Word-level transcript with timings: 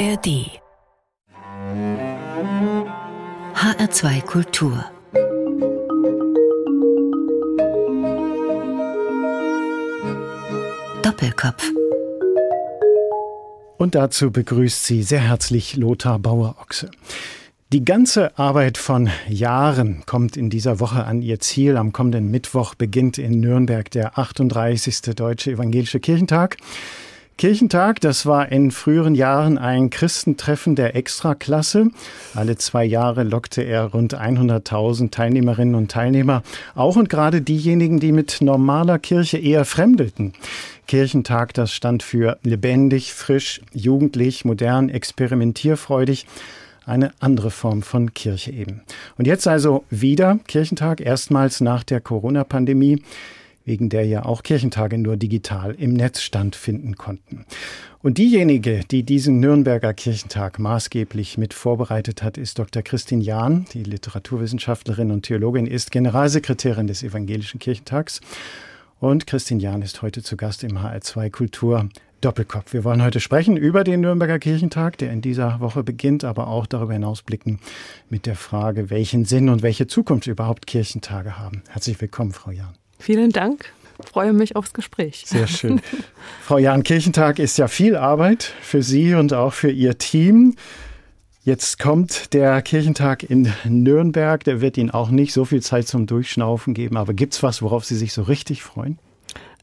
ARD 0.00 0.48
HR2 3.54 4.22
Kultur 4.22 4.86
Doppelkopf 11.02 11.70
Und 13.76 13.94
dazu 13.94 14.30
begrüßt 14.30 14.86
sie 14.86 15.02
sehr 15.02 15.20
herzlich 15.20 15.76
Lothar 15.76 16.18
Bauer-Ochse. 16.18 16.90
Die 17.74 17.84
ganze 17.84 18.38
Arbeit 18.38 18.78
von 18.78 19.10
Jahren 19.28 20.04
kommt 20.06 20.38
in 20.38 20.48
dieser 20.48 20.80
Woche 20.80 21.04
an 21.04 21.20
ihr 21.20 21.40
Ziel. 21.40 21.76
Am 21.76 21.92
kommenden 21.92 22.30
Mittwoch 22.30 22.74
beginnt 22.74 23.18
in 23.18 23.40
Nürnberg 23.40 23.90
der 23.90 24.18
38. 24.18 25.14
Deutsche 25.14 25.50
Evangelische 25.50 26.00
Kirchentag. 26.00 26.56
Kirchentag, 27.40 28.02
das 28.02 28.26
war 28.26 28.52
in 28.52 28.70
früheren 28.70 29.14
Jahren 29.14 29.56
ein 29.56 29.88
Christentreffen 29.88 30.74
der 30.74 30.94
Extraklasse. 30.94 31.88
Alle 32.34 32.56
zwei 32.56 32.84
Jahre 32.84 33.22
lockte 33.22 33.62
er 33.62 33.84
rund 33.84 34.14
100.000 34.14 35.10
Teilnehmerinnen 35.10 35.74
und 35.74 35.90
Teilnehmer, 35.90 36.42
auch 36.74 36.96
und 36.96 37.08
gerade 37.08 37.40
diejenigen, 37.40 37.98
die 37.98 38.12
mit 38.12 38.42
normaler 38.42 38.98
Kirche 38.98 39.38
eher 39.38 39.64
fremdelten. 39.64 40.34
Kirchentag, 40.86 41.54
das 41.54 41.72
stand 41.72 42.02
für 42.02 42.36
lebendig, 42.42 43.14
frisch, 43.14 43.62
jugendlich, 43.72 44.44
modern, 44.44 44.90
experimentierfreudig 44.90 46.26
eine 46.84 47.10
andere 47.20 47.50
Form 47.50 47.80
von 47.80 48.12
Kirche 48.12 48.52
eben. 48.52 48.82
Und 49.16 49.26
jetzt 49.26 49.48
also 49.48 49.84
wieder 49.88 50.40
Kirchentag, 50.46 51.00
erstmals 51.00 51.62
nach 51.62 51.84
der 51.84 52.02
Corona-Pandemie 52.02 53.02
wegen 53.64 53.88
der 53.88 54.06
ja 54.06 54.24
auch 54.24 54.42
Kirchentage 54.42 54.98
nur 54.98 55.16
digital 55.16 55.74
im 55.74 55.92
Netz 55.92 56.22
stattfinden 56.22 56.96
konnten. 56.96 57.44
Und 58.02 58.16
diejenige, 58.16 58.80
die 58.90 59.02
diesen 59.02 59.40
Nürnberger 59.40 59.92
Kirchentag 59.92 60.58
maßgeblich 60.58 61.36
mit 61.36 61.52
vorbereitet 61.52 62.22
hat, 62.22 62.38
ist 62.38 62.58
Dr. 62.58 62.82
Christine 62.82 63.22
Jahn, 63.22 63.66
die 63.74 63.82
Literaturwissenschaftlerin 63.82 65.10
und 65.10 65.26
Theologin, 65.26 65.66
ist 65.66 65.90
Generalsekretärin 65.90 66.86
des 66.86 67.02
Evangelischen 67.02 67.58
Kirchentags. 67.58 68.20
Und 69.00 69.26
Christine 69.26 69.62
Jahn 69.62 69.82
ist 69.82 70.00
heute 70.02 70.22
zu 70.22 70.36
Gast 70.36 70.64
im 70.64 70.78
HR2 70.78 71.30
Kultur 71.30 71.88
Doppelkopf. 72.20 72.72
Wir 72.72 72.84
wollen 72.84 73.02
heute 73.02 73.20
sprechen 73.20 73.56
über 73.56 73.82
den 73.84 74.00
Nürnberger 74.00 74.38
Kirchentag, 74.38 74.98
der 74.98 75.10
in 75.10 75.22
dieser 75.22 75.60
Woche 75.60 75.82
beginnt, 75.82 76.24
aber 76.24 76.48
auch 76.48 76.66
darüber 76.66 76.92
hinaus 76.92 77.22
blicken 77.22 77.60
mit 78.10 78.26
der 78.26 78.36
Frage, 78.36 78.90
welchen 78.90 79.24
Sinn 79.24 79.48
und 79.48 79.62
welche 79.62 79.86
Zukunft 79.86 80.26
überhaupt 80.26 80.66
Kirchentage 80.66 81.38
haben. 81.38 81.62
Herzlich 81.68 82.00
willkommen, 82.00 82.32
Frau 82.32 82.50
Jahn. 82.50 82.74
Vielen 83.00 83.32
Dank. 83.32 83.72
Ich 84.02 84.08
freue 84.08 84.32
mich 84.32 84.56
aufs 84.56 84.72
Gespräch. 84.72 85.24
Sehr 85.26 85.46
schön. 85.46 85.80
Frau 86.42 86.58
Jahn, 86.58 86.82
Kirchentag 86.82 87.38
ist 87.38 87.58
ja 87.58 87.68
viel 87.68 87.96
Arbeit 87.96 88.52
für 88.62 88.82
Sie 88.82 89.14
und 89.14 89.32
auch 89.34 89.52
für 89.52 89.70
Ihr 89.70 89.98
Team. 89.98 90.54
Jetzt 91.42 91.78
kommt 91.78 92.34
der 92.34 92.60
Kirchentag 92.62 93.22
in 93.22 93.52
Nürnberg. 93.64 94.44
Der 94.44 94.60
wird 94.60 94.76
Ihnen 94.76 94.90
auch 94.90 95.10
nicht 95.10 95.32
so 95.32 95.44
viel 95.44 95.62
Zeit 95.62 95.88
zum 95.88 96.06
Durchschnaufen 96.06 96.74
geben. 96.74 96.96
Aber 96.96 97.14
gibt 97.14 97.34
es 97.34 97.42
was, 97.42 97.62
worauf 97.62 97.84
Sie 97.84 97.96
sich 97.96 98.12
so 98.12 98.22
richtig 98.22 98.62
freuen? 98.62 98.98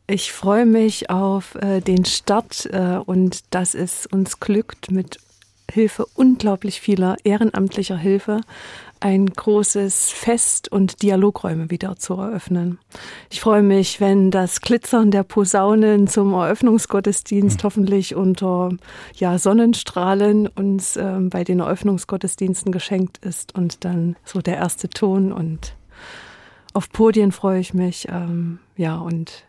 Ich 0.08 0.32
freue 0.32 0.66
mich 0.66 1.10
auf 1.10 1.56
äh, 1.56 1.82
den 1.82 2.06
Start 2.06 2.68
äh, 2.72 3.00
und 3.06 3.54
dass 3.54 3.76
es 3.76 4.06
uns 4.06 4.40
glückt, 4.40 4.90
mit 4.90 5.20
Hilfe 5.78 6.08
unglaublich 6.16 6.82
vieler 6.82 7.18
ehrenamtlicher 7.24 7.98
Hilfe 7.98 8.42
ein 9.00 9.28
großes 9.28 10.10
Fest 10.10 10.72
und 10.72 11.04
Dialogräume 11.04 11.70
wieder 11.70 11.98
zu 11.98 12.16
eröffnen. 12.16 12.80
Ich 13.30 13.42
freue 13.42 13.62
mich, 13.62 14.02
wenn 14.02 14.32
das 14.32 14.62
Glitzern 14.62 15.12
der 15.12 15.22
Posaunen 15.22 16.08
zum 16.08 16.34
Eröffnungsgottesdienst 16.34 17.60
mhm. 17.60 17.64
hoffentlich 17.64 18.16
unter 18.16 18.72
ja, 19.14 19.38
Sonnenstrahlen 19.38 20.48
uns 20.48 20.96
äh, 20.96 21.20
bei 21.20 21.44
den 21.44 21.60
Eröffnungsgottesdiensten 21.60 22.72
geschenkt 22.72 23.20
ist 23.20 23.54
und 23.54 23.86
dann 23.86 24.16
so 24.26 24.42
der 24.42 24.56
erste 24.56 24.90
Ton 24.90 25.32
und 25.32 25.76
auf 26.74 26.92
Podien 26.92 27.32
freue 27.32 27.60
ich 27.60 27.76
mich. 27.76 28.08
Ähm, 28.10 28.60
ja, 28.76 28.98
und 28.98 29.47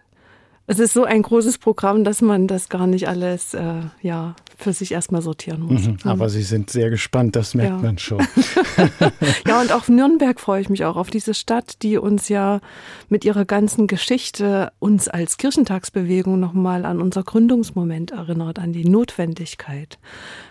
es 0.71 0.79
ist 0.79 0.93
so 0.93 1.05
ein 1.05 1.23
großes 1.23 1.57
Programm, 1.57 2.05
dass 2.05 2.21
man 2.21 2.47
das 2.47 2.69
gar 2.69 2.87
nicht 2.87 3.09
alles 3.09 3.55
äh, 3.55 3.81
ja, 4.03 4.37
für 4.55 4.75
sich 4.75 4.93
erstmal 4.93 5.23
sortieren 5.23 5.63
muss. 5.63 5.87
Mhm, 5.89 5.97
aber 6.05 6.27
mhm. 6.27 6.29
Sie 6.29 6.43
sind 6.43 6.69
sehr 6.69 6.91
gespannt, 6.91 7.37
das 7.37 7.55
merkt 7.55 7.77
ja. 7.77 7.83
man 7.83 7.97
schon. 7.97 8.19
ja, 9.49 9.63
und 9.63 9.73
auf 9.73 9.89
Nürnberg 9.89 10.39
freue 10.39 10.61
ich 10.61 10.69
mich 10.69 10.85
auch, 10.85 10.97
auf 10.97 11.09
diese 11.09 11.33
Stadt, 11.33 11.83
die 11.83 11.97
uns 11.97 12.29
ja 12.29 12.61
mit 13.09 13.25
ihrer 13.25 13.47
ganzen 13.47 13.87
Geschichte 13.87 14.71
uns 14.79 15.09
als 15.09 15.39
Kirchentagsbewegung 15.39 16.39
nochmal 16.39 16.85
an 16.85 17.01
unser 17.01 17.23
Gründungsmoment 17.23 18.11
erinnert, 18.11 18.59
an 18.59 18.75
die 18.75 18.87
Notwendigkeit, 18.87 19.99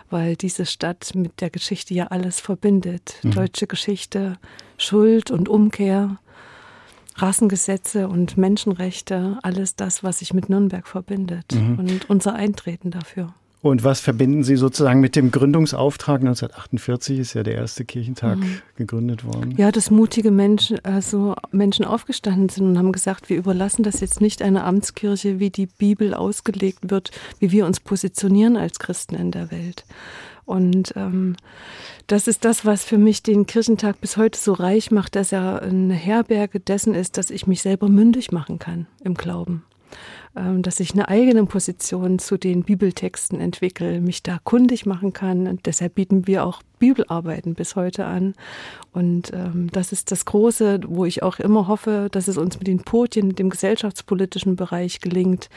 weil 0.09 0.35
diese 0.35 0.66
Stadt 0.66 1.11
mit 1.13 1.41
der 1.41 1.51
Geschichte 1.51 1.94
ja 1.94 2.07
alles 2.07 2.39
verbindet. 2.39 3.17
Mhm. 3.22 3.31
Deutsche 3.31 3.67
Geschichte, 3.67 4.39
Schuld 4.79 5.29
und 5.29 5.47
Umkehr 5.47 6.17
Rassengesetze 7.17 8.07
und 8.07 8.38
Menschenrechte, 8.38 9.38
alles 9.44 9.75
das, 9.75 10.03
was 10.03 10.19
sich 10.19 10.33
mit 10.33 10.50
Nürnberg 10.50 10.88
verbindet 10.88 11.53
mhm. 11.53 11.79
und 11.79 12.09
unser 12.09 12.33
Eintreten 12.35 12.91
dafür. 12.91 13.33
Und 13.61 13.83
was 13.83 14.00
verbinden 14.00 14.44
Sie 14.44 14.55
sozusagen 14.55 15.00
mit 15.00 15.16
dem 15.16 15.31
Gründungsauftrag? 15.31 16.22
1948 16.22 17.19
ist 17.19 17.33
ja 17.33 17.41
der 17.41 17.56
erste 17.56 17.85
Kirchentag 17.85 18.38
mhm. 18.38 18.61
gegründet 18.75 19.25
worden. 19.25 19.56
Ja, 19.57 19.72
dass 19.72 19.89
mutige 19.89 20.29
Menschen, 20.29 20.79
also 20.85 21.35
Menschen 21.51 21.83
aufgestanden 21.83 22.50
sind 22.50 22.66
und 22.67 22.77
haben 22.77 22.91
gesagt, 22.91 23.29
wir 23.29 23.38
überlassen 23.38 23.81
das 23.81 24.00
jetzt 24.00 24.22
nicht 24.22 24.44
einer 24.44 24.63
Amtskirche, 24.63 25.39
wie 25.39 25.50
die 25.50 25.66
Bibel 25.66 26.13
ausgelegt 26.13 26.91
wird, 26.91 27.11
wie 27.39 27.51
wir 27.51 27.66
uns 27.66 27.79
positionieren 27.79 28.57
als 28.57 28.77
Christen 28.77 29.16
in 29.16 29.31
der 29.31 29.50
Welt. 29.50 29.85
Und 30.47 30.94
ähm, 30.96 31.35
das 32.08 32.28
ist 32.28 32.46
das, 32.46 32.66
was 32.66 32.85
für 32.85 32.97
mich 32.97 33.22
den 33.22 33.46
Kirchentag 33.46 34.00
bis 34.00 34.16
heute 34.16 34.40
so 34.40 34.53
reich 34.53 34.91
macht, 34.91 35.16
dass 35.16 35.34
er 35.34 35.62
eine 35.62 35.94
Herberge 35.94 36.62
dessen 36.62 36.96
ist, 36.96 37.18
dass 37.18 37.30
ich 37.30 37.47
mich 37.47 37.62
selber 37.62 37.90
mündig 37.90 38.31
machen 38.31 38.57
kann 38.57 38.88
im 39.03 39.13
Glauben. 39.13 39.63
Ähm, 40.38 40.62
dass 40.62 40.80
ich 40.80 40.94
eine 40.94 41.08
eigene 41.08 41.46
Position 41.46 42.20
zu 42.20 42.38
den 42.38 42.64
Bibeltexten 42.64 43.40
entwickle, 43.40 44.02
mich 44.02 44.22
da 44.22 44.38
kundig 44.44 44.86
machen 44.86 45.12
kann. 45.12 45.48
Und 45.48 45.66
deshalb 45.66 45.96
bieten 45.96 46.28
wir 46.28 46.46
auch 46.46 46.62
Bibelarbeiten 46.78 47.56
bis 47.56 47.75
heute 47.75 48.06
an. 48.06 48.36
Und 48.92 49.34
ähm, 49.34 49.70
das 49.72 49.92
ist 49.92 50.12
das 50.12 50.25
Große, 50.25 50.81
wo 50.88 51.06
ich 51.06 51.24
auch 51.24 51.40
immer 51.40 51.68
hoffe, 51.68 52.09
dass 52.12 52.28
es 52.28 52.38
uns 52.38 52.59
mit 52.59 52.68
den 52.68 52.84
Podien, 52.84 53.30
mit 53.30 53.40
dem 53.40 53.50
gesellschaftspolitischen 53.50 54.56
Bereich 54.56 55.00
gelingt, 55.00 55.50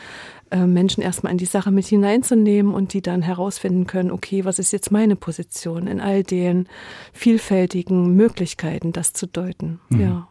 äh, 0.51 0.65
Menschen 0.67 1.03
erstmal 1.03 1.33
in 1.33 1.39
die 1.39 1.45
Sache 1.45 1.71
mit 1.71 1.87
hineinzunehmen 1.87 2.73
und 2.73 2.95
die 2.95 3.03
dann 3.03 3.21
herausfinden 3.21 3.87
können, 3.87 4.11
okay, 4.11 4.47
was 4.47 4.59
ist 4.59 4.73
jetzt 4.73 4.91
meine 4.91 5.17
Position 5.17 5.89
in 5.89 6.01
all 6.01 6.23
den 6.23 6.69
vielfältigen 7.12 8.15
Möglichkeiten, 8.15 8.93
das 8.93 9.12
zu 9.12 9.27
deuten. 9.27 9.81
Mhm. 9.91 10.01
Ja. 10.01 10.29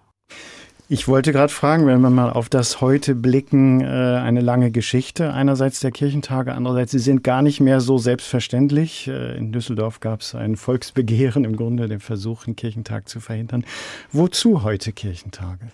Ich 0.91 1.07
wollte 1.07 1.31
gerade 1.31 1.53
fragen, 1.53 1.85
wenn 1.85 2.01
wir 2.01 2.09
mal 2.09 2.31
auf 2.31 2.49
das 2.49 2.81
heute 2.81 3.13
blicken, 3.13 3.79
äh, 3.79 3.85
eine 3.85 4.41
lange 4.41 4.71
Geschichte 4.71 5.31
einerseits 5.31 5.81
der 5.81 5.91
Kirchentage, 5.91 6.55
andererseits 6.55 6.93
sie 6.93 6.97
sind 6.97 7.23
gar 7.23 7.43
nicht 7.43 7.59
mehr 7.59 7.79
so 7.79 7.99
selbstverständlich. 7.99 9.07
Äh, 9.07 9.37
in 9.37 9.51
Düsseldorf 9.51 9.99
gab 9.99 10.21
es 10.21 10.33
ein 10.33 10.55
Volksbegehren, 10.55 11.45
im 11.45 11.57
Grunde 11.57 11.87
den 11.87 11.99
Versuch, 11.99 12.47
einen 12.47 12.55
Kirchentag 12.55 13.07
zu 13.07 13.19
verhindern. 13.19 13.65
Wozu 14.11 14.63
heute 14.63 14.91
Kirchentage? 14.91 15.67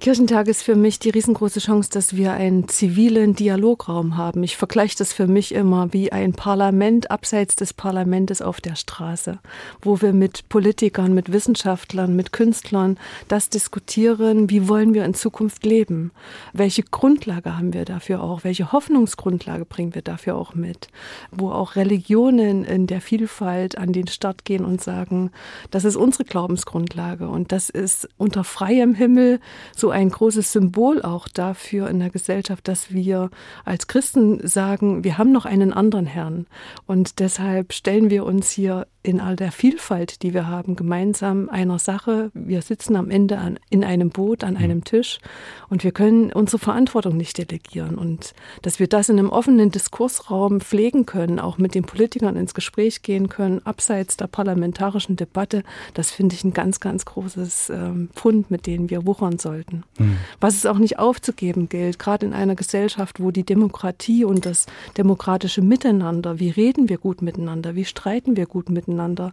Kirchentag 0.00 0.46
ist 0.46 0.62
für 0.62 0.76
mich 0.76 1.00
die 1.00 1.10
riesengroße 1.10 1.58
Chance, 1.58 1.90
dass 1.92 2.14
wir 2.14 2.32
einen 2.32 2.68
zivilen 2.68 3.34
Dialograum 3.34 4.16
haben. 4.16 4.44
Ich 4.44 4.56
vergleiche 4.56 4.96
das 4.96 5.12
für 5.12 5.26
mich 5.26 5.52
immer 5.52 5.92
wie 5.92 6.12
ein 6.12 6.34
Parlament 6.34 7.10
abseits 7.10 7.56
des 7.56 7.74
Parlamentes 7.74 8.40
auf 8.40 8.60
der 8.60 8.76
Straße, 8.76 9.40
wo 9.82 10.00
wir 10.00 10.12
mit 10.12 10.48
Politikern, 10.48 11.14
mit 11.14 11.32
Wissenschaftlern, 11.32 12.14
mit 12.14 12.32
Künstlern 12.32 12.96
das 13.26 13.50
diskutieren, 13.50 14.48
wie 14.48 14.68
wollen 14.68 14.94
wir 14.94 15.04
in 15.04 15.14
Zukunft 15.14 15.66
leben? 15.66 16.12
Welche 16.52 16.84
Grundlage 16.84 17.58
haben 17.58 17.72
wir 17.72 17.84
dafür 17.84 18.22
auch? 18.22 18.44
Welche 18.44 18.70
Hoffnungsgrundlage 18.70 19.64
bringen 19.64 19.96
wir 19.96 20.02
dafür 20.02 20.36
auch 20.36 20.54
mit? 20.54 20.86
Wo 21.32 21.50
auch 21.50 21.74
Religionen 21.74 22.62
in 22.64 22.86
der 22.86 23.00
Vielfalt 23.00 23.76
an 23.76 23.92
den 23.92 24.06
Start 24.06 24.44
gehen 24.44 24.64
und 24.64 24.80
sagen, 24.80 25.32
das 25.72 25.84
ist 25.84 25.96
unsere 25.96 26.22
Glaubensgrundlage 26.22 27.28
und 27.28 27.50
das 27.50 27.68
ist 27.68 28.08
unter 28.16 28.44
freiem 28.44 28.94
Himmel 28.94 29.40
so 29.74 29.87
ein 29.90 30.10
großes 30.10 30.52
Symbol 30.52 31.02
auch 31.02 31.28
dafür 31.28 31.88
in 31.88 31.98
der 31.98 32.10
Gesellschaft, 32.10 32.68
dass 32.68 32.92
wir 32.92 33.30
als 33.64 33.86
Christen 33.86 34.46
sagen, 34.46 35.04
wir 35.04 35.18
haben 35.18 35.32
noch 35.32 35.44
einen 35.44 35.72
anderen 35.72 36.06
Herrn. 36.06 36.46
Und 36.86 37.18
deshalb 37.18 37.72
stellen 37.72 38.10
wir 38.10 38.24
uns 38.24 38.50
hier 38.50 38.86
in 39.02 39.20
all 39.20 39.36
der 39.36 39.52
Vielfalt, 39.52 40.22
die 40.22 40.34
wir 40.34 40.48
haben, 40.48 40.74
gemeinsam 40.74 41.48
einer 41.48 41.78
Sache. 41.78 42.30
Wir 42.34 42.62
sitzen 42.62 42.96
am 42.96 43.10
Ende 43.10 43.38
an, 43.38 43.58
in 43.70 43.84
einem 43.84 44.10
Boot, 44.10 44.42
an 44.42 44.56
einem 44.56 44.84
Tisch 44.84 45.20
und 45.68 45.84
wir 45.84 45.92
können 45.92 46.32
unsere 46.32 46.58
Verantwortung 46.58 47.16
nicht 47.16 47.38
delegieren. 47.38 47.96
Und 47.96 48.34
dass 48.62 48.80
wir 48.80 48.88
das 48.88 49.08
in 49.08 49.18
einem 49.18 49.30
offenen 49.30 49.70
Diskursraum 49.70 50.60
pflegen 50.60 51.06
können, 51.06 51.38
auch 51.38 51.58
mit 51.58 51.74
den 51.74 51.84
Politikern 51.84 52.36
ins 52.36 52.54
Gespräch 52.54 53.02
gehen 53.02 53.28
können, 53.28 53.64
abseits 53.64 54.16
der 54.16 54.26
parlamentarischen 54.26 55.16
Debatte, 55.16 55.62
das 55.94 56.10
finde 56.10 56.34
ich 56.34 56.42
ein 56.42 56.52
ganz, 56.52 56.80
ganz 56.80 57.04
großes 57.04 57.70
ähm, 57.70 58.10
Pfund, 58.14 58.50
mit 58.50 58.66
dem 58.66 58.90
wir 58.90 59.06
wuchern 59.06 59.38
sollten. 59.38 59.84
Mhm. 59.98 60.16
Was 60.40 60.56
es 60.56 60.66
auch 60.66 60.78
nicht 60.78 60.98
aufzugeben 60.98 61.68
gilt, 61.68 62.00
gerade 62.00 62.26
in 62.26 62.32
einer 62.32 62.56
Gesellschaft, 62.56 63.20
wo 63.20 63.30
die 63.30 63.44
Demokratie 63.44 64.24
und 64.24 64.44
das 64.44 64.66
demokratische 64.96 65.62
Miteinander, 65.62 66.40
wie 66.40 66.50
reden 66.50 66.88
wir 66.88 66.98
gut 66.98 67.22
miteinander, 67.22 67.76
wie 67.76 67.84
streiten 67.84 68.36
wir 68.36 68.46
gut 68.46 68.68
miteinander, 68.68 68.87
miteinander, 68.88 69.32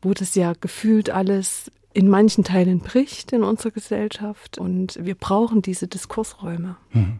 wo 0.00 0.14
das 0.14 0.34
ja 0.34 0.52
gefühlt 0.60 1.10
alles 1.10 1.70
in 1.94 2.08
manchen 2.08 2.44
Teilen 2.44 2.80
bricht 2.80 3.32
in 3.32 3.42
unserer 3.42 3.70
Gesellschaft. 3.70 4.58
Und 4.58 4.98
wir 5.02 5.14
brauchen 5.14 5.62
diese 5.62 5.88
Diskursräume. 5.88 6.76
Mhm. 6.92 7.18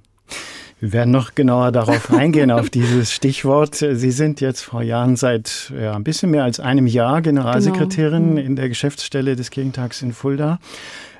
Wir 0.80 0.92
werden 0.92 1.10
noch 1.10 1.34
genauer 1.34 1.70
darauf 1.70 2.10
eingehen, 2.12 2.50
auf 2.50 2.70
dieses 2.70 3.12
Stichwort. 3.12 3.76
Sie 3.76 4.10
sind 4.10 4.40
jetzt, 4.40 4.62
Frau 4.62 4.80
Jahn, 4.80 5.16
seit 5.16 5.72
ja, 5.78 5.94
ein 5.94 6.04
bisschen 6.04 6.30
mehr 6.30 6.44
als 6.44 6.58
einem 6.58 6.86
Jahr 6.86 7.22
Generalsekretärin 7.22 8.36
genau. 8.36 8.46
in 8.46 8.56
der 8.56 8.68
Geschäftsstelle 8.68 9.36
des 9.36 9.50
Kirchentags 9.50 10.02
in 10.02 10.12
Fulda 10.12 10.58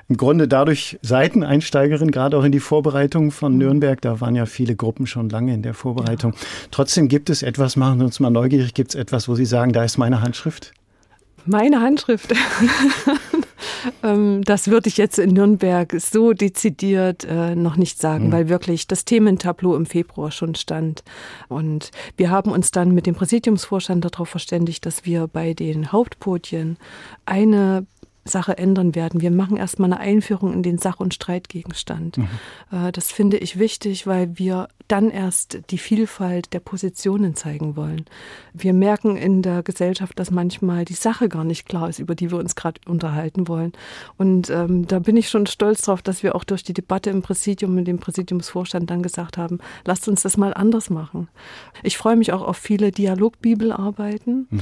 im 0.09 0.17
Grunde 0.17 0.47
dadurch 0.47 0.99
Seiteneinsteigerin, 1.01 2.11
gerade 2.11 2.37
auch 2.37 2.43
in 2.43 2.51
die 2.51 2.59
Vorbereitung 2.59 3.31
von 3.31 3.53
mhm. 3.53 3.57
Nürnberg. 3.59 4.01
Da 4.01 4.21
waren 4.21 4.35
ja 4.35 4.45
viele 4.45 4.75
Gruppen 4.75 5.07
schon 5.07 5.29
lange 5.29 5.53
in 5.53 5.61
der 5.61 5.73
Vorbereitung. 5.73 6.33
Ja. 6.33 6.39
Trotzdem 6.71 7.07
gibt 7.07 7.29
es 7.29 7.43
etwas, 7.43 7.75
machen 7.75 7.99
Sie 7.99 8.05
uns 8.05 8.19
mal 8.19 8.29
neugierig, 8.29 8.73
gibt 8.73 8.91
es 8.91 8.95
etwas, 8.95 9.27
wo 9.27 9.35
Sie 9.35 9.45
sagen, 9.45 9.71
da 9.71 9.83
ist 9.83 9.97
meine 9.97 10.21
Handschrift? 10.21 10.73
Meine 11.45 11.81
Handschrift. 11.81 12.33
Ähm, 14.01 14.43
das 14.43 14.67
würde 14.67 14.89
ich 14.89 14.97
jetzt 14.97 15.19
in 15.19 15.31
Nürnberg 15.31 15.93
so 15.99 16.33
dezidiert 16.33 17.25
äh, 17.25 17.55
noch 17.55 17.75
nicht 17.75 17.99
sagen, 17.99 18.27
mhm. 18.27 18.31
weil 18.31 18.49
wirklich 18.49 18.87
das 18.87 19.05
Thementableau 19.05 19.75
im 19.75 19.85
Februar 19.85 20.31
schon 20.31 20.55
stand. 20.55 21.03
Und 21.47 21.91
wir 22.17 22.29
haben 22.29 22.51
uns 22.51 22.71
dann 22.71 22.91
mit 22.91 23.05
dem 23.05 23.15
Präsidiumsvorstand 23.15 24.05
darauf 24.05 24.29
verständigt, 24.29 24.85
dass 24.85 25.05
wir 25.05 25.27
bei 25.27 25.53
den 25.53 25.91
Hauptpodien 25.91 26.77
eine 27.25 27.85
Sache 28.25 28.57
ändern 28.57 28.95
werden. 28.95 29.21
Wir 29.21 29.31
machen 29.31 29.57
erstmal 29.57 29.91
eine 29.91 29.99
Einführung 29.99 30.53
in 30.53 30.63
den 30.63 30.77
Sach- 30.77 30.99
und 30.99 31.13
Streitgegenstand. 31.13 32.17
Mhm. 32.17 32.27
Äh, 32.71 32.91
das 32.91 33.11
finde 33.11 33.37
ich 33.37 33.59
wichtig, 33.59 34.07
weil 34.07 34.37
wir 34.37 34.67
dann 34.87 35.09
erst 35.09 35.59
die 35.69 35.77
Vielfalt 35.77 36.53
der 36.53 36.59
Positionen 36.59 37.35
zeigen 37.35 37.75
wollen. 37.75 38.05
Wir 38.53 38.73
merken 38.73 39.15
in 39.15 39.41
der 39.41 39.63
Gesellschaft, 39.63 40.19
dass 40.19 40.31
manchmal 40.31 40.85
die 40.85 40.93
Sache 40.93 41.29
gar 41.29 41.43
nicht 41.43 41.67
klar 41.67 41.89
ist, 41.89 41.99
über 41.99 42.15
die 42.15 42.31
wir 42.31 42.37
uns 42.37 42.55
gerade 42.55 42.81
unterhalten 42.87 43.47
wollen. 43.47 43.73
Und 44.17 44.49
ähm, 44.49 44.87
da 44.87 44.99
bin 44.99 45.17
ich 45.17 45.29
schon 45.29 45.45
stolz 45.45 45.81
drauf, 45.81 46.01
dass 46.01 46.23
wir 46.23 46.35
auch 46.35 46.43
durch 46.43 46.63
die 46.63 46.73
Debatte 46.73 47.09
im 47.09 47.21
Präsidium 47.21 47.75
mit 47.75 47.87
dem 47.87 47.99
Präsidiumsvorstand 47.99 48.89
dann 48.89 49.03
gesagt 49.03 49.37
haben, 49.37 49.59
lasst 49.85 50.07
uns 50.07 50.21
das 50.21 50.37
mal 50.37 50.53
anders 50.53 50.89
machen. 50.89 51.27
Ich 51.81 51.97
freue 51.97 52.15
mich 52.15 52.33
auch 52.33 52.41
auf 52.41 52.57
viele 52.57 52.91
Dialogbibelarbeiten. 52.91 54.47
Mhm. 54.49 54.61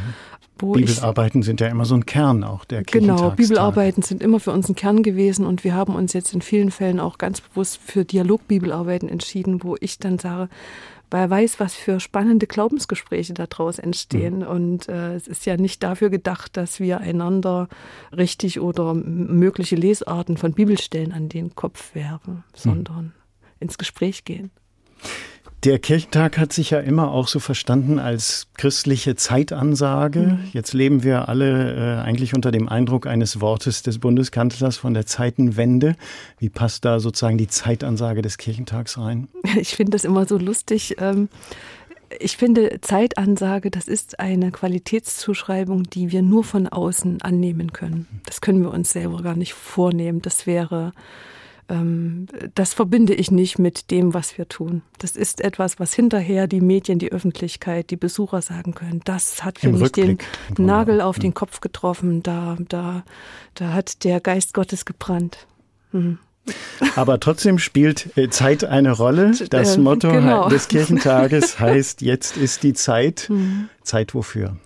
Bibelarbeiten 0.70 1.42
sind 1.42 1.60
ja 1.60 1.68
immer 1.68 1.86
so 1.86 1.96
ein 1.96 2.06
Kern 2.06 2.44
auch 2.44 2.66
der 2.66 2.84
Genau, 2.84 3.32
Bibelarbeiten 3.32 4.04
sind 4.04 4.22
immer 4.22 4.40
für 4.40 4.52
uns 4.52 4.70
ein 4.70 4.76
Kern 4.76 5.04
gewesen 5.04 5.46
und 5.46 5.64
wir 5.64 5.74
haben 5.74 5.96
uns 5.96 6.14
jetzt 6.14 6.34
in 6.34 6.42
vielen 6.42 6.72
Fällen 6.72 7.00
auch 7.00 7.18
ganz 7.18 7.42
bewusst 7.42 7.80
für 7.84 8.06
Dialogbibelarbeiten 8.06 9.10
entschieden, 9.10 9.64
wo 9.64 9.76
ich 9.80 9.98
dann 9.98 10.11
sage, 10.20 10.50
weil 11.12 11.24
er 11.24 11.30
weiß, 11.30 11.60
was 11.60 11.76
für 11.76 12.00
spannende 12.00 12.48
Glaubensgespräche 12.48 13.34
daraus 13.34 13.80
entstehen. 13.80 14.40
Mhm. 14.40 14.48
Und 14.48 14.90
äh, 14.90 15.16
es 15.16 15.28
ist 15.28 15.46
ja 15.46 15.58
nicht 15.58 15.84
dafür 15.84 16.10
gedacht, 16.10 16.56
dass 16.56 16.80
wir 16.80 17.02
einander 17.02 17.68
richtig 18.16 18.62
oder 18.62 18.94
mögliche 18.94 19.76
Lesarten 19.76 20.38
von 20.38 20.54
Bibelstellen 20.54 21.12
an 21.12 21.28
den 21.28 21.54
Kopf 21.54 21.94
werfen, 21.96 22.36
mhm. 22.36 22.44
sondern 22.56 23.04
mhm. 23.04 23.14
ins 23.60 23.78
Gespräch 23.78 24.24
gehen. 24.24 24.52
Der 25.64 25.78
Kirchentag 25.78 26.40
hat 26.40 26.52
sich 26.52 26.72
ja 26.72 26.80
immer 26.80 27.12
auch 27.12 27.28
so 27.28 27.40
verstanden 27.40 28.00
als 28.00 28.48
christliche 28.58 29.16
Zeitansage. 29.16 30.20
Mhm. 30.20 30.40
Jetzt 30.54 30.74
leben 30.74 31.04
wir 31.04 31.30
alle 31.30 32.00
äh, 32.00 32.02
eigentlich 32.02 32.34
unter 32.34 32.50
dem 32.50 32.68
Eindruck 32.68 33.06
eines 33.06 33.42
Wortes 33.42 33.84
des 33.84 34.00
Bundeskanzlers 34.00 34.78
von 34.78 34.96
der 34.96 35.06
Zeitenwende. 35.06 35.96
Wie 36.40 36.50
passt 36.50 36.84
da 36.84 37.00
sozusagen 37.00 37.38
die 37.38 37.48
Zeitansage 37.48 38.24
des 38.24 38.38
Kirchentags 38.38 38.98
rein? 38.98 39.28
Ich 39.60 39.76
finde 39.76 39.92
das 39.92 40.06
immer 40.06 40.26
so 40.26 40.38
lustig. 40.38 40.96
Ähm 41.00 41.30
ich 42.20 42.38
finde, 42.38 42.80
Zeitansage, 42.82 43.72
das 43.72 43.88
ist 43.88 44.20
eine 44.20 44.52
Qualitätszuschreibung, 44.52 45.84
die 45.84 46.12
wir 46.12 46.22
nur 46.22 46.44
von 46.44 46.68
außen 46.68 47.22
annehmen 47.22 47.72
können. 47.72 48.08
Das 48.26 48.42
können 48.42 48.62
wir 48.62 48.72
uns 48.72 48.92
selber 48.92 49.22
gar 49.22 49.36
nicht 49.36 49.54
vornehmen. 49.54 50.22
Das 50.22 50.48
wäre 50.48 50.94
das 52.56 52.74
verbinde 52.74 53.14
ich 53.14 53.32
nicht 53.32 53.60
mit 53.60 53.92
dem, 53.92 54.14
was 54.14 54.38
wir 54.38 54.48
tun. 54.50 54.82
Das 54.98 55.16
ist 55.16 55.42
etwas, 55.42 55.80
was 55.80 55.94
hinterher 55.94 56.48
die 56.48 56.62
Medien, 56.62 57.00
die 57.00 57.12
Öffentlichkeit, 57.12 57.90
die 57.92 57.98
Besucher 57.98 58.42
sagen 58.42 58.74
können. 58.74 59.02
Das 59.06 59.44
hat 59.44 59.60
für 59.60 59.68
Im 59.68 59.74
mich 59.74 59.84
Rückblick. 59.84 60.26
den 60.58 60.66
Nagel 60.66 61.02
auf 61.02 61.20
den 61.20 61.34
Kopf 61.34 61.62
getroffen. 61.62 62.24
Da, 62.24 62.58
da, 62.68 63.04
da 63.56 63.74
hat 63.74 64.04
der 64.04 64.20
Geist 64.20 64.54
Gottes 64.54 64.86
gebrannt. 64.86 65.48
Mhm. 65.92 66.18
Aber 66.96 67.20
trotzdem 67.20 67.60
spielt 67.60 68.18
äh, 68.18 68.30
Zeit 68.30 68.64
eine 68.64 68.92
Rolle. 68.92 69.32
Das 69.50 69.78
ähm, 69.78 69.84
Motto 69.84 70.12
genau. 70.12 70.50
des 70.50 70.68
Kirchentages 70.68 71.60
heißt, 71.60 72.02
jetzt 72.02 72.38
ist 72.38 72.64
die 72.64 72.74
Zeit. 72.74 73.28
Mhm. 73.30 73.70
Zeit 73.84 74.14
wofür? 74.16 74.58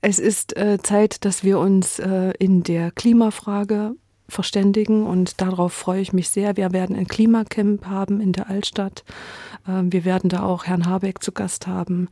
Es 0.00 0.18
ist 0.18 0.56
äh, 0.56 0.78
Zeit, 0.82 1.24
dass 1.24 1.44
wir 1.44 1.58
uns 1.58 1.98
äh, 1.98 2.32
in 2.38 2.62
der 2.62 2.90
Klimafrage 2.92 3.92
verständigen 4.28 5.06
und 5.06 5.40
darauf 5.40 5.72
freue 5.72 6.02
ich 6.02 6.12
mich 6.12 6.28
sehr. 6.28 6.56
Wir 6.56 6.72
werden 6.72 6.94
ein 6.94 7.06
Klimacamp 7.06 7.86
haben 7.86 8.20
in 8.20 8.32
der 8.32 8.50
Altstadt. 8.50 9.04
Ähm, 9.66 9.92
wir 9.92 10.04
werden 10.04 10.28
da 10.28 10.42
auch 10.42 10.64
Herrn 10.64 10.86
Habeck 10.86 11.22
zu 11.22 11.32
Gast 11.32 11.66
haben 11.66 12.08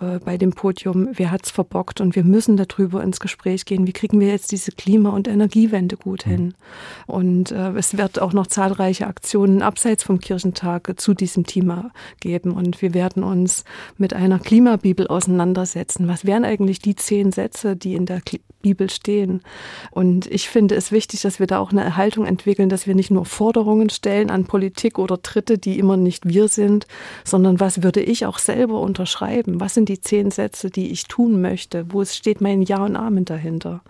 äh, 0.00 0.18
bei 0.18 0.36
dem 0.36 0.52
Podium. 0.52 1.08
Wer 1.12 1.30
hat's 1.30 1.50
verbockt? 1.50 2.00
Und 2.00 2.16
wir 2.16 2.24
müssen 2.24 2.56
darüber 2.56 3.02
ins 3.02 3.20
Gespräch 3.20 3.64
gehen. 3.66 3.86
Wie 3.86 3.92
kriegen 3.92 4.18
wir 4.18 4.28
jetzt 4.28 4.50
diese 4.50 4.72
Klima- 4.72 5.10
und 5.10 5.28
Energiewende 5.28 5.96
gut 5.96 6.24
hin? 6.24 6.54
Und 7.06 7.52
äh, 7.52 7.70
es 7.72 7.96
wird 7.96 8.20
auch 8.20 8.32
noch 8.32 8.48
zahlreiche 8.48 9.06
Aktionen 9.06 9.62
abseits 9.62 10.02
vom 10.02 10.18
Kirchentag 10.18 10.92
zu 11.00 11.14
diesem 11.14 11.46
Thema 11.46 11.92
geben. 12.18 12.50
Und 12.50 12.82
wir 12.82 12.94
werden 12.94 13.22
uns 13.22 13.64
mit 13.96 14.12
einer 14.12 14.40
Klimabibel 14.40 15.06
auseinandersetzen. 15.06 16.08
Was 16.08 16.24
wären 16.24 16.44
eigentlich 16.44 16.80
die 16.80 16.96
zehn 16.96 17.30
Sätze, 17.30 17.76
die 17.76 17.94
in 17.94 18.06
der 18.06 18.22
Bibel 18.60 18.90
stehen? 18.90 19.42
Und 19.92 20.26
ich 20.26 20.48
finde 20.48 20.74
es 20.74 20.90
wichtig, 20.90 21.22
dass 21.22 21.38
wir 21.38 21.46
da 21.46 21.59
auch 21.60 21.72
eine 21.72 21.96
Haltung 21.96 22.26
entwickeln, 22.26 22.68
dass 22.68 22.86
wir 22.86 22.94
nicht 22.94 23.10
nur 23.10 23.24
Forderungen 23.24 23.90
stellen 23.90 24.30
an 24.30 24.46
Politik 24.46 24.98
oder 24.98 25.18
Dritte, 25.18 25.58
die 25.58 25.78
immer 25.78 25.96
nicht 25.96 26.28
wir 26.28 26.48
sind, 26.48 26.86
sondern 27.24 27.60
was 27.60 27.82
würde 27.82 28.00
ich 28.00 28.26
auch 28.26 28.38
selber 28.38 28.80
unterschreiben? 28.80 29.60
Was 29.60 29.74
sind 29.74 29.88
die 29.88 30.00
zehn 30.00 30.30
Sätze, 30.30 30.70
die 30.70 30.90
ich 30.90 31.04
tun 31.04 31.40
möchte? 31.40 31.92
Wo 31.92 32.04
steht 32.04 32.40
mein 32.40 32.62
Ja 32.62 32.84
und 32.84 32.96
Amen 32.96 33.24
dahinter? 33.24 33.82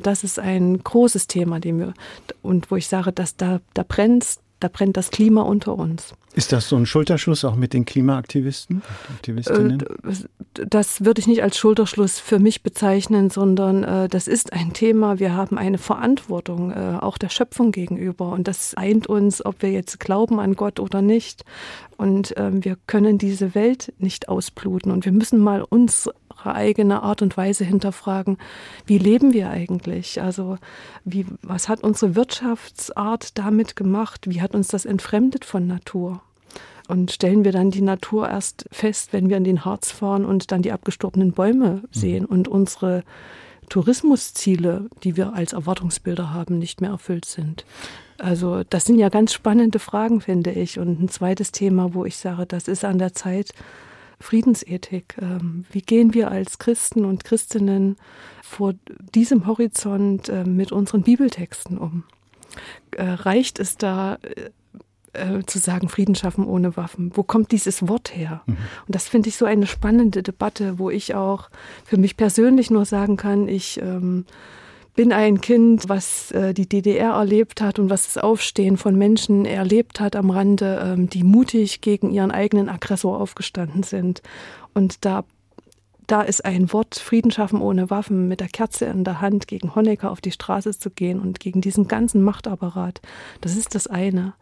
Das 0.00 0.24
ist 0.24 0.38
ein 0.38 0.82
großes 0.82 1.26
Thema, 1.26 1.60
dem 1.60 1.78
wir, 1.78 1.94
und 2.42 2.70
wo 2.70 2.76
ich 2.76 2.88
sage, 2.88 3.12
dass 3.12 3.36
da, 3.36 3.60
da 3.74 3.84
brennt 3.86 4.22
da 4.62 4.68
brennt 4.68 4.96
das 4.96 5.10
Klima 5.10 5.42
unter 5.42 5.76
uns. 5.76 6.14
Ist 6.34 6.52
das 6.52 6.68
so 6.68 6.76
ein 6.76 6.86
Schulterschluss 6.86 7.44
auch 7.44 7.56
mit 7.56 7.74
den 7.74 7.84
Klimaaktivisten? 7.84 8.82
Aktivistinnen? 9.14 9.80
Äh, 9.80 10.64
das 10.66 11.04
würde 11.04 11.20
ich 11.20 11.26
nicht 11.26 11.42
als 11.42 11.58
Schulterschluss 11.58 12.18
für 12.18 12.38
mich 12.38 12.62
bezeichnen, 12.62 13.28
sondern 13.28 13.84
äh, 13.84 14.08
das 14.08 14.28
ist 14.28 14.52
ein 14.52 14.72
Thema. 14.72 15.18
Wir 15.18 15.34
haben 15.34 15.58
eine 15.58 15.78
Verantwortung 15.78 16.70
äh, 16.72 16.98
auch 17.00 17.18
der 17.18 17.28
Schöpfung 17.28 17.70
gegenüber 17.70 18.32
und 18.32 18.48
das 18.48 18.74
eint 18.74 19.06
uns, 19.06 19.44
ob 19.44 19.60
wir 19.62 19.70
jetzt 19.70 20.00
glauben 20.00 20.40
an 20.40 20.54
Gott 20.54 20.80
oder 20.80 21.02
nicht. 21.02 21.44
Und 21.98 22.34
ähm, 22.36 22.64
wir 22.64 22.76
können 22.86 23.18
diese 23.18 23.54
Welt 23.54 23.92
nicht 23.98 24.28
ausbluten 24.28 24.90
und 24.90 25.04
wir 25.04 25.12
müssen 25.12 25.38
mal 25.38 25.62
uns 25.62 26.08
unsere 26.42 26.54
eigene 26.54 27.02
Art 27.02 27.22
und 27.22 27.36
Weise 27.36 27.64
hinterfragen, 27.64 28.36
wie 28.86 28.98
leben 28.98 29.32
wir 29.32 29.50
eigentlich? 29.50 30.20
Also 30.20 30.58
wie, 31.04 31.26
was 31.42 31.68
hat 31.68 31.82
unsere 31.82 32.16
Wirtschaftsart 32.16 33.38
damit 33.38 33.76
gemacht? 33.76 34.28
Wie 34.28 34.40
hat 34.42 34.54
uns 34.54 34.68
das 34.68 34.84
entfremdet 34.84 35.44
von 35.44 35.66
Natur? 35.66 36.20
Und 36.88 37.12
stellen 37.12 37.44
wir 37.44 37.52
dann 37.52 37.70
die 37.70 37.80
Natur 37.80 38.28
erst 38.28 38.66
fest, 38.72 39.12
wenn 39.12 39.28
wir 39.28 39.36
in 39.36 39.44
den 39.44 39.64
Harz 39.64 39.92
fahren 39.92 40.24
und 40.24 40.50
dann 40.50 40.62
die 40.62 40.72
abgestorbenen 40.72 41.32
Bäume 41.32 41.70
mhm. 41.70 41.80
sehen 41.92 42.24
und 42.24 42.48
unsere 42.48 43.04
Tourismusziele, 43.68 44.90
die 45.04 45.16
wir 45.16 45.32
als 45.32 45.52
Erwartungsbilder 45.52 46.32
haben, 46.32 46.58
nicht 46.58 46.80
mehr 46.80 46.90
erfüllt 46.90 47.24
sind. 47.24 47.64
Also 48.18 48.62
das 48.68 48.84
sind 48.84 48.98
ja 48.98 49.08
ganz 49.08 49.32
spannende 49.32 49.78
Fragen, 49.78 50.20
finde 50.20 50.50
ich. 50.50 50.78
Und 50.78 51.00
ein 51.00 51.08
zweites 51.08 51.52
Thema, 51.52 51.94
wo 51.94 52.04
ich 52.04 52.16
sage, 52.16 52.46
das 52.46 52.68
ist 52.68 52.84
an 52.84 52.98
der 52.98 53.14
Zeit, 53.14 53.54
Friedensethik. 54.22 55.16
Ähm, 55.20 55.64
wie 55.70 55.82
gehen 55.82 56.14
wir 56.14 56.30
als 56.30 56.58
Christen 56.58 57.04
und 57.04 57.24
Christinnen 57.24 57.96
vor 58.42 58.74
diesem 59.14 59.46
Horizont 59.46 60.28
äh, 60.28 60.44
mit 60.44 60.72
unseren 60.72 61.02
Bibeltexten 61.02 61.78
um? 61.78 62.04
Äh, 62.96 63.04
reicht 63.04 63.58
es 63.58 63.76
da, 63.76 64.18
äh, 65.14 65.42
zu 65.46 65.58
sagen, 65.58 65.88
Frieden 65.88 66.14
schaffen 66.14 66.46
ohne 66.46 66.76
Waffen. 66.76 67.12
Wo 67.14 67.22
kommt 67.22 67.52
dieses 67.52 67.86
Wort 67.88 68.16
her? 68.16 68.42
Mhm. 68.46 68.56
Und 68.86 68.94
das 68.94 69.08
finde 69.08 69.28
ich 69.28 69.36
so 69.36 69.44
eine 69.44 69.66
spannende 69.66 70.22
Debatte, 70.22 70.78
wo 70.78 70.90
ich 70.90 71.14
auch 71.14 71.50
für 71.84 71.98
mich 71.98 72.16
persönlich 72.16 72.70
nur 72.70 72.84
sagen 72.84 73.16
kann, 73.16 73.48
ich 73.48 73.80
ähm, 73.82 74.24
bin 74.94 75.12
ein 75.12 75.40
Kind, 75.40 75.88
was 75.88 76.30
äh, 76.32 76.52
die 76.52 76.68
DDR 76.68 77.12
erlebt 77.12 77.60
hat 77.60 77.78
und 77.78 77.88
was 77.90 78.04
das 78.04 78.22
Aufstehen 78.22 78.76
von 78.76 78.96
Menschen 78.96 79.46
erlebt 79.46 80.00
hat 80.00 80.16
am 80.16 80.30
Rande, 80.30 80.80
ähm, 80.84 81.08
die 81.08 81.24
mutig 81.24 81.80
gegen 81.80 82.10
ihren 82.10 82.30
eigenen 82.30 82.68
Aggressor 82.68 83.20
aufgestanden 83.20 83.82
sind. 83.82 84.22
Und 84.74 85.04
da 85.04 85.24
da 86.08 86.20
ist 86.20 86.44
ein 86.44 86.72
Wort, 86.72 86.96
Frieden 86.96 87.30
schaffen 87.30 87.62
ohne 87.62 87.88
Waffen, 87.88 88.28
mit 88.28 88.40
der 88.40 88.48
Kerze 88.48 88.84
in 88.86 89.04
der 89.04 89.22
Hand 89.22 89.46
gegen 89.46 89.74
Honecker 89.74 90.10
auf 90.10 90.20
die 90.20 90.32
Straße 90.32 90.78
zu 90.78 90.90
gehen 90.90 91.20
und 91.20 91.40
gegen 91.40 91.62
diesen 91.62 91.88
ganzen 91.88 92.22
Machtapparat. 92.22 93.00
Das 93.40 93.56
ist 93.56 93.74
das 93.74 93.86
eine. 93.86 94.34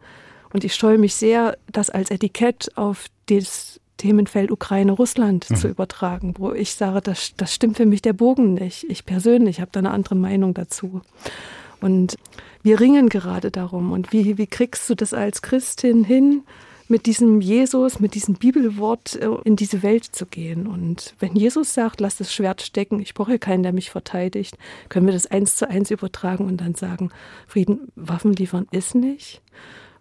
Und 0.51 0.65
ich 0.65 0.75
scheue 0.75 0.97
mich 0.97 1.15
sehr, 1.15 1.57
das 1.71 1.89
als 1.89 2.11
Etikett 2.11 2.75
auf 2.75 3.05
das 3.27 3.79
Themenfeld 4.01 4.49
Ukraine-Russland 4.49 5.47
mhm. 5.47 5.55
zu 5.55 5.67
übertragen, 5.67 6.33
wo 6.39 6.51
ich 6.53 6.73
sage, 6.73 7.01
das, 7.01 7.35
das 7.37 7.53
stimmt 7.53 7.77
für 7.77 7.85
mich 7.85 8.01
der 8.01 8.13
Bogen 8.13 8.55
nicht. 8.55 8.83
Ich 8.89 9.05
persönlich 9.05 9.61
habe 9.61 9.69
da 9.71 9.79
eine 9.79 9.91
andere 9.91 10.15
Meinung 10.15 10.55
dazu. 10.55 11.01
Und 11.81 12.17
wir 12.63 12.79
ringen 12.79 13.09
gerade 13.09 13.51
darum. 13.51 13.91
Und 13.91 14.11
wie, 14.11 14.39
wie 14.39 14.47
kriegst 14.47 14.89
du 14.89 14.95
das 14.95 15.13
als 15.13 15.43
Christin 15.43 16.03
hin, 16.03 16.41
mit 16.87 17.05
diesem 17.05 17.41
Jesus, 17.41 17.99
mit 17.99 18.15
diesem 18.15 18.35
Bibelwort 18.35 19.15
äh, 19.17 19.29
in 19.43 19.55
diese 19.55 19.83
Welt 19.83 20.05
zu 20.05 20.25
gehen? 20.25 20.65
Und 20.65 21.13
wenn 21.19 21.35
Jesus 21.35 21.75
sagt, 21.75 22.01
lass 22.01 22.17
das 22.17 22.33
Schwert 22.33 22.63
stecken, 22.63 22.99
ich 23.01 23.13
brauche 23.13 23.37
keinen, 23.37 23.61
der 23.61 23.71
mich 23.71 23.91
verteidigt, 23.91 24.57
können 24.89 25.05
wir 25.05 25.13
das 25.13 25.27
eins 25.27 25.55
zu 25.55 25.69
eins 25.69 25.91
übertragen 25.91 26.45
und 26.47 26.57
dann 26.57 26.73
sagen, 26.73 27.11
Frieden, 27.45 27.91
Waffen 27.95 28.33
liefern 28.33 28.67
ist 28.71 28.95
nicht. 28.95 29.43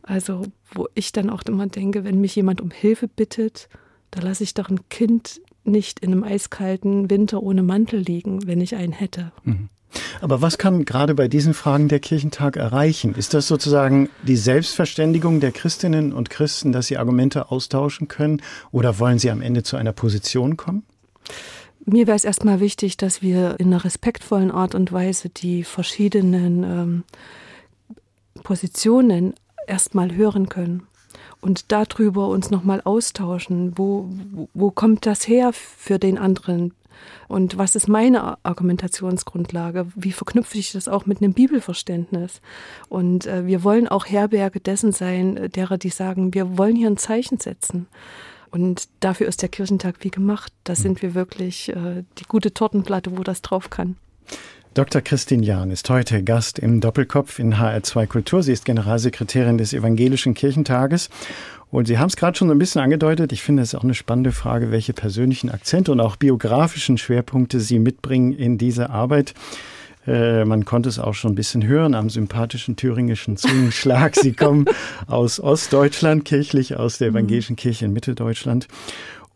Also, 0.02 0.44
wo 0.72 0.88
ich 0.94 1.12
dann 1.12 1.28
auch 1.28 1.42
immer 1.42 1.66
denke, 1.66 2.04
wenn 2.04 2.18
mich 2.18 2.34
jemand 2.34 2.62
um 2.62 2.70
Hilfe 2.70 3.08
bittet, 3.08 3.68
da 4.10 4.20
lasse 4.20 4.44
ich 4.44 4.54
doch 4.54 4.68
ein 4.68 4.88
Kind 4.88 5.40
nicht 5.64 6.00
in 6.00 6.12
einem 6.12 6.24
eiskalten 6.24 7.10
Winter 7.10 7.42
ohne 7.42 7.62
Mantel 7.62 8.00
liegen, 8.00 8.46
wenn 8.46 8.60
ich 8.60 8.74
einen 8.74 8.92
hätte. 8.92 9.32
Mhm. 9.44 9.68
Aber 10.20 10.40
was 10.40 10.56
kann 10.56 10.84
gerade 10.84 11.14
bei 11.14 11.26
diesen 11.26 11.52
Fragen 11.52 11.88
der 11.88 11.98
Kirchentag 11.98 12.56
erreichen? 12.56 13.14
Ist 13.14 13.34
das 13.34 13.48
sozusagen 13.48 14.08
die 14.22 14.36
Selbstverständigung 14.36 15.40
der 15.40 15.50
Christinnen 15.50 16.12
und 16.12 16.30
Christen, 16.30 16.70
dass 16.70 16.86
sie 16.86 16.96
Argumente 16.96 17.50
austauschen 17.50 18.06
können? 18.06 18.40
Oder 18.70 18.98
wollen 19.00 19.18
sie 19.18 19.30
am 19.30 19.42
Ende 19.42 19.64
zu 19.64 19.76
einer 19.76 19.92
Position 19.92 20.56
kommen? 20.56 20.84
Mir 21.86 22.06
wäre 22.06 22.16
es 22.16 22.24
erstmal 22.24 22.60
wichtig, 22.60 22.98
dass 22.98 23.22
wir 23.22 23.58
in 23.58 23.68
einer 23.68 23.84
respektvollen 23.84 24.50
Art 24.50 24.74
und 24.74 24.92
Weise 24.92 25.28
die 25.28 25.64
verschiedenen 25.64 26.62
ähm, 26.62 27.04
Positionen 28.44 29.34
erstmal 29.66 30.14
hören 30.14 30.48
können 30.48 30.86
und 31.40 31.72
darüber 31.72 32.28
uns 32.28 32.50
nochmal 32.50 32.80
austauschen. 32.84 33.76
Wo, 33.76 34.08
wo, 34.54 34.70
kommt 34.70 35.06
das 35.06 35.26
her 35.26 35.52
für 35.52 35.98
den 35.98 36.18
anderen? 36.18 36.74
Und 37.28 37.56
was 37.56 37.76
ist 37.76 37.88
meine 37.88 38.44
Argumentationsgrundlage? 38.44 39.86
Wie 39.94 40.12
verknüpfe 40.12 40.58
ich 40.58 40.72
das 40.72 40.88
auch 40.88 41.06
mit 41.06 41.22
einem 41.22 41.32
Bibelverständnis? 41.32 42.40
Und 42.88 43.26
äh, 43.26 43.46
wir 43.46 43.64
wollen 43.64 43.88
auch 43.88 44.06
Herberge 44.06 44.60
dessen 44.60 44.92
sein, 44.92 45.36
äh, 45.36 45.48
derer, 45.48 45.78
die 45.78 45.88
sagen, 45.88 46.34
wir 46.34 46.58
wollen 46.58 46.76
hier 46.76 46.90
ein 46.90 46.98
Zeichen 46.98 47.38
setzen. 47.38 47.86
Und 48.50 48.88
dafür 48.98 49.28
ist 49.28 49.42
der 49.42 49.48
Kirchentag 49.48 49.96
wie 50.00 50.10
gemacht. 50.10 50.52
Da 50.64 50.74
sind 50.74 51.02
wir 51.02 51.14
wirklich 51.14 51.68
äh, 51.70 52.04
die 52.18 52.24
gute 52.24 52.52
Tortenplatte, 52.52 53.16
wo 53.16 53.22
das 53.22 53.42
drauf 53.42 53.70
kann. 53.70 53.96
Dr. 54.72 55.02
Christine 55.02 55.44
Jahn 55.44 55.72
ist 55.72 55.90
heute 55.90 56.22
Gast 56.22 56.60
im 56.60 56.80
Doppelkopf 56.80 57.40
in 57.40 57.56
HR2 57.56 58.06
Kultur. 58.06 58.44
Sie 58.44 58.52
ist 58.52 58.64
Generalsekretärin 58.64 59.58
des 59.58 59.72
Evangelischen 59.72 60.32
Kirchentages. 60.34 61.10
Und 61.72 61.88
Sie 61.88 61.98
haben 61.98 62.06
es 62.06 62.14
gerade 62.14 62.38
schon 62.38 62.46
so 62.46 62.54
ein 62.54 62.58
bisschen 62.60 62.80
angedeutet. 62.80 63.32
Ich 63.32 63.42
finde 63.42 63.64
es 63.64 63.74
auch 63.74 63.82
eine 63.82 63.94
spannende 63.94 64.30
Frage, 64.30 64.70
welche 64.70 64.92
persönlichen 64.92 65.50
Akzente 65.50 65.90
und 65.90 65.98
auch 65.98 66.14
biografischen 66.14 66.98
Schwerpunkte 66.98 67.58
Sie 67.58 67.80
mitbringen 67.80 68.32
in 68.32 68.58
diese 68.58 68.90
Arbeit. 68.90 69.34
Äh, 70.06 70.44
man 70.44 70.64
konnte 70.64 70.88
es 70.88 71.00
auch 71.00 71.14
schon 71.14 71.32
ein 71.32 71.36
bisschen 71.36 71.66
hören 71.66 71.94
am 71.96 72.08
sympathischen 72.08 72.76
thüringischen 72.76 73.36
Zungenschlag. 73.36 74.14
Sie 74.14 74.34
kommen 74.34 74.66
aus 75.08 75.40
Ostdeutschland, 75.40 76.24
kirchlich 76.24 76.76
aus 76.76 76.98
der 76.98 77.08
evangelischen 77.08 77.56
Kirche 77.56 77.86
in 77.86 77.92
Mitteldeutschland. 77.92 78.68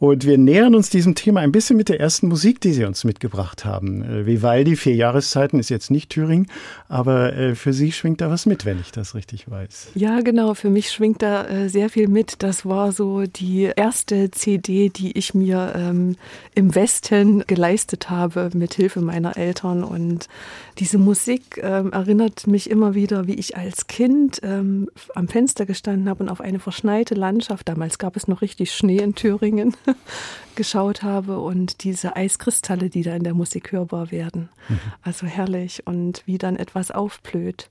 Und 0.01 0.27
wir 0.27 0.39
nähern 0.39 0.75
uns 0.75 0.91
diesem 0.91 1.15
Thema 1.15 1.41
ein 1.41 1.53
bisschen 1.53 1.77
mit 1.77 1.89
der 1.89 2.01
ersten 2.01 2.27
Musik, 2.27 2.61
die 2.61 2.73
Sie 2.73 2.85
uns 2.85 3.05
mitgebracht 3.05 3.65
haben. 3.65 4.03
Äh, 4.03 4.27
Vivaldi, 4.27 4.75
vier 4.75 4.95
Jahreszeiten, 4.95 5.61
ist 5.61 5.71
jetzt 5.71 5.91
nicht 5.91 6.11
Thüringen, 6.11 6.49
aber 6.89 7.33
äh, 7.35 7.55
für 7.55 7.73
Sie 7.73 7.93
schwingt 7.93 8.21
da 8.21 8.29
was 8.29 8.45
mit, 8.45 8.65
wenn 8.65 8.81
ich 8.81 8.91
das 8.91 9.15
richtig 9.15 9.49
weiß. 9.49 9.93
Ja, 9.95 10.21
genau, 10.21 10.55
für 10.55 10.69
mich 10.69 10.91
schwingt 10.91 11.23
da 11.23 11.47
äh, 11.47 11.69
sehr 11.69 11.91
viel 11.91 12.09
mit. 12.09 12.43
Das 12.43 12.67
war 12.67 12.91
so 12.91 13.23
die 13.23 13.71
erste 13.75 14.33
CD, 14.33 14.89
die 14.89 15.17
ich 15.17 15.33
mir 15.33 15.73
ähm, 15.77 16.17
im 16.57 16.75
Westen 16.75 17.45
geleistet 17.47 18.11
habe, 18.11 18.51
mit 18.53 18.75
Hilfe 18.75 19.01
meiner 19.01 19.37
Eltern. 19.37 19.85
Und 19.85 20.29
diese 20.79 20.99
Musik 20.99 21.61
ähm, 21.63 21.93
erinnert 21.93 22.49
mich 22.49 22.69
immer 22.69 22.95
wieder, 22.95 23.29
wie 23.29 23.35
ich 23.35 23.57
als 23.57 23.87
Kind 23.87 24.41
ähm, 24.43 24.89
am 25.15 25.29
Fenster 25.29 25.67
gestanden 25.67 26.09
habe 26.09 26.25
und 26.25 26.29
auf 26.29 26.41
eine 26.41 26.59
verschneite 26.59 27.15
Landschaft, 27.15 27.69
damals 27.69 27.99
gab 27.99 28.17
es 28.17 28.27
noch 28.27 28.43
richtig 28.43 28.73
Schnee 28.73 28.99
in 28.99 29.15
Thüringen, 29.15 29.77
geschaut 30.55 31.03
habe 31.03 31.39
und 31.41 31.85
diese 31.85 32.17
Eiskristalle, 32.17 32.91
die 32.91 33.03
da 33.03 33.15
in 33.15 33.25
der 33.25 33.35
Musik 33.35 33.73
hörbar 33.73 34.11
werden. 34.11 34.49
Mhm. 34.69 34.81
Also 35.03 35.27
herrlich 35.27 35.87
und 35.87 36.23
wie 36.27 36.39
dann 36.39 36.57
etwas 36.57 36.91
aufblüht. 36.91 37.69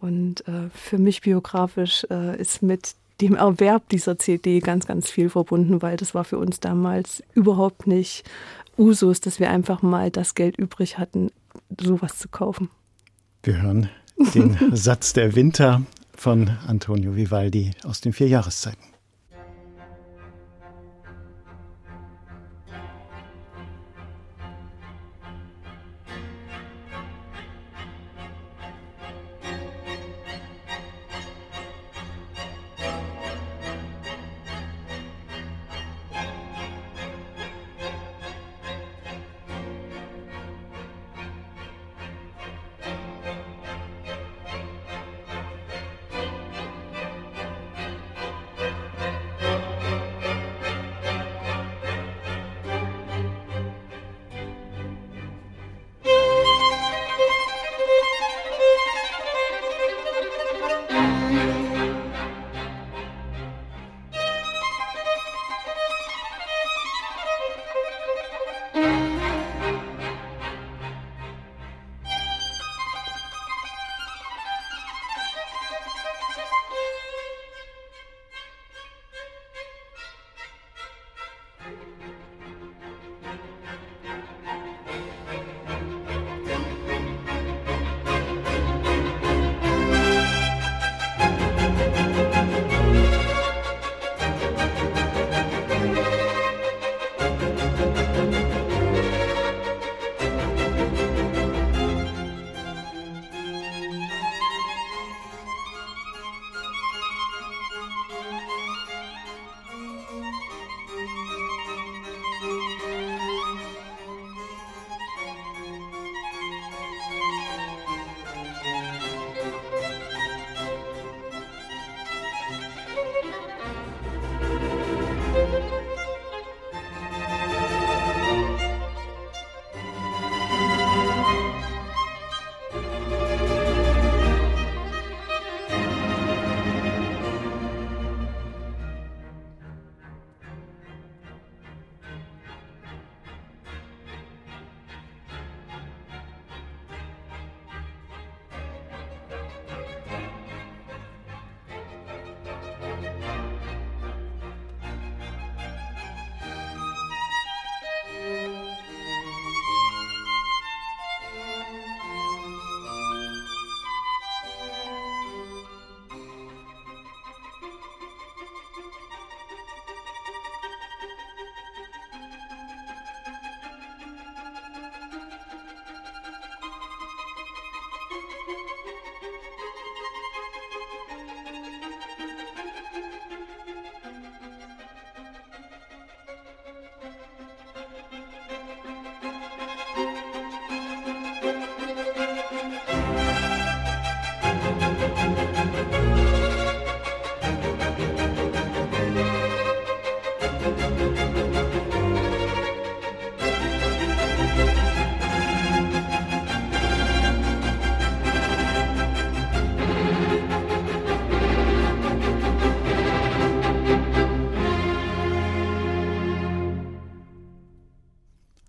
Und 0.00 0.46
äh, 0.48 0.68
für 0.74 0.98
mich 0.98 1.20
biografisch 1.20 2.06
äh, 2.10 2.40
ist 2.40 2.62
mit 2.62 2.94
dem 3.20 3.36
Erwerb 3.36 3.88
dieser 3.90 4.18
CD 4.18 4.58
ganz, 4.60 4.86
ganz 4.86 5.08
viel 5.08 5.30
verbunden, 5.30 5.80
weil 5.82 5.96
das 5.96 6.14
war 6.14 6.24
für 6.24 6.38
uns 6.38 6.58
damals 6.58 7.22
überhaupt 7.34 7.86
nicht 7.86 8.24
Usus, 8.76 9.20
dass 9.20 9.38
wir 9.38 9.50
einfach 9.50 9.82
mal 9.82 10.10
das 10.10 10.34
Geld 10.34 10.56
übrig 10.56 10.98
hatten, 10.98 11.30
sowas 11.80 12.18
zu 12.18 12.28
kaufen. 12.28 12.68
Wir 13.42 13.60
hören 13.62 13.88
den 14.34 14.56
Satz 14.72 15.12
der 15.12 15.34
Winter 15.34 15.82
von 16.14 16.50
Antonio 16.66 17.16
Vivaldi 17.16 17.72
aus 17.84 18.00
den 18.00 18.12
vier 18.12 18.28
Jahreszeiten. 18.28 18.91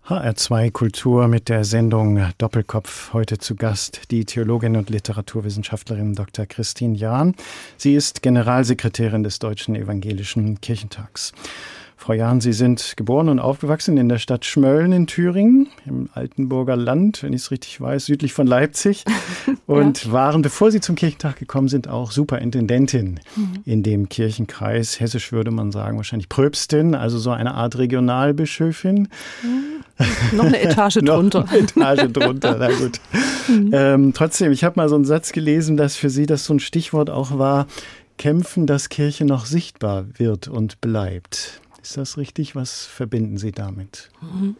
HR2 0.06 0.70
Kultur 0.70 1.28
mit 1.28 1.48
der 1.48 1.64
Sendung 1.64 2.30
Doppelkopf. 2.36 3.14
Heute 3.14 3.38
zu 3.38 3.56
Gast 3.56 4.10
die 4.10 4.26
Theologin 4.26 4.76
und 4.76 4.90
Literaturwissenschaftlerin 4.90 6.14
Dr. 6.14 6.44
Christine 6.44 6.94
Jahn. 6.94 7.34
Sie 7.78 7.94
ist 7.94 8.20
Generalsekretärin 8.20 9.22
des 9.22 9.38
Deutschen 9.38 9.74
Evangelischen 9.74 10.60
Kirchentags. 10.60 11.32
Frau 12.04 12.12
Jahn, 12.12 12.42
Sie 12.42 12.52
sind 12.52 12.98
geboren 12.98 13.30
und 13.30 13.38
aufgewachsen 13.38 13.96
in 13.96 14.10
der 14.10 14.18
Stadt 14.18 14.44
Schmölln 14.44 14.92
in 14.92 15.06
Thüringen, 15.06 15.68
im 15.86 16.10
Altenburger 16.12 16.76
Land, 16.76 17.22
wenn 17.22 17.32
ich 17.32 17.40
es 17.40 17.50
richtig 17.50 17.80
weiß, 17.80 18.04
südlich 18.04 18.34
von 18.34 18.46
Leipzig. 18.46 19.04
Und 19.66 20.04
ja. 20.04 20.12
waren, 20.12 20.42
bevor 20.42 20.70
Sie 20.70 20.82
zum 20.82 20.96
Kirchentag 20.96 21.38
gekommen 21.38 21.68
sind, 21.68 21.88
auch 21.88 22.10
Superintendentin 22.10 23.20
mhm. 23.36 23.62
in 23.64 23.82
dem 23.82 24.10
Kirchenkreis. 24.10 25.00
Hessisch 25.00 25.32
würde 25.32 25.50
man 25.50 25.72
sagen, 25.72 25.96
wahrscheinlich 25.96 26.28
Pröbstin, 26.28 26.94
also 26.94 27.16
so 27.16 27.30
eine 27.30 27.54
Art 27.54 27.78
Regionalbischöfin. 27.78 29.08
Mhm. 29.42 30.36
Noch 30.36 30.44
eine 30.44 30.60
Etage 30.60 30.96
drunter. 31.02 31.46
eine 31.48 31.58
Etage 31.60 32.12
drunter, 32.12 32.56
na 32.58 32.68
gut. 32.68 33.00
Mhm. 33.46 33.70
Ähm, 33.74 34.12
trotzdem, 34.14 34.52
ich 34.52 34.64
habe 34.64 34.80
mal 34.80 34.88
so 34.88 34.94
einen 34.94 35.04
Satz 35.04 35.32
gelesen, 35.32 35.76
dass 35.76 35.96
für 35.96 36.08
Sie 36.08 36.24
das 36.24 36.46
so 36.46 36.54
ein 36.54 36.60
Stichwort 36.60 37.10
auch 37.10 37.38
war, 37.38 37.66
kämpfen, 38.16 38.66
dass 38.66 38.88
Kirche 38.88 39.26
noch 39.26 39.44
sichtbar 39.44 40.06
wird 40.16 40.48
und 40.48 40.80
bleibt. 40.80 41.60
Ist 41.84 41.98
das 41.98 42.16
richtig? 42.16 42.56
Was 42.56 42.86
verbinden 42.86 43.36
Sie 43.36 43.52
damit? 43.52 44.10
Mhm. 44.22 44.56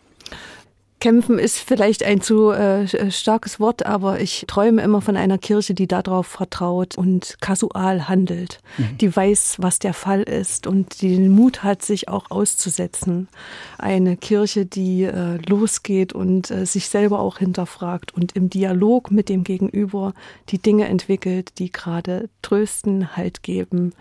Kämpfen 1.04 1.38
ist 1.38 1.58
vielleicht 1.58 2.02
ein 2.02 2.22
zu 2.22 2.50
äh, 2.50 3.10
starkes 3.10 3.60
Wort, 3.60 3.84
aber 3.84 4.20
ich 4.20 4.46
träume 4.46 4.80
immer 4.80 5.02
von 5.02 5.18
einer 5.18 5.36
Kirche, 5.36 5.74
die 5.74 5.86
darauf 5.86 6.26
vertraut 6.26 6.96
und 6.96 7.36
kasual 7.42 8.08
handelt, 8.08 8.60
mhm. 8.78 8.96
die 8.96 9.14
weiß, 9.14 9.56
was 9.58 9.78
der 9.78 9.92
Fall 9.92 10.22
ist 10.22 10.66
und 10.66 11.02
die 11.02 11.14
den 11.14 11.28
Mut 11.28 11.62
hat, 11.62 11.82
sich 11.82 12.08
auch 12.08 12.30
auszusetzen. 12.30 13.28
Eine 13.76 14.16
Kirche, 14.16 14.64
die 14.64 15.02
äh, 15.02 15.36
losgeht 15.46 16.14
und 16.14 16.50
äh, 16.50 16.64
sich 16.64 16.88
selber 16.88 17.18
auch 17.18 17.36
hinterfragt 17.36 18.14
und 18.14 18.34
im 18.34 18.48
Dialog 18.48 19.10
mit 19.10 19.28
dem 19.28 19.44
Gegenüber 19.44 20.14
die 20.48 20.58
Dinge 20.58 20.88
entwickelt, 20.88 21.58
die 21.58 21.70
gerade 21.70 22.30
trösten, 22.40 23.14
Halt 23.14 23.42
geben 23.42 23.92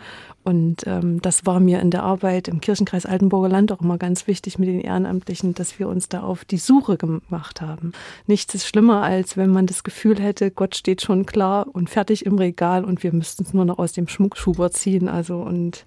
und 0.43 0.85
ähm, 0.87 1.21
das 1.21 1.45
war 1.45 1.59
mir 1.59 1.79
in 1.79 1.89
der 1.89 2.03
Arbeit 2.03 2.49
im 2.49 2.59
Kirchenkreis 2.59 3.05
Altenburger 3.05 3.47
Land 3.47 3.71
auch 3.71 3.81
immer 3.81 3.97
ganz 3.97 4.27
wichtig 4.27 4.59
mit 4.59 4.67
den 4.67 4.81
Ehrenamtlichen, 4.81 5.53
dass 5.53 5.79
wir 5.79 5.87
uns 5.87 6.09
da 6.09 6.21
auf 6.21 6.43
die 6.43 6.57
Suche 6.57 6.92
gemacht 6.97 7.61
haben. 7.61 7.93
Nichts 8.27 8.53
ist 8.55 8.67
schlimmer, 8.67 9.03
als 9.03 9.37
wenn 9.37 9.51
man 9.51 9.67
das 9.67 9.83
Gefühl 9.83 10.19
hätte, 10.19 10.51
Gott 10.51 10.75
steht 10.75 11.01
schon 11.01 11.25
klar 11.25 11.67
und 11.71 11.89
fertig 11.89 12.25
im 12.25 12.37
Regal 12.37 12.85
und 12.85 13.03
wir 13.03 13.13
müssten 13.13 13.43
es 13.43 13.53
nur 13.53 13.65
noch 13.65 13.79
aus 13.79 13.93
dem 13.93 14.07
Schmuckschuber 14.07 14.71
ziehen. 14.71 15.07
Also 15.07 15.37
und 15.37 15.85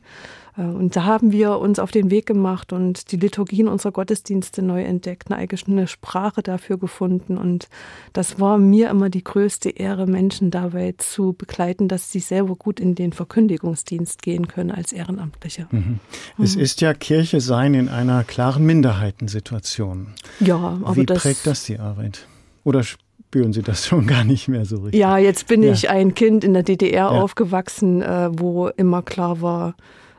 und 0.63 0.97
da 0.97 1.05
haben 1.05 1.33
wir 1.33 1.59
uns 1.59 1.79
auf 1.79 1.91
den 1.91 2.11
Weg 2.11 2.25
gemacht 2.25 2.73
und 2.73 3.13
die 3.13 3.17
Liturgien 3.17 3.69
unserer 3.69 3.93
Gottesdienste 3.93 4.63
neu 4.63 4.83
entdeckt, 4.83 5.31
eine 5.31 5.39
eigene 5.39 5.87
Sprache 5.87 6.43
dafür 6.43 6.79
gefunden. 6.79 7.37
Und 7.37 7.69
das 8.15 8.41
war 8.41 8.57
mir 8.57 8.89
immer 8.89 9.11
die 9.11 9.23
größte 9.23 9.69
Ehre, 9.69 10.07
Menschen 10.07 10.51
dabei 10.51 10.95
zu 10.97 11.35
begleiten, 11.35 11.89
dass 11.89 12.11
sie 12.11 12.21
selber 12.21 12.57
gut 12.57 12.81
in 12.81 12.95
den 12.95 13.13
Verkündigungsdienst 13.13 14.23
gehen 14.23 14.49
können 14.49 14.71
als 14.71 14.93
Ehrenamtliche. 14.93 15.67
Mhm. 15.71 16.01
Es 16.43 16.57
mhm. 16.57 16.63
ist 16.63 16.81
ja 16.81 16.95
Kirche 16.95 17.43
sein 17.43 17.75
in 17.75 17.91
einer 17.91 18.25
klaren 18.25 18.65
Minderheitensituation. 18.65 20.09
Ja, 20.41 20.79
aber 20.83 20.97
Wie 20.97 21.05
das 21.05 21.19
prägt 21.19 21.47
das 21.47 21.65
die 21.65 21.79
Arbeit? 21.79 22.27
Oder 22.65 22.83
spüren 22.83 23.53
Sie 23.53 23.63
das 23.63 23.87
schon 23.87 24.07
gar 24.07 24.25
nicht 24.25 24.49
mehr 24.49 24.65
so 24.65 24.77
richtig? 24.77 24.99
Ja, 24.99 25.19
jetzt 25.19 25.49
bin 25.49 25.63
ja. 25.63 25.73
ich 25.73 25.91
ein 25.91 26.15
Kind 26.15 26.45
in 26.45 26.55
der 26.55 26.63
DDR 26.63 26.95
ja. 26.95 27.09
aufgewachsen, 27.09 28.01
äh, 28.01 28.31
wo 28.33 28.69
immer 28.69 29.03
klar 29.03 29.43
war, 29.43 29.75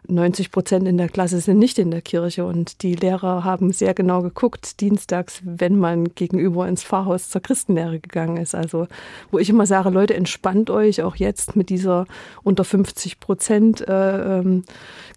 90 0.07 0.51
Prozent 0.51 0.87
in 0.87 0.97
der 0.97 1.09
Klasse 1.09 1.39
sind 1.39 1.59
nicht 1.59 1.77
in 1.79 1.91
der 1.91 2.01
Kirche 2.01 2.45
und 2.45 2.81
die 2.81 2.95
Lehrer 2.95 3.43
haben 3.43 3.73
sehr 3.73 3.93
genau 3.93 4.21
geguckt, 4.21 4.79
dienstags, 4.81 5.41
wenn 5.43 5.77
man 5.77 6.15
gegenüber 6.15 6.67
ins 6.67 6.83
Pfarrhaus 6.83 7.29
zur 7.29 7.41
Christenlehre 7.41 7.99
gegangen 7.99 8.37
ist. 8.37 8.55
Also, 8.55 8.87
wo 9.31 9.39
ich 9.39 9.49
immer 9.49 9.65
sage, 9.65 9.89
Leute, 9.89 10.13
entspannt 10.13 10.69
euch 10.69 11.01
auch 11.01 11.15
jetzt 11.15 11.55
mit 11.55 11.69
dieser 11.69 12.05
unter 12.43 12.63
50 12.63 13.19
Prozent 13.19 13.87
äh, 13.87 14.39
ähm, 14.39 14.63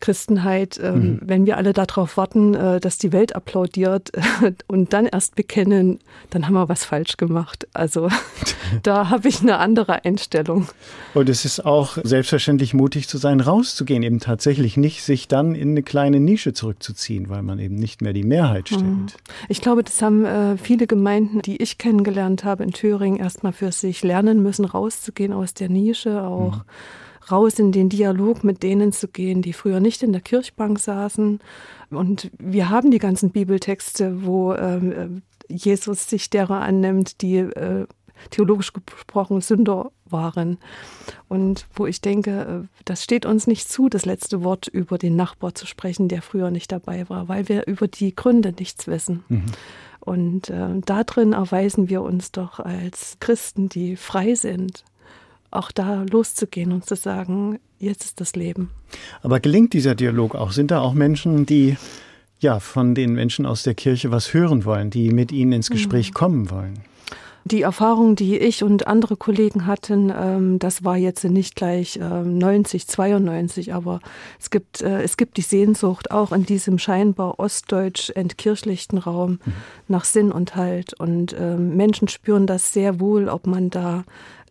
Christenheit, 0.00 0.79
äh, 0.79 0.92
mhm. 0.92 1.20
wenn 1.22 1.46
wir 1.46 1.57
alle 1.57 1.72
darauf 1.72 2.16
warten, 2.16 2.55
äh, 2.55 2.81
dass 2.81 2.98
die 2.98 3.12
Welt 3.12 3.37
applaudiert 3.37 4.11
und 4.66 4.92
dann 4.92 5.07
erst 5.07 5.37
bekennen, 5.37 6.00
dann 6.31 6.46
haben 6.46 6.55
wir 6.55 6.68
was 6.68 6.85
falsch 6.85 7.16
gemacht. 7.16 7.68
Also, 7.74 8.09
da 8.83 9.11
habe 9.11 9.29
ich 9.29 9.40
eine 9.40 9.59
andere 9.59 10.05
Einstellung. 10.05 10.68
Und 11.14 11.29
es 11.29 11.44
ist 11.44 11.64
auch 11.64 11.98
selbstverständlich 12.03 12.74
mutig 12.74 13.09
zu 13.09 13.18
sein, 13.18 13.40
rauszugehen, 13.40 14.03
eben 14.03 14.20
tatsächlich 14.20 14.76
nicht 14.81 15.03
sich 15.03 15.29
dann 15.29 15.55
in 15.55 15.71
eine 15.71 15.83
kleine 15.83 16.21
Nische 16.21 16.53
zurückzuziehen, 16.53 17.29
weil 17.29 17.43
man 17.43 17.59
eben 17.59 17.75
nicht 17.75 18.03
mehr 18.03 18.12
die 18.12 18.25
Mehrheit 18.25 18.71
mhm. 18.71 18.77
stellt. 19.09 19.23
Ich 19.49 19.61
glaube, 19.61 19.85
das 19.85 20.03
haben 20.03 20.25
äh, 20.25 20.57
viele 20.57 20.87
Gemeinden, 20.87 21.43
die 21.43 21.62
ich 21.62 21.79
kennengelernt 21.79 22.45
habe 22.45 22.64
in 22.64 22.73
Thüringen, 22.73 23.19
erstmal 23.19 23.53
für 23.53 23.73
sich 23.73 24.03
lernen 24.03 24.43
müssen, 24.43 24.64
rauszugehen 24.64 25.33
aus 25.33 25.55
der 25.55 25.69
Nische, 25.69 26.23
auch 26.23 26.57
mhm. 26.57 27.31
raus 27.31 27.59
in 27.59 27.73
den 27.73 27.88
Dialog 27.88 28.45
mit 28.45 28.62
denen 28.62 28.93
zu 28.93 29.09
gehen, 29.09 29.43
die 29.43 29.53
früher 29.53 29.81
nicht 29.81 30.03
in 30.03 30.12
der 30.12 30.21
Kirchbank 30.21 30.79
saßen. 30.79 31.40
Und 31.90 32.31
wir 32.38 32.71
haben 32.71 32.90
die 32.90 32.99
ganzen 32.99 33.31
Bibeltexte, 33.31 34.25
wo 34.25 34.55
ähm, 34.55 34.93
äh, 34.93 35.09
Jesus 35.49 36.09
sich 36.09 36.31
derer 36.31 36.61
annimmt, 36.61 37.23
die 37.23 37.38
äh, 37.38 37.87
theologisch 38.30 38.72
gesprochen 38.72 39.40
Sünder 39.40 39.90
waren. 40.04 40.59
Und 41.28 41.66
wo 41.74 41.87
ich 41.87 42.00
denke, 42.00 42.64
äh, 42.64 42.83
das 42.85 43.02
steht 43.02 43.26
uns 43.26 43.46
nicht 43.46 43.68
zu, 43.68 43.88
das 43.88 44.04
letzte 44.04 44.42
Wort 44.42 44.66
über 44.68 44.98
den 44.98 45.16
Nachbar 45.16 45.54
zu 45.54 45.66
sprechen, 45.66 46.09
der 46.09 46.22
früher 46.22 46.50
nicht 46.50 46.72
dabei 46.72 47.09
war, 47.09 47.28
weil 47.28 47.48
wir 47.48 47.66
über 47.66 47.88
die 47.88 48.14
Gründe 48.14 48.52
nichts 48.59 48.87
wissen. 48.87 49.24
Mhm. 49.28 49.44
Und 50.00 50.50
äh, 50.50 50.80
darin 50.85 51.33
erweisen 51.33 51.88
wir 51.88 52.02
uns 52.02 52.33
doch 52.33 52.59
als 52.59 53.16
Christen, 53.20 53.68
die 53.68 53.96
frei 53.96 54.35
sind, 54.35 54.85
auch 55.50 55.70
da 55.72 56.04
loszugehen 56.11 56.72
und 56.72 56.87
zu 56.87 56.96
sagen, 56.96 57.59
jetzt 57.78 58.04
ist 58.04 58.20
das 58.20 58.35
Leben. 58.35 58.70
Aber 59.22 59.40
gelingt 59.40 59.72
dieser 59.72 59.94
Dialog 59.94 60.35
auch? 60.35 60.52
Sind 60.52 60.70
da 60.70 60.80
auch 60.80 60.94
Menschen, 60.94 61.44
die 61.44 61.76
ja 62.38 62.61
von 62.61 62.94
den 62.94 63.12
Menschen 63.12 63.46
aus 63.46 63.62
der 63.62 63.74
Kirche 63.74 64.11
was 64.11 64.33
hören 64.33 64.64
wollen, 64.64 64.90
die 64.90 65.11
mit 65.11 65.33
ihnen 65.33 65.52
ins 65.52 65.70
Gespräch 65.70 66.11
mhm. 66.11 66.14
kommen 66.14 66.50
wollen? 66.50 66.80
Die 67.44 67.62
Erfahrung, 67.62 68.16
die 68.16 68.38
ich 68.38 68.62
und 68.62 68.87
andere 68.87 69.16
Kollegen 69.16 69.66
hatten, 69.66 70.12
ähm, 70.14 70.59
das 70.59 70.85
war 70.85 70.96
jetzt 70.96 71.24
nicht 71.24 71.57
gleich 71.57 71.96
äh, 71.96 72.22
90, 72.22 72.87
92, 72.87 73.72
aber 73.72 74.00
es 74.38 74.50
gibt, 74.50 74.83
äh, 74.83 75.03
es 75.03 75.16
gibt 75.16 75.37
die 75.37 75.42
Sehnsucht 75.42 76.11
auch 76.11 76.33
in 76.33 76.44
diesem 76.44 76.79
scheinbar 76.79 77.38
ostdeutsch 77.38 78.11
entkirchlichten 78.11 78.98
Raum 78.98 79.40
mhm. 79.44 79.53
nach 79.88 80.05
Sinn 80.05 80.33
und 80.33 80.55
Halt. 80.55 80.92
Und 81.00 81.33
äh, 81.33 81.57
Menschen 81.57 82.09
spüren 82.09 82.46
das 82.46 82.72
sehr 82.72 83.00
wohl, 83.00 83.29
ob 83.29 83.46
man 83.46 83.70
da 83.70 84.05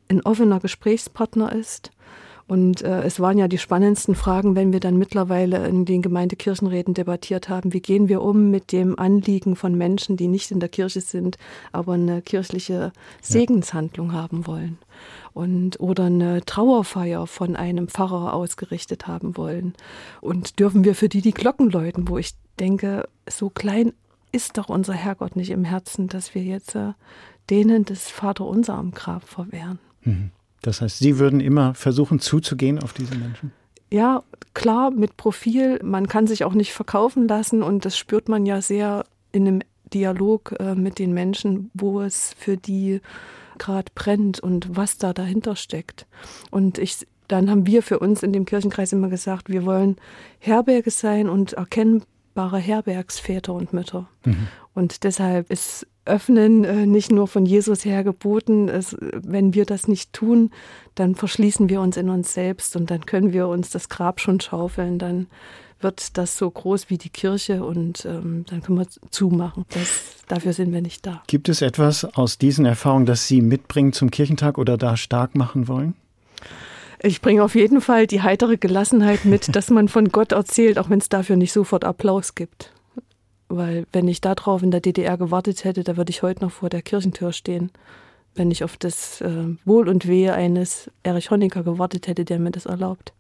ein 0.10 0.22
offener 0.22 0.60
Gesprächspartner 0.60 1.54
ist 1.54 1.92
und 2.50 2.82
äh, 2.82 3.04
es 3.04 3.20
waren 3.20 3.38
ja 3.38 3.48
die 3.48 3.60
spannendsten 3.60 4.16
Fragen, 4.16 4.56
wenn 4.56 4.74
wir 4.74 4.80
dann 4.80 4.98
mittlerweile 4.98 5.68
in 5.68 5.86
den 5.86 6.02
Gemeindekirchenräten 6.02 6.96
debattiert 6.96 7.48
haben, 7.48 7.74
wie 7.74 7.80
gehen 7.80 8.10
wir 8.10 8.24
um 8.24 8.50
mit 8.50 8.72
dem 8.72 8.98
Anliegen 8.98 9.56
von 9.56 9.76
Menschen, 9.76 10.18
die 10.18 10.28
nicht 10.28 10.50
in 10.50 10.60
der 10.60 10.68
Kirche 10.68 11.02
sind, 11.02 11.38
aber 11.72 11.94
eine 11.94 12.24
kirchliche 12.24 12.92
Segenshandlung 13.22 14.14
haben 14.14 14.48
wollen. 14.48 14.80
Und, 15.34 15.80
oder 15.80 16.06
eine 16.06 16.44
Trauerfeier 16.44 17.28
von 17.28 17.56
einem 17.56 17.88
Pfarrer 17.88 18.34
ausgerichtet 18.34 19.06
haben 19.06 19.38
wollen. 19.38 19.76
Und 20.20 20.58
dürfen 20.60 20.84
wir 20.84 20.96
für 20.96 21.08
die 21.08 21.22
die 21.22 21.36
Glocken 21.36 21.70
läuten, 21.70 22.10
wo 22.10 22.18
ich 22.18 22.32
denke, 22.60 23.08
so 23.30 23.52
klein 23.52 23.94
ist 24.32 24.58
doch 24.58 24.70
unser 24.70 24.94
Herrgott 24.94 25.36
nicht 25.36 25.52
im 25.52 25.66
Herzen, 25.66 26.08
dass 26.08 26.34
wir 26.34 26.42
jetzt 26.42 26.74
äh, 26.74 26.94
denen 27.52 27.86
das 27.86 28.10
Vaterunser 28.10 28.74
am 28.74 28.90
Grab 28.90 29.24
verwehren. 29.30 29.78
Mhm. 30.02 30.32
Das 30.62 30.82
heißt, 30.82 31.00
Sie 31.00 31.20
würden 31.20 31.40
immer 31.40 31.74
versuchen 31.74 32.20
zuzugehen 32.20 32.80
auf 32.80 32.94
diese 32.94 33.16
Menschen? 33.16 33.52
Ja, 33.92 34.24
klar, 34.54 34.92
mit 34.92 35.18
Profil. 35.18 35.80
Man 35.84 36.08
kann 36.08 36.28
sich 36.28 36.44
auch 36.44 36.54
nicht 36.54 36.74
verkaufen 36.74 37.28
lassen 37.28 37.64
und 37.64 37.86
das 37.86 37.98
spürt 37.98 38.30
man 38.30 38.46
ja 38.46 38.62
sehr 38.62 39.06
in 39.32 39.48
einem 39.48 39.62
Dialog 39.94 40.56
äh, 40.60 40.76
mit 40.76 41.00
den 41.00 41.14
Menschen, 41.14 41.72
wo 41.74 42.02
es 42.02 42.36
für 42.38 42.58
die 42.58 43.02
gerade 43.58 43.92
brennt 43.94 44.40
und 44.40 44.76
was 44.76 44.98
da 44.98 45.14
dahinter 45.14 45.56
steckt. 45.56 46.06
Und 46.52 46.78
ich, 46.78 47.08
dann 47.28 47.50
haben 47.50 47.66
wir 47.66 47.84
für 47.84 48.00
uns 48.00 48.24
in 48.24 48.32
dem 48.32 48.46
Kirchenkreis 48.46 48.94
immer 48.94 49.10
gesagt, 49.10 49.50
wir 49.50 49.66
wollen 49.66 49.98
Herberge 50.40 50.92
sein 50.92 51.30
und 51.30 51.54
erkennbare 51.54 52.60
Herbergsväter 52.60 53.54
und 53.54 53.74
Mütter. 53.74 54.08
Mhm. 54.24 54.48
Und 54.74 55.04
deshalb 55.04 55.52
ist 55.52 55.88
Öffnen 56.10 56.64
äh, 56.64 56.86
nicht 56.86 57.12
nur 57.12 57.28
von 57.28 57.46
Jesus 57.46 57.86
her 57.86 58.04
geboten. 58.04 58.68
Es, 58.68 58.96
wenn 59.00 59.54
wir 59.54 59.66
das 59.66 59.88
nicht 59.88 60.12
tun, 60.14 60.52
dann 60.96 61.16
verschließen 61.16 61.70
wir 61.70 61.82
uns 61.82 61.96
in 61.98 62.10
uns 62.10 62.34
selbst 62.34 62.76
und 62.76 62.92
dann 62.92 63.06
können 63.06 63.32
wir 63.32 63.48
uns 63.48 63.70
das 63.70 63.88
Grab 63.90 64.20
schon 64.20 64.40
schaufeln. 64.40 65.00
Dann 65.00 65.28
wird 65.82 66.18
das 66.18 66.38
so 66.38 66.50
groß 66.50 66.90
wie 66.90 66.98
die 66.98 67.10
Kirche 67.10 67.64
und 67.64 68.06
ähm, 68.06 68.46
dann 68.50 68.62
können 68.62 68.80
wir 68.80 68.88
zumachen. 69.12 69.66
Das, 69.70 70.16
dafür 70.28 70.54
sind 70.54 70.74
wir 70.74 70.82
nicht 70.82 71.06
da. 71.06 71.24
Gibt 71.28 71.50
es 71.50 71.62
etwas 71.62 72.04
aus 72.04 72.38
diesen 72.38 72.66
Erfahrungen, 72.66 73.06
das 73.06 73.28
Sie 73.28 73.42
mitbringen 73.42 73.94
zum 73.94 74.12
Kirchentag 74.12 74.58
oder 74.58 74.78
da 74.78 74.98
stark 74.98 75.36
machen 75.36 75.68
wollen? 75.68 75.96
Ich 77.02 77.22
bringe 77.22 77.44
auf 77.44 77.56
jeden 77.56 77.80
Fall 77.80 78.08
die 78.08 78.22
heitere 78.22 78.58
Gelassenheit 78.58 79.24
mit, 79.24 79.56
dass 79.56 79.70
man 79.70 79.88
von 79.88 80.10
Gott 80.10 80.34
erzählt, 80.34 80.78
auch 80.78 80.90
wenn 80.90 81.00
es 81.00 81.08
dafür 81.08 81.38
nicht 81.38 81.54
sofort 81.54 81.86
Applaus 81.86 82.36
gibt. 82.36 82.74
Weil 83.50 83.86
wenn 83.92 84.08
ich 84.08 84.22
darauf 84.22 84.64
in 84.64 84.72
der 84.72 84.80
DDR 84.80 85.18
gewartet 85.18 85.64
hätte, 85.64 85.84
da 85.84 85.98
würde 85.98 86.12
ich 86.12 86.22
heute 86.22 86.44
noch 86.46 86.52
vor 86.52 86.70
der 86.70 86.82
Kirchentür 86.82 87.34
stehen. 87.34 87.72
Wenn 88.36 88.52
ich 88.52 88.64
auf 88.64 88.78
das 88.78 89.22
äh, 89.22 89.56
Wohl 89.66 89.90
und 89.90 90.08
Wehe 90.08 90.34
eines 90.34 90.90
Erich 91.04 91.32
Honecker 91.32 91.64
gewartet 91.64 92.08
hätte, 92.08 92.26
der 92.26 92.40
mir 92.40 92.52
das 92.52 92.68
erlaubt. 92.68 93.14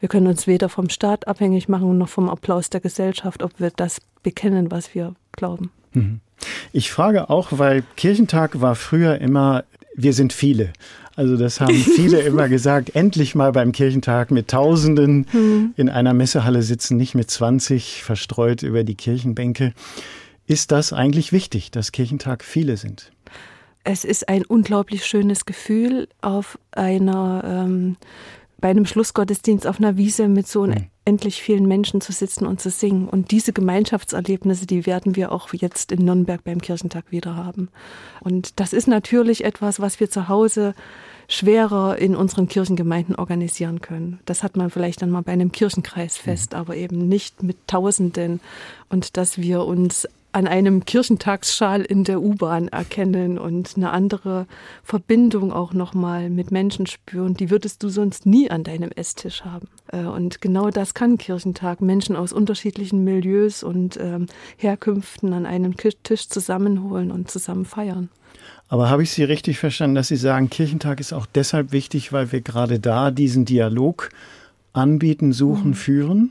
Wir 0.00 0.08
können 0.08 0.26
uns 0.26 0.46
weder 0.46 0.68
vom 0.68 0.90
Staat 0.90 1.26
abhängig 1.26 1.68
machen 1.68 1.96
noch 1.96 2.08
vom 2.08 2.28
Applaus 2.28 2.68
der 2.68 2.80
Gesellschaft, 2.80 3.42
ob 3.42 3.58
wir 3.58 3.70
das 3.74 4.00
bekennen, 4.22 4.70
was 4.70 4.94
wir 4.94 5.14
glauben. 5.32 5.70
Mhm. 5.92 6.20
Ich 6.72 6.90
frage 6.90 7.30
auch, 7.30 7.48
weil 7.52 7.82
Kirchentag 7.96 8.60
war 8.60 8.74
früher 8.74 9.18
immer, 9.20 9.64
wir 9.94 10.12
sind 10.12 10.32
viele. 10.32 10.72
Also 11.16 11.36
das 11.36 11.60
haben 11.60 11.74
viele 11.74 12.20
immer 12.26 12.48
gesagt, 12.48 12.94
endlich 12.94 13.34
mal 13.34 13.50
beim 13.50 13.72
Kirchentag 13.72 14.30
mit 14.30 14.48
Tausenden 14.48 15.26
mhm. 15.32 15.72
in 15.76 15.88
einer 15.88 16.12
Messehalle 16.12 16.62
sitzen, 16.62 16.98
nicht 16.98 17.14
mit 17.14 17.30
20 17.30 18.02
verstreut 18.04 18.62
über 18.62 18.84
die 18.84 18.94
Kirchenbänke. 18.94 19.72
Ist 20.46 20.70
das 20.70 20.92
eigentlich 20.92 21.32
wichtig, 21.32 21.70
dass 21.70 21.90
Kirchentag 21.90 22.44
viele 22.44 22.76
sind? 22.76 23.10
Es 23.82 24.04
ist 24.04 24.28
ein 24.28 24.44
unglaublich 24.44 25.06
schönes 25.06 25.46
Gefühl, 25.46 26.08
auf 26.20 26.58
einer 26.72 27.42
ähm, 27.44 27.96
bei 28.58 28.68
einem 28.68 28.86
Schlussgottesdienst 28.86 29.66
auf 29.66 29.78
einer 29.78 29.96
Wiese 29.96 30.28
mit 30.28 30.46
so 30.46 30.66
mhm. 30.66 30.86
Unendlich 31.06 31.40
vielen 31.40 31.66
Menschen 31.66 32.00
zu 32.00 32.12
sitzen 32.12 32.46
und 32.46 32.60
zu 32.60 32.68
singen. 32.68 33.08
Und 33.08 33.30
diese 33.30 33.52
Gemeinschaftserlebnisse, 33.52 34.66
die 34.66 34.86
werden 34.86 35.14
wir 35.14 35.30
auch 35.30 35.52
jetzt 35.54 35.92
in 35.92 36.04
Nürnberg 36.04 36.42
beim 36.42 36.60
Kirchentag 36.60 37.04
wieder 37.10 37.36
haben. 37.36 37.68
Und 38.20 38.58
das 38.58 38.72
ist 38.72 38.88
natürlich 38.88 39.44
etwas, 39.44 39.78
was 39.78 40.00
wir 40.00 40.10
zu 40.10 40.28
Hause 40.28 40.74
schwerer 41.28 41.96
in 41.98 42.16
unseren 42.16 42.48
Kirchengemeinden 42.48 43.14
organisieren 43.14 43.80
können. 43.80 44.18
Das 44.26 44.42
hat 44.42 44.56
man 44.56 44.70
vielleicht 44.70 45.02
dann 45.02 45.10
mal 45.10 45.22
bei 45.22 45.32
einem 45.32 45.52
Kirchenkreisfest, 45.52 46.52
mhm. 46.52 46.58
aber 46.58 46.76
eben 46.76 47.08
nicht 47.08 47.42
mit 47.42 47.56
Tausenden. 47.68 48.40
Und 48.88 49.16
dass 49.16 49.38
wir 49.38 49.64
uns 49.64 50.08
an 50.36 50.46
einem 50.46 50.84
Kirchentagsschal 50.84 51.80
in 51.80 52.04
der 52.04 52.20
U-Bahn 52.20 52.68
erkennen 52.68 53.38
und 53.38 53.72
eine 53.78 53.90
andere 53.90 54.46
Verbindung 54.82 55.50
auch 55.50 55.72
nochmal 55.72 56.28
mit 56.28 56.50
Menschen 56.50 56.86
spüren, 56.86 57.32
die 57.32 57.48
würdest 57.48 57.82
du 57.82 57.88
sonst 57.88 58.26
nie 58.26 58.50
an 58.50 58.62
deinem 58.62 58.90
Esstisch 58.90 59.46
haben. 59.46 59.68
Äh, 59.90 60.04
und 60.04 60.42
genau 60.42 60.68
das 60.68 60.92
kann 60.92 61.16
Kirchentag. 61.16 61.80
Menschen 61.80 62.16
aus 62.16 62.34
unterschiedlichen 62.34 63.02
Milieus 63.02 63.62
und 63.62 63.96
ähm, 63.98 64.26
Herkünften 64.58 65.32
an 65.32 65.46
einem 65.46 65.74
Tisch 65.78 66.28
zusammenholen 66.28 67.12
und 67.12 67.30
zusammen 67.30 67.64
feiern. 67.64 68.10
Aber 68.68 68.90
habe 68.90 69.04
ich 69.04 69.12
Sie 69.12 69.24
richtig 69.24 69.58
verstanden, 69.58 69.94
dass 69.94 70.08
Sie 70.08 70.16
sagen, 70.16 70.50
Kirchentag 70.50 71.00
ist 71.00 71.14
auch 71.14 71.24
deshalb 71.24 71.72
wichtig, 71.72 72.12
weil 72.12 72.30
wir 72.30 72.42
gerade 72.42 72.78
da 72.78 73.10
diesen 73.10 73.46
Dialog 73.46 74.10
anbieten, 74.74 75.32
suchen, 75.32 75.68
mhm. 75.68 75.74
führen? 75.74 76.30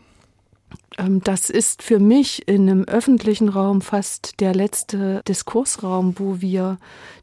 Ähm, 0.98 1.22
das 1.22 1.50
ist 1.50 1.84
für 1.84 2.00
mich 2.00 2.48
in 2.48 2.70
einem 2.70 2.84
öffentlichen 2.86 3.50
Raum 3.50 3.82
fast 3.82 4.40
der 4.40 4.54
letzte 4.54 5.22
Diskursraum, 5.28 6.16
wo 6.18 6.42
wir 6.42 6.78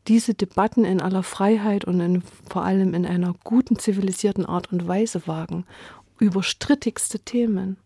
diese 0.08 0.35
Debatten 0.35 0.85
in 0.85 1.00
aller 1.00 1.22
Freiheit 1.22 1.85
und 1.85 2.00
in, 2.00 2.22
vor 2.48 2.64
allem 2.64 2.94
in 2.94 3.06
einer 3.06 3.35
guten, 3.44 3.78
zivilisierten 3.78 4.46
Art 4.46 4.72
und 4.72 4.87
Weise 4.87 5.26
wagen. 5.26 5.64
Über 6.18 6.42
strittigste 6.42 7.18
Themen. 7.20 7.76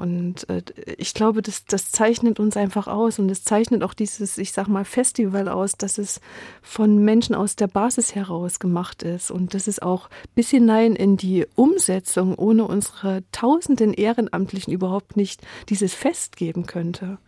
Und 0.00 0.48
äh, 0.48 0.62
ich 0.96 1.12
glaube, 1.12 1.42
das, 1.42 1.66
das 1.66 1.90
zeichnet 1.90 2.40
uns 2.40 2.56
einfach 2.56 2.88
aus 2.88 3.18
und 3.18 3.30
es 3.30 3.44
zeichnet 3.44 3.82
auch 3.82 3.92
dieses, 3.92 4.38
ich 4.38 4.52
sag 4.52 4.66
mal, 4.66 4.86
Festival 4.86 5.46
aus, 5.46 5.72
dass 5.72 5.98
es 5.98 6.22
von 6.62 7.04
Menschen 7.04 7.34
aus 7.34 7.54
der 7.54 7.66
Basis 7.66 8.14
heraus 8.14 8.60
gemacht 8.60 9.02
ist 9.02 9.30
und 9.30 9.52
dass 9.52 9.66
es 9.66 9.78
auch 9.78 10.08
bis 10.34 10.48
hinein 10.48 10.96
in 10.96 11.18
die 11.18 11.44
Umsetzung 11.54 12.34
ohne 12.34 12.64
unsere 12.64 13.24
tausenden 13.30 13.92
Ehrenamtlichen 13.92 14.72
überhaupt 14.72 15.18
nicht 15.18 15.42
dieses 15.68 15.92
Fest 15.92 16.38
geben 16.38 16.64
könnte. 16.64 17.18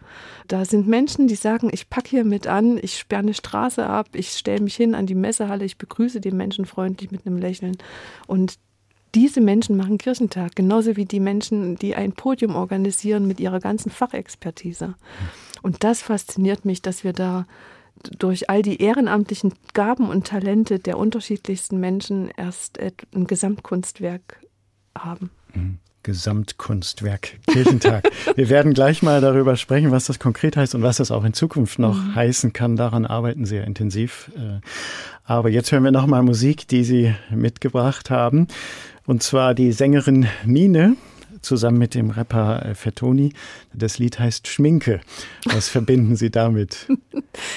Da 0.48 0.64
sind 0.64 0.88
Menschen, 0.88 1.28
die 1.28 1.34
sagen, 1.34 1.68
ich 1.74 1.90
packe 1.90 2.08
hier 2.08 2.24
mit 2.24 2.46
an, 2.46 2.78
ich 2.80 2.98
sperre 2.98 3.20
eine 3.20 3.34
Straße 3.34 3.86
ab, 3.86 4.08
ich 4.14 4.30
stelle 4.30 4.62
mich 4.62 4.76
hin 4.76 4.94
an 4.94 5.04
die 5.04 5.14
Messehalle, 5.14 5.66
ich 5.66 5.76
begrüße 5.76 6.22
die 6.22 6.30
Menschen 6.30 6.64
freundlich 6.64 7.10
mit 7.10 7.26
einem 7.26 7.36
Lächeln 7.36 7.76
und 8.26 8.58
diese 9.14 9.40
Menschen 9.40 9.76
machen 9.76 9.98
Kirchentag, 9.98 10.56
genauso 10.56 10.96
wie 10.96 11.04
die 11.04 11.20
Menschen, 11.20 11.76
die 11.76 11.94
ein 11.94 12.12
Podium 12.12 12.56
organisieren 12.56 13.26
mit 13.26 13.40
ihrer 13.40 13.60
ganzen 13.60 13.90
Fachexpertise. 13.90 14.94
Und 15.62 15.84
das 15.84 16.02
fasziniert 16.02 16.64
mich, 16.64 16.82
dass 16.82 17.04
wir 17.04 17.12
da 17.12 17.46
durch 18.18 18.50
all 18.50 18.62
die 18.62 18.82
ehrenamtlichen 18.82 19.54
Gaben 19.74 20.08
und 20.08 20.26
Talente 20.26 20.78
der 20.78 20.98
unterschiedlichsten 20.98 21.78
Menschen 21.78 22.30
erst 22.36 22.78
ein 22.80 23.26
Gesamtkunstwerk 23.26 24.40
haben. 24.96 25.30
Mhm. 25.54 25.78
Gesamtkunstwerk 26.02 27.38
Kirchentag. 27.46 28.08
Wir 28.34 28.48
werden 28.48 28.74
gleich 28.74 29.02
mal 29.02 29.20
darüber 29.20 29.54
sprechen, 29.54 29.92
was 29.92 30.06
das 30.06 30.18
konkret 30.18 30.56
heißt 30.56 30.74
und 30.74 30.82
was 30.82 30.96
das 30.96 31.12
auch 31.12 31.22
in 31.22 31.32
Zukunft 31.32 31.78
noch 31.78 31.94
mhm. 31.94 32.14
heißen 32.16 32.52
kann. 32.52 32.74
Daran 32.74 33.06
arbeiten 33.06 33.44
Sie 33.44 33.56
ja 33.56 33.62
intensiv. 33.62 34.32
Äh, 34.36 34.60
aber 35.24 35.48
jetzt 35.48 35.70
hören 35.70 35.84
wir 35.84 35.92
noch 35.92 36.06
mal 36.06 36.22
Musik, 36.22 36.66
die 36.66 36.82
Sie 36.82 37.14
mitgebracht 37.30 38.10
haben. 38.10 38.48
Und 39.06 39.22
zwar 39.22 39.54
die 39.54 39.72
Sängerin 39.72 40.26
Mine 40.44 40.96
zusammen 41.42 41.78
mit 41.78 41.94
dem 41.94 42.10
Rapper 42.10 42.64
äh, 42.64 42.74
Fettoni. 42.74 43.32
Das 43.74 43.98
Lied 43.98 44.18
heißt 44.18 44.48
Schminke. 44.48 45.00
Was 45.44 45.68
verbinden 45.68 46.16
Sie 46.16 46.30
damit? 46.30 46.88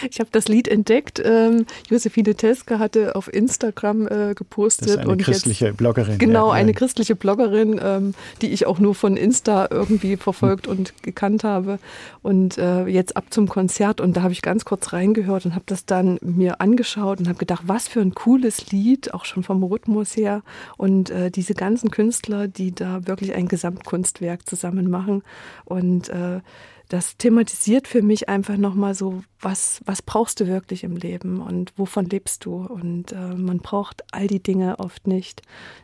Ich 0.09 0.19
habe 0.19 0.29
das 0.31 0.47
Lied 0.47 0.67
entdeckt. 0.67 1.21
Ähm, 1.23 1.65
Josephine 1.89 2.35
Teske 2.35 2.79
hatte 2.79 3.15
auf 3.15 3.33
Instagram 3.33 4.07
äh, 4.07 4.33
gepostet. 4.33 4.87
Das 4.87 4.95
ist 4.95 5.01
eine 5.01 5.09
und 5.09 5.21
christliche 5.21 5.67
jetzt, 5.67 5.77
Bloggerin. 5.77 6.17
Genau, 6.17 6.47
ja, 6.47 6.53
eine 6.53 6.73
christliche 6.73 7.15
Bloggerin, 7.15 7.79
ähm, 7.83 8.13
die 8.41 8.51
ich 8.51 8.65
auch 8.65 8.79
nur 8.79 8.95
von 8.95 9.17
Insta 9.17 9.67
irgendwie 9.69 10.15
verfolgt 10.17 10.67
und 10.67 11.01
gekannt 11.03 11.43
habe. 11.43 11.79
Und 12.21 12.57
äh, 12.57 12.85
jetzt 12.85 13.17
ab 13.17 13.25
zum 13.29 13.47
Konzert. 13.49 13.99
Und 13.99 14.17
da 14.17 14.23
habe 14.23 14.33
ich 14.33 14.41
ganz 14.41 14.65
kurz 14.65 14.93
reingehört 14.93 15.45
und 15.45 15.55
habe 15.55 15.65
das 15.67 15.85
dann 15.85 16.17
mir 16.21 16.61
angeschaut 16.61 17.19
und 17.19 17.27
habe 17.27 17.37
gedacht, 17.37 17.63
was 17.65 17.87
für 17.87 18.01
ein 18.01 18.15
cooles 18.15 18.71
Lied, 18.71 19.13
auch 19.13 19.25
schon 19.25 19.43
vom 19.43 19.63
Rhythmus 19.63 20.15
her. 20.15 20.41
Und 20.77 21.09
äh, 21.09 21.31
diese 21.31 21.53
ganzen 21.53 21.91
Künstler, 21.91 22.47
die 22.47 22.73
da 22.73 23.07
wirklich 23.07 23.33
ein 23.33 23.47
Gesamtkunstwerk 23.75 24.47
zusammen 24.47 24.89
machen. 24.89 25.23
Und 25.65 26.09
äh, 26.09 26.41
das 26.89 27.17
thematisiert 27.17 27.87
für 27.87 28.01
mich 28.01 28.29
einfach 28.29 28.57
nochmal 28.57 28.93
so, 28.93 29.23
was, 29.39 29.81
was 29.85 30.01
brauchst 30.01 30.39
du 30.39 30.47
wirklich 30.47 30.83
im 30.83 30.95
Leben 30.95 31.41
und 31.41 31.73
wovon 31.77 32.05
lebst 32.05 32.45
du? 32.45 32.65
Und 32.65 33.11
äh, 33.11 33.35
man 33.35 33.59
braucht 33.59 34.03
all 34.11 34.27
die 34.27 34.41
Dinge 34.41 34.79
oft 34.79 35.07
nicht. 35.07 35.41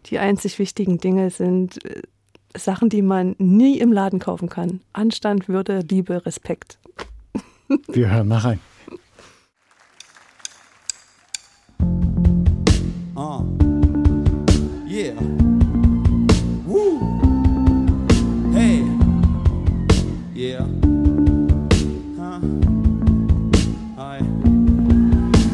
Die 0.08 0.19
einzig 0.19 0.60
wichtigen 0.60 0.99
Dinge 0.99 1.30
sind 1.30 1.84
äh, 1.86 2.01
Sachen, 2.56 2.89
die 2.89 3.01
man 3.01 3.36
nie 3.39 3.80
im 3.80 3.91
Laden 3.91 4.19
kaufen 4.19 4.49
kann. 4.49 4.82
Anstand, 4.93 5.47
Würde, 5.47 5.80
Liebe, 5.80 6.25
Respekt. 6.25 6.80
Wir 7.88 8.12
hören 8.12 8.27
mal 8.27 8.39
rein. 8.39 8.60
Oh. 13.15 13.45
Yeah. 14.88 15.40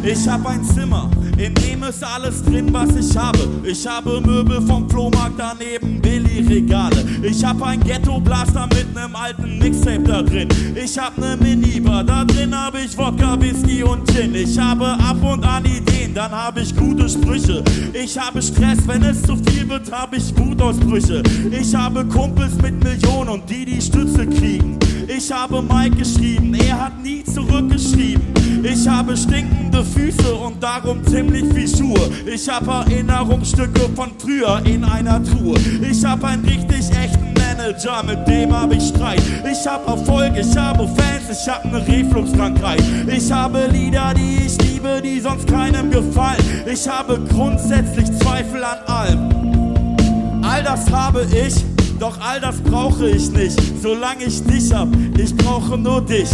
Ich 0.09 0.25
hab 0.25 0.45
ein 0.47 0.63
Zimmer, 0.63 1.11
in 1.37 1.53
dem 1.53 1.83
ist 1.83 2.01
alles 2.01 2.41
drin, 2.41 2.69
was 2.71 2.95
ich 2.95 3.17
habe. 3.17 3.39
Ich 3.65 3.85
habe 3.85 4.21
Möbel 4.21 4.61
vom 4.61 4.89
Flohmarkt 4.89 5.37
daneben, 5.37 6.01
Billy-Regale. 6.01 7.03
Ich 7.21 7.43
hab 7.43 7.61
ein 7.61 7.81
Ghetto-Blaster 7.81 8.69
mit 8.73 8.95
nem 8.95 9.13
alten 9.13 9.57
Mixtape 9.57 10.03
da 10.03 10.21
drin. 10.21 10.47
Ich 10.81 10.97
hab 10.97 11.17
ne 11.17 11.35
Minibar, 11.35 12.05
da 12.05 12.23
drin 12.23 12.55
hab 12.57 12.75
ich 12.75 12.97
Wodka, 12.97 13.37
Whisky 13.41 13.83
und 13.83 14.09
Gin. 14.09 14.33
Ich 14.33 14.57
habe 14.57 14.85
ab 14.85 15.21
und 15.21 15.43
an 15.43 15.65
Ideen, 15.65 16.13
dann 16.13 16.31
hab 16.31 16.57
ich 16.57 16.73
gute 16.73 17.09
Sprüche. 17.09 17.61
Ich 17.91 18.17
habe 18.17 18.41
Stress, 18.41 18.77
wenn 18.87 19.03
es 19.03 19.21
zu 19.23 19.35
viel 19.35 19.67
wird, 19.67 19.91
hab 19.91 20.15
ich 20.15 20.33
Wutausbrüche. 20.37 21.21
Ich 21.51 21.75
habe 21.75 22.05
Kumpels 22.05 22.55
mit 22.61 22.81
Millionen 22.81 23.29
und 23.29 23.49
die 23.49 23.65
die 23.65 23.81
Stütze 23.81 24.25
kriegen. 24.25 24.79
Ich 25.07 25.31
habe 25.31 25.61
Mike 25.61 25.95
geschrieben, 25.95 26.53
er 26.53 26.85
hat 26.85 27.01
nie 27.01 27.23
zurückgeschrieben. 27.23 28.21
Ich 28.63 28.85
habe 28.87 29.15
stinkende 29.15 29.83
Füße 29.83 30.35
und 30.35 30.61
darum 30.61 31.05
ziemlich 31.05 31.45
viel 31.53 31.67
Schuhe. 31.67 32.09
Ich 32.25 32.49
habe 32.49 32.91
Erinnerungsstücke 32.91 33.87
von 33.95 34.11
früher 34.17 34.61
in 34.65 34.83
einer 34.83 35.23
Truhe. 35.23 35.57
Ich 35.89 36.03
habe 36.03 36.27
einen 36.27 36.43
richtig 36.43 36.89
echten 36.91 37.33
Manager, 37.33 38.03
mit 38.03 38.27
dem 38.27 38.53
habe 38.53 38.75
ich 38.75 38.89
Streit. 38.89 39.21
Ich 39.49 39.65
habe 39.65 39.87
Erfolg, 39.87 40.33
ich 40.35 40.57
habe 40.57 40.85
Fans, 40.87 41.41
ich 41.41 41.47
habe 41.47 41.69
eine 41.69 41.87
Refluxkrankheit. 41.87 42.83
Ich 43.07 43.31
habe 43.31 43.67
Lieder, 43.71 44.13
die 44.13 44.45
ich 44.45 44.57
liebe, 44.61 45.01
die 45.01 45.21
sonst 45.21 45.47
keinem 45.47 45.89
gefallen. 45.89 46.43
Ich 46.65 46.87
habe 46.87 47.19
grundsätzlich 47.29 48.11
Zweifel 48.19 48.61
an 48.61 48.79
allem. 48.87 50.43
All 50.43 50.63
das 50.63 50.91
habe 50.91 51.25
ich. 51.31 51.76
Doch 51.99 52.19
all 52.21 52.39
das 52.39 52.57
brauche 52.61 53.09
ich 53.09 53.31
nicht, 53.31 53.59
solange 53.81 54.25
ich 54.25 54.43
dich 54.43 54.71
hab. 54.71 54.87
Ich 55.17 55.35
brauche 55.35 55.77
nur 55.77 56.01
dich. 56.01 56.29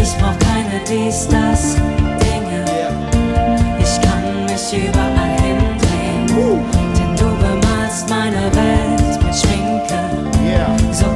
Ich 0.00 0.12
brauch 0.16 0.38
keine 0.38 0.80
dies, 0.88 1.26
das 1.28 1.74
Dinge. 2.20 2.64
Ich 3.80 4.00
kann 4.00 4.44
mich 4.46 4.72
überall 4.72 5.36
hindrehen, 5.42 6.26
denn 6.94 7.16
du 7.16 7.26
bemalst 7.36 8.08
meine 8.08 8.44
Welt 8.54 9.24
mit 9.24 9.34
Schminke. 9.34 9.98
So 10.92 11.06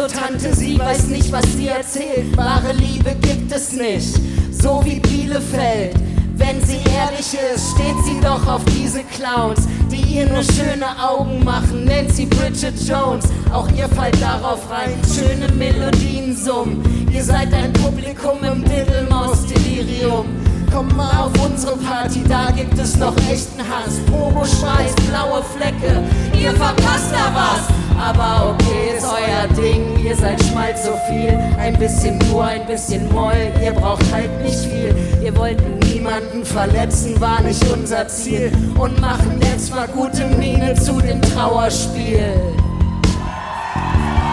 dieser 0.00 0.06
ESO-Tante, 0.06 0.54
sie 0.54 0.78
weiß 0.78 1.08
nicht, 1.08 1.32
was 1.32 1.44
sie 1.56 1.68
erzählt. 1.68 2.36
Wahre 2.36 2.72
Liebe 2.72 3.14
gibt 3.20 3.52
es 3.52 3.72
nicht, 3.72 4.14
so 4.50 4.82
wie 4.84 5.00
Bielefeld. 5.00 5.94
Wenn 6.36 6.62
sie 6.64 6.78
ehrlich 6.96 7.36
ist, 7.54 7.72
steht 7.72 8.04
sie 8.04 8.20
doch 8.22 8.46
auf 8.46 8.64
diese 8.64 9.02
Clowns, 9.04 9.68
die 9.90 10.16
ihr 10.16 10.26
nur 10.26 10.42
schöne 10.42 10.86
Augen 10.98 11.44
machen. 11.44 11.84
Nennt 11.84 12.14
sie 12.14 12.26
Bridget 12.26 12.80
Jones, 12.88 13.26
auch 13.52 13.68
ihr 13.76 13.88
fallt 13.88 14.20
darauf 14.22 14.70
rein. 14.70 14.96
Schöne 15.04 15.52
Melodien 15.52 16.34
summen. 16.34 17.08
Ihr 17.12 17.22
seid 17.22 17.52
ein 17.52 17.72
Publikum 17.74 18.42
im 18.42 18.64
Diddlemaus-Delirium. 18.64 20.39
Komm 20.72 20.88
mal 20.96 21.24
auf 21.24 21.32
unsere 21.44 21.76
Party, 21.76 22.22
da 22.28 22.50
gibt 22.50 22.78
es 22.78 22.96
noch 22.96 23.16
echten 23.30 23.60
Hass. 23.60 23.98
Pogo, 24.06 24.44
Schweiß, 24.44 24.94
blaue 25.08 25.42
Flecke, 25.42 26.02
ihr 26.38 26.52
verpasst 26.52 27.12
da 27.12 27.34
was. 27.34 27.80
Aber 28.00 28.54
okay, 28.54 28.96
ist 28.96 29.04
euer 29.04 29.46
Ding, 29.62 29.98
ihr 30.02 30.16
seid 30.16 30.42
schmalz 30.44 30.86
so 30.86 30.92
viel. 31.08 31.38
Ein 31.58 31.78
bisschen 31.78 32.18
nur, 32.30 32.44
ein 32.44 32.66
bisschen 32.66 33.12
Moll, 33.12 33.52
ihr 33.62 33.72
braucht 33.72 34.10
halt 34.12 34.30
nicht 34.42 34.58
viel. 34.60 34.94
Wir 35.20 35.36
wollten 35.36 35.78
niemanden 35.80 36.44
verletzen, 36.44 37.20
war 37.20 37.42
nicht 37.42 37.62
unser 37.70 38.08
Ziel. 38.08 38.50
Und 38.78 38.98
machen 39.00 39.38
jetzt 39.42 39.74
mal 39.74 39.88
gute 39.88 40.24
Miene 40.38 40.74
zu 40.74 41.00
dem 41.00 41.20
Trauerspiel. 41.20 42.32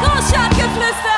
Großstadtgeflüster! 0.02 1.16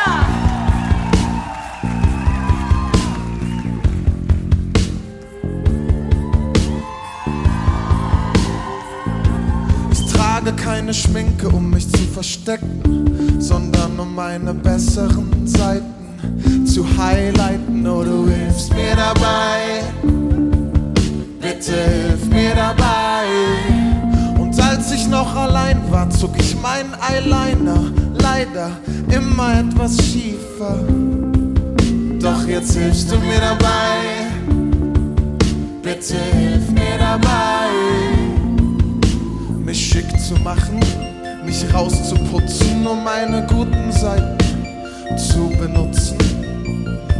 Trage 10.49 10.55
keine 10.55 10.93
Schminke, 10.93 11.49
um 11.49 11.69
mich 11.69 11.89
zu 11.89 12.03
verstecken, 12.13 13.39
sondern 13.39 13.99
um 13.99 14.15
meine 14.15 14.53
besseren 14.53 15.45
Seiten 15.45 16.65
zu 16.65 16.85
highlighten. 16.97 17.85
Oh, 17.87 18.03
du 18.03 18.27
hilfst 18.27 18.73
mir 18.73 18.95
dabei, 18.95 19.83
bitte 21.41 21.73
hilf 21.73 22.25
mir 22.29 22.55
dabei. 22.55 23.25
Und 24.39 24.59
als 24.61 24.91
ich 24.91 25.07
noch 25.07 25.35
allein 25.35 25.79
war, 25.91 26.09
zog 26.09 26.31
ich 26.39 26.55
meinen 26.61 26.93
Eyeliner, 27.09 27.91
leider 28.21 28.71
immer 29.09 29.59
etwas 29.59 29.97
schiefer. 29.97 30.79
Doch 32.19 32.47
jetzt 32.47 32.75
hilfst 32.75 33.11
du 33.11 33.17
mir 33.17 33.39
dabei, 33.39 34.29
bitte 35.81 36.15
hilf 36.33 36.69
mir 36.71 36.97
dabei 36.99 37.68
mich 39.69 39.87
schick 39.87 40.19
zu 40.19 40.33
machen, 40.37 40.79
mich 41.45 41.63
rauszuputzen, 41.71 42.87
um 42.87 43.03
meine 43.03 43.45
guten 43.45 43.91
Seiten 43.91 44.35
zu 45.15 45.47
benutzen. 45.59 46.17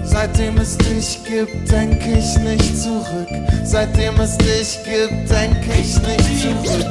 Seitdem 0.04 0.58
es 0.58 0.76
dich 0.76 1.20
gibt, 1.26 1.72
denk 1.72 2.02
ich 2.02 2.40
nicht 2.40 2.76
zurück. 2.76 3.28
Seitdem 3.64 4.20
es 4.20 4.36
dich 4.40 4.80
gibt, 4.84 5.30
denk 5.30 5.58
ich 5.68 6.02
nicht 6.02 6.66
zurück. 6.66 6.90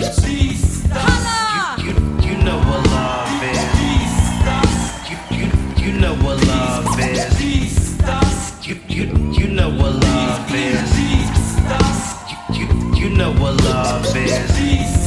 You, 1.79 1.93
you 2.23 2.37
know 2.45 2.59
what 2.69 2.87
love 2.93 3.43
is. 3.43 3.59
You, 5.11 5.39
you, 5.39 5.49
you 5.77 5.93
know 5.99 6.15
what 6.23 6.39
love 6.47 7.01
is. 7.01 7.99
You, 8.63 8.77
you, 8.87 9.07
you 9.33 9.49
know 9.49 9.71
what 9.71 9.95
love 10.05 10.55
is. 10.55 10.95
You, 12.29 12.37
you, 12.55 12.95
you 12.95 13.09
know 13.11 13.33
what 13.33 13.61
love 13.65 14.07
is. 14.17 14.61
You, 14.61 14.98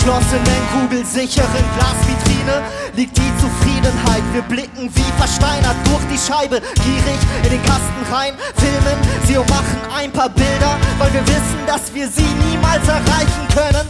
verschlossenen, 0.00 0.62
kugelsicheren 0.72 1.64
Glasvitrine 2.40 2.62
liegt 2.96 3.16
die 3.16 3.32
Zufriedenheit. 3.40 4.22
Wir 4.32 4.42
blicken 4.42 4.90
wie 4.94 5.12
versteinert 5.18 5.76
durch 5.84 6.04
die 6.10 6.18
Scheibe, 6.18 6.60
gierig 6.82 7.20
in 7.42 7.50
den 7.50 7.62
Kasten 7.62 8.02
rein, 8.12 8.34
filmen 8.56 8.98
sie 9.26 9.36
und 9.36 9.48
machen 9.48 9.78
ein 9.96 10.12
paar 10.12 10.28
Bilder, 10.28 10.76
weil 10.98 11.12
wir 11.12 11.26
wissen, 11.26 11.58
dass 11.66 11.92
wir 11.94 12.08
sie 12.08 12.26
niemals 12.48 12.86
erreichen 12.86 13.46
können. 13.54 13.88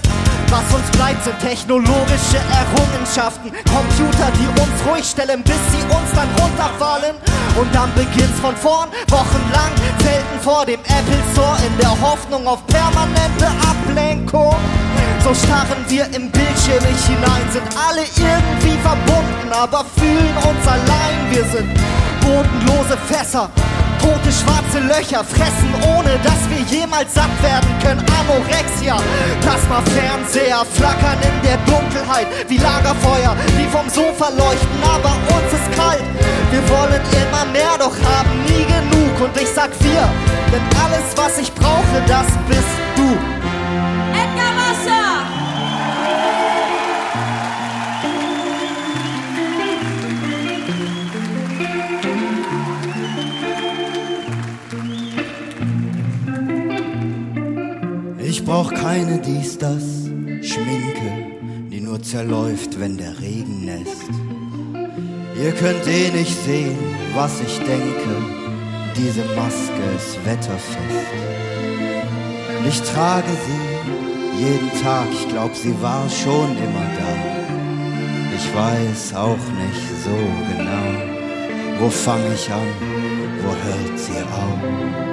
Was 0.51 0.67
uns 0.75 0.91
bleibt, 0.97 1.23
sind 1.23 1.39
technologische 1.39 2.43
Errungenschaften. 2.51 3.53
Computer, 3.71 4.33
die 4.35 4.49
uns 4.61 4.77
ruhig 4.85 5.05
stellen, 5.05 5.45
bis 5.45 5.61
sie 5.71 5.83
uns 5.87 6.11
dann 6.15 6.29
runterfallen. 6.43 7.15
Und 7.55 7.73
dann 7.73 7.93
beginnt's 7.95 8.41
von 8.41 8.57
vorn, 8.57 8.89
wochenlang, 9.09 9.71
selten 10.03 10.41
vor 10.43 10.67
dem 10.67 10.81
Apple 10.81 11.23
Store, 11.33 11.57
in 11.65 11.79
der 11.79 11.95
Hoffnung 12.01 12.49
auf 12.49 12.67
permanente 12.67 13.47
Ablenkung. 13.63 14.57
So 15.23 15.35
starren 15.35 15.85
wir 15.89 16.07
im 16.07 16.31
Bildschirm 16.31 16.83
hinein, 16.83 17.47
sind 17.53 17.63
alle 17.77 18.03
irgendwie 18.41 18.79
verbunden, 18.79 19.51
aber 19.53 19.85
fühlen 19.97 20.37
uns 20.49 20.67
allein. 20.67 21.17
Wir 21.31 21.45
sind 21.45 21.69
bodenlose 22.21 22.97
Fässer, 23.09 23.49
tote 24.01 24.31
schwarze 24.33 24.81
Löcher, 24.81 25.25
fressen 25.25 25.73
ohne 25.97 26.19
dass 26.23 26.41
wir 26.49 26.63
jemals 26.79 27.15
satt 27.15 27.35
werden 27.43 27.71
können. 27.83 28.05
Anorexia, 28.19 28.97
Plasma-Fernseher 29.43 30.65
flackern 30.75 31.19
in 31.23 31.37
der 31.43 31.59
Dunkelheit 31.67 32.27
wie 32.49 32.59
Lagerfeuer, 32.59 33.37
die 33.59 33.69
vom 33.69 33.89
Sofa 33.89 34.29
leuchten, 34.31 34.81
aber 34.83 35.13
uns 35.35 35.53
ist 35.53 35.69
kalt. 35.77 36.05
Wir 36.51 36.63
wollen 36.69 37.03
immer 37.23 37.45
mehr, 37.53 37.77
doch 37.79 37.95
haben 37.95 38.33
nie 38.45 38.65
genug. 38.65 39.21
Und 39.21 39.37
ich 39.41 39.49
sag 39.49 39.71
wir, 39.81 40.09
denn 40.53 40.65
alles, 40.83 41.07
was 41.17 41.39
ich 41.39 41.53
brauche, 41.53 41.99
das 42.07 42.27
bist 42.49 42.75
du. 42.97 43.09
Edgar 44.13 44.53
Wasser! 44.57 45.40
Brauch 58.51 58.75
keine 58.75 59.19
dies, 59.19 59.57
das 59.59 59.85
Schminke, 60.43 61.11
die 61.71 61.81
nur 61.81 62.03
zerläuft, 62.03 62.81
wenn 62.81 62.97
der 62.97 63.21
Regen 63.21 63.65
nässt. 63.65 64.11
Ihr 65.41 65.53
könnt 65.53 65.87
eh 65.87 66.11
nicht 66.11 66.37
sehen, 66.45 66.77
was 67.15 67.41
ich 67.41 67.59
denke, 67.59 68.13
diese 68.97 69.25
Maske 69.37 69.85
ist 69.97 70.19
wetterfest. 70.27 71.13
Ich 72.69 72.83
trage 72.83 73.33
sie 73.47 74.43
jeden 74.45 74.83
Tag, 74.83 75.07
ich 75.13 75.29
glaub, 75.29 75.55
sie 75.55 75.81
war 75.81 76.09
schon 76.09 76.51
immer 76.67 76.89
da. 76.99 77.13
Ich 78.35 78.53
weiß 78.53 79.15
auch 79.15 79.45
nicht 79.63 79.87
so 80.05 80.19
genau, 80.51 81.79
wo 81.79 81.89
fang 81.89 82.21
ich 82.35 82.51
an, 82.51 82.67
wo 83.43 83.51
hört 83.51 83.97
sie 83.97 84.21
auf. 84.23 85.10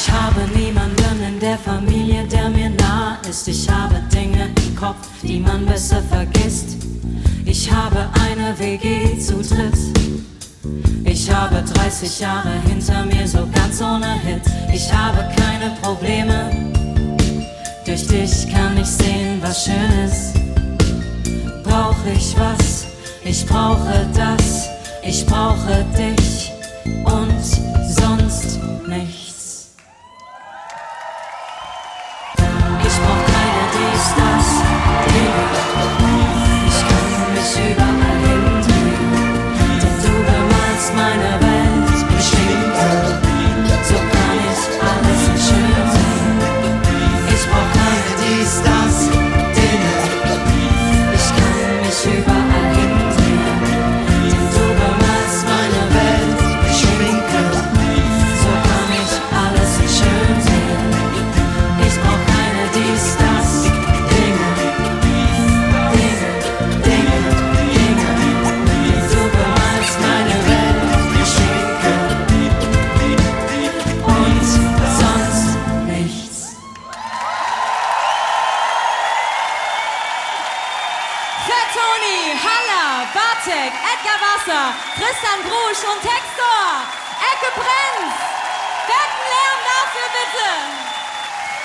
Ich 0.00 0.12
habe 0.12 0.42
niemanden 0.56 1.22
in 1.26 1.40
der 1.40 1.58
Familie, 1.58 2.24
der 2.28 2.48
mir 2.50 2.70
nah 2.70 3.18
ist. 3.28 3.48
Ich 3.48 3.68
habe 3.68 3.96
Dinge 4.12 4.48
im 4.64 4.76
Kopf, 4.76 5.08
die 5.24 5.40
man 5.40 5.66
besser 5.66 6.00
vergisst. 6.02 6.76
Ich 7.44 7.68
habe 7.70 8.08
eine 8.22 8.56
WG 8.60 9.18
zu 9.18 9.42
dritt. 9.42 9.76
Ich 11.04 11.28
habe 11.28 11.64
30 11.74 12.20
Jahre 12.20 12.60
hinter 12.68 13.04
mir, 13.06 13.26
so 13.26 13.48
ganz 13.52 13.82
ohne 13.82 14.20
Hit. 14.20 14.42
Ich 14.72 14.92
habe 14.92 15.26
keine 15.34 15.74
Probleme. 15.82 16.72
Durch 17.84 18.06
dich 18.06 18.48
kann 18.52 18.78
ich 18.80 18.86
sehen, 18.86 19.42
was 19.42 19.64
schön 19.64 19.92
ist. 20.06 20.34
Brauche 21.64 22.10
ich 22.16 22.36
was? 22.38 22.86
Ich 23.24 23.44
brauche 23.44 24.06
das. 24.14 24.68
Ich 25.02 25.26
brauche 25.26 25.84
dich 25.98 26.47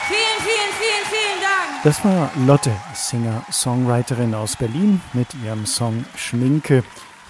Vielen, 0.08 0.20
vielen, 0.40 0.74
vielen, 0.80 1.06
vielen 1.10 1.42
Dank. 1.42 1.84
Das 1.84 2.04
war 2.04 2.30
Lotte, 2.46 2.72
Singer-Songwriterin 2.94 4.34
aus 4.34 4.56
Berlin 4.58 5.02
mit 5.14 5.28
ihrem 5.44 5.66
Song 5.66 6.04
Schminke 6.16 6.84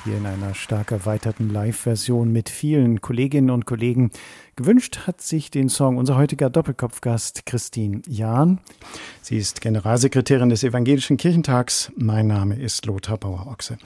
hier 0.03 0.17
in 0.17 0.25
einer 0.25 0.53
stark 0.53 0.91
erweiterten 0.91 1.49
Live-Version 1.49 2.31
mit 2.31 2.49
vielen 2.49 2.99
Kolleginnen 2.99 3.49
und 3.49 3.65
Kollegen. 3.65 4.11
Gewünscht 4.55 5.07
hat 5.07 5.21
sich 5.21 5.49
den 5.49 5.69
Song 5.69 5.97
unser 5.97 6.17
heutiger 6.17 6.49
Doppelkopfgast 6.49 7.45
Christine 7.45 8.01
Jahn. 8.07 8.59
Sie 9.21 9.37
ist 9.37 9.61
Generalsekretärin 9.61 10.49
des 10.49 10.63
Evangelischen 10.63 11.17
Kirchentags. 11.17 11.91
Mein 11.95 12.27
Name 12.27 12.55
ist 12.55 12.85
Lothar 12.85 13.17
Bauer-Ochse. 13.17 13.77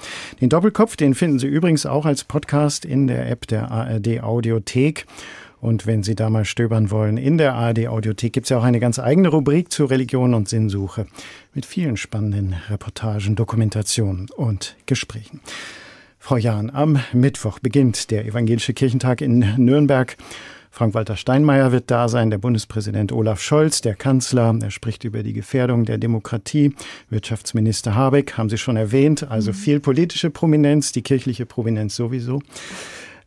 Den 0.41 0.49
Doppelkopf, 0.49 0.95
den 0.95 1.13
finden 1.13 1.39
Sie 1.39 1.47
übrigens 1.47 1.85
auch 1.85 2.05
als 2.05 2.23
Podcast 2.23 2.83
in 2.83 3.07
der 3.07 3.29
App 3.29 3.47
der 3.47 3.69
ARD 3.69 4.21
Audiothek. 4.21 5.05
Und 5.59 5.87
wenn 5.87 6.03
Sie 6.03 6.15
da 6.15 6.29
mal 6.29 6.45
stöbern 6.45 6.91
wollen, 6.91 7.17
in 7.17 7.37
der 7.37 7.55
ARD 7.55 7.87
Audiothek 7.87 8.33
gibt 8.33 8.45
es 8.45 8.49
ja 8.49 8.59
auch 8.59 8.63
eine 8.63 8.79
ganz 8.79 8.99
eigene 8.99 9.29
Rubrik 9.29 9.71
zu 9.71 9.85
Religion 9.85 10.33
und 10.33 10.47
Sinnsuche 10.47 11.07
mit 11.53 11.65
vielen 11.65 11.97
spannenden 11.97 12.55
Reportagen, 12.69 13.35
Dokumentationen 13.35 14.27
und 14.35 14.75
Gesprächen. 14.85 15.41
Frau 16.19 16.37
Jahn, 16.37 16.69
am 16.69 16.99
Mittwoch 17.13 17.59
beginnt 17.59 18.11
der 18.11 18.25
Evangelische 18.25 18.73
Kirchentag 18.73 19.21
in 19.21 19.39
Nürnberg. 19.57 20.17
Frank-Walter 20.69 21.15
Steinmeier 21.15 21.71
wird 21.71 21.89
da 21.89 22.07
sein, 22.07 22.29
der 22.29 22.37
Bundespräsident 22.37 23.11
Olaf 23.11 23.41
Scholz, 23.41 23.81
der 23.81 23.95
Kanzler. 23.95 24.53
Er 24.61 24.69
spricht 24.69 25.05
über 25.05 25.23
die 25.23 25.33
Gefährdung 25.33 25.85
der 25.85 25.97
Demokratie. 25.97 26.75
Wirtschaftsminister 27.09 27.95
Habeck 27.95 28.37
haben 28.37 28.49
Sie 28.49 28.59
schon 28.59 28.77
erwähnt. 28.77 29.27
Also 29.31 29.53
viel 29.53 29.79
politische 29.79 30.29
Prominenz, 30.29 30.91
die 30.91 31.01
kirchliche 31.01 31.47
Prominenz 31.47 31.95
sowieso. 31.95 32.41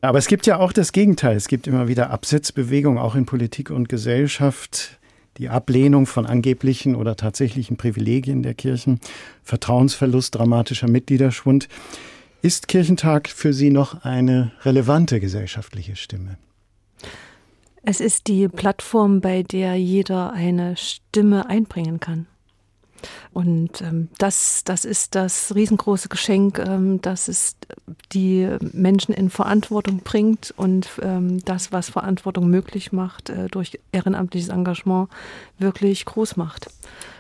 Aber 0.01 0.19
es 0.19 0.29
gibt 0.29 0.47
ja 0.47 0.59
auch 0.59 0.73
das 0.73 0.93
Gegenteil. 0.93 1.37
Es 1.37 1.49
gibt 1.49 1.67
immer 1.67 1.89
wieder 1.89 2.11
Absetzbewegungen, 2.11 2.99
auch 2.99 3.15
in 3.15 3.27
Politik 3.27 3.71
und 3.71 3.89
Gesellschaft. 3.89 4.99
Die 5.37 5.49
Ablehnung 5.49 6.07
von 6.07 6.27
angeblichen 6.27 6.95
oder 6.95 7.17
tatsächlichen 7.17 7.77
Privilegien 7.77 8.43
der 8.43 8.55
Kirchen, 8.55 9.01
Vertrauensverlust, 9.43 10.35
dramatischer 10.35 10.89
Mitgliederschwund. 10.89 11.69
Ist 12.43 12.69
Kirchentag 12.69 13.29
für 13.29 13.53
Sie 13.53 13.71
noch 13.71 14.05
eine 14.05 14.53
relevante 14.63 15.21
gesellschaftliche 15.21 15.97
Stimme? 15.97 16.39
Es 17.83 18.01
ist 18.01 18.27
die 18.27 18.49
Plattform, 18.49 19.21
bei 19.21 19.43
der 19.43 19.77
jeder 19.77 20.33
eine 20.33 20.77
Stimme 20.77 21.49
einbringen 21.49 22.01
kann. 22.01 22.27
Und 23.33 23.81
ähm, 23.83 24.09
das, 24.19 24.65
das 24.65 24.85
ist 24.85 25.15
das 25.15 25.55
riesengroße 25.55 26.09
Geschenk, 26.09 26.59
ähm, 26.59 27.01
dass 27.01 27.29
es 27.29 27.57
die 28.13 28.49
Menschen 28.73 29.15
in 29.15 29.31
Verantwortung 29.31 29.99
bringt 29.99 30.53
und 30.57 30.89
ähm, 31.03 31.45
das, 31.45 31.73
was 31.73 31.91
Verantwortung 31.91 32.49
möglich 32.49 32.93
macht, 32.93 33.31
äh, 33.31 33.49
durch 33.49 33.79
ehrenamtliches 33.93 34.49
Engagement 34.49 35.09
wirklich 35.61 36.05
groß 36.05 36.37
macht. 36.37 36.71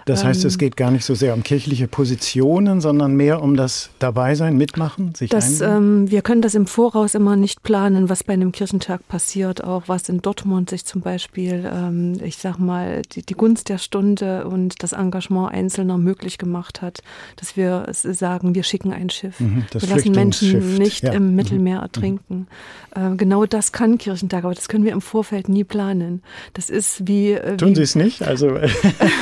Das 0.06 0.24
heißt, 0.24 0.44
es 0.44 0.54
ähm, 0.54 0.58
geht 0.58 0.76
gar 0.76 0.90
nicht 0.90 1.04
so 1.04 1.14
sehr 1.14 1.34
um 1.34 1.42
kirchliche 1.42 1.86
Positionen, 1.86 2.80
sondern 2.80 3.14
mehr 3.14 3.42
um 3.42 3.56
das 3.56 3.90
Dabeisein, 3.98 4.56
Mitmachen, 4.56 5.14
sich 5.14 5.30
das, 5.30 5.60
ähm, 5.60 6.10
Wir 6.10 6.22
können 6.22 6.42
das 6.42 6.54
im 6.54 6.66
Voraus 6.66 7.14
immer 7.14 7.36
nicht 7.36 7.62
planen, 7.62 8.08
was 8.08 8.24
bei 8.24 8.32
einem 8.32 8.52
Kirchentag 8.52 9.06
passiert, 9.08 9.62
auch 9.62 9.84
was 9.86 10.08
in 10.08 10.20
Dortmund 10.22 10.70
sich 10.70 10.84
zum 10.84 11.00
Beispiel, 11.00 11.68
ähm, 11.72 12.18
ich 12.24 12.36
sag 12.38 12.58
mal, 12.58 13.02
die, 13.12 13.22
die, 13.22 13.34
Gunst 13.34 13.68
der 13.68 13.78
Stunde 13.78 14.46
und 14.46 14.82
das 14.82 14.92
Engagement 14.92 15.52
Einzelner 15.52 15.98
möglich 15.98 16.38
gemacht 16.38 16.82
hat, 16.82 17.02
dass 17.36 17.56
wir 17.56 17.86
sagen, 17.90 18.54
wir 18.54 18.62
schicken 18.62 18.92
ein 18.92 19.10
Schiff. 19.10 19.38
Mhm, 19.40 19.64
wir 19.70 19.88
lassen 19.88 20.12
Menschen 20.12 20.76
nicht 20.76 21.04
ja. 21.04 21.12
im 21.12 21.34
Mittelmeer 21.34 21.78
mhm. 21.78 21.82
ertrinken. 21.82 22.46
Mhm. 22.96 23.12
Äh, 23.12 23.16
genau 23.16 23.46
das 23.46 23.72
kann 23.72 23.98
Kirchentag, 23.98 24.44
aber 24.44 24.54
das 24.54 24.68
können 24.68 24.84
wir 24.84 24.92
im 24.92 25.00
Vorfeld 25.00 25.48
nie 25.48 25.64
planen. 25.64 26.22
Das 26.54 26.70
ist 26.70 27.06
wie. 27.06 27.32
Äh, 27.32 27.56
Tun 27.56 27.74
Sie 27.74 27.82
es 27.82 27.94
nicht? 27.94 28.26
Also. 28.30 28.58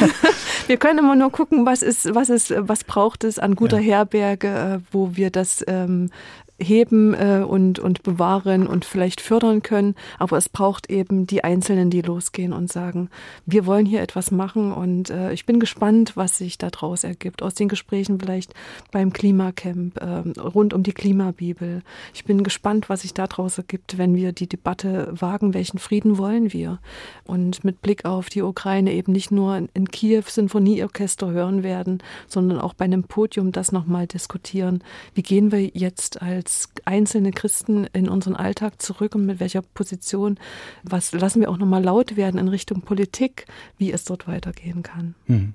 Wir 0.67 0.77
können 0.77 0.99
immer 0.99 1.17
nur 1.17 1.33
gucken, 1.33 1.65
was 1.65 1.81
ist, 1.83 2.15
was 2.15 2.29
ist, 2.29 2.53
was 2.57 2.85
braucht 2.85 3.25
es 3.25 3.39
an 3.39 3.55
guter 3.55 3.79
ja. 3.79 3.97
Herberge, 3.97 4.49
äh, 4.49 4.79
wo 4.93 5.17
wir 5.17 5.31
das 5.31 5.65
ähm, 5.67 6.11
heben 6.59 7.15
äh, 7.15 7.45
und, 7.47 7.79
und 7.79 8.03
bewahren 8.03 8.67
und 8.67 8.85
vielleicht 8.85 9.21
fördern 9.21 9.63
können. 9.63 9.95
Aber 10.19 10.37
es 10.37 10.49
braucht 10.49 10.91
eben 10.91 11.27
die 11.27 11.45
Einzelnen, 11.45 11.91
die 11.91 12.03
losgehen 12.03 12.53
und 12.53 12.71
sagen, 12.71 13.11
wir 13.47 13.65
wollen 13.67 13.87
hier 13.87 14.03
etwas 14.03 14.31
machen 14.31 14.73
und 14.73 15.11
äh, 15.11 15.33
ich 15.33 15.47
bin 15.47 15.61
gespannt, 15.61 16.17
was 16.17 16.39
sich 16.39 16.59
daraus 16.59 17.05
ergibt. 17.05 17.43
Aus 17.43 17.55
den 17.55 17.69
Gesprächen 17.69 18.19
vielleicht 18.19 18.55
beim 18.91 19.13
Klimacamp, 19.13 19.97
äh, 20.01 20.41
rund 20.41 20.75
um 20.75 20.83
die 20.83 20.93
Klimabibel. 20.93 21.83
Ich 22.13 22.25
bin 22.25 22.43
gespannt, 22.43 22.89
was 22.89 23.03
sich 23.03 23.15
daraus 23.15 23.59
ergibt, 23.59 23.97
wenn 23.97 24.17
wir 24.17 24.33
die 24.33 24.49
Debatte 24.49 25.13
wagen, 25.13 25.55
welchen 25.55 25.79
Frieden 25.79 26.19
wollen 26.19 26.53
wir. 26.53 26.81
Und 27.25 27.63
mit 27.63 27.83
Blick 27.83 28.05
auf 28.05 28.29
die 28.29 28.43
Ukraine 28.43 28.93
eben 28.93 29.13
nicht 29.13 29.31
nur 29.31 29.57
in 29.75 29.89
Kiew 29.89 30.25
Sinfonieorchester 30.27 31.31
hören 31.31 31.63
werden, 31.63 32.03
sondern 32.27 32.59
auch 32.59 32.75
bei 32.75 32.85
einem 32.85 33.05
Podium 33.05 33.53
das 33.53 33.71
nochmal 33.71 34.07
diskutieren. 34.07 34.83
Wie 35.15 35.23
gehen 35.23 35.53
wir 35.53 35.61
jetzt 35.61 36.21
als 36.21 36.48
als 36.49 36.71
einzelne 36.87 37.31
Christen 37.31 37.87
in 37.93 38.09
unseren 38.09 38.35
Alltag 38.35 38.81
zurück 38.81 39.15
und 39.15 39.27
mit 39.27 39.39
welcher 39.39 39.61
Position, 39.61 40.39
was 40.83 41.13
lassen 41.13 41.41
wir 41.41 41.51
auch 41.51 41.59
nochmal 41.59 41.85
laut 41.85 42.17
werden 42.17 42.41
in 42.41 42.49
Richtung 42.49 42.81
Politik, 42.81 43.45
wie 43.77 43.93
es 43.93 44.05
dort 44.05 44.27
weitergehen 44.27 44.83
kann. 44.83 45.15
Hm. 45.27 45.53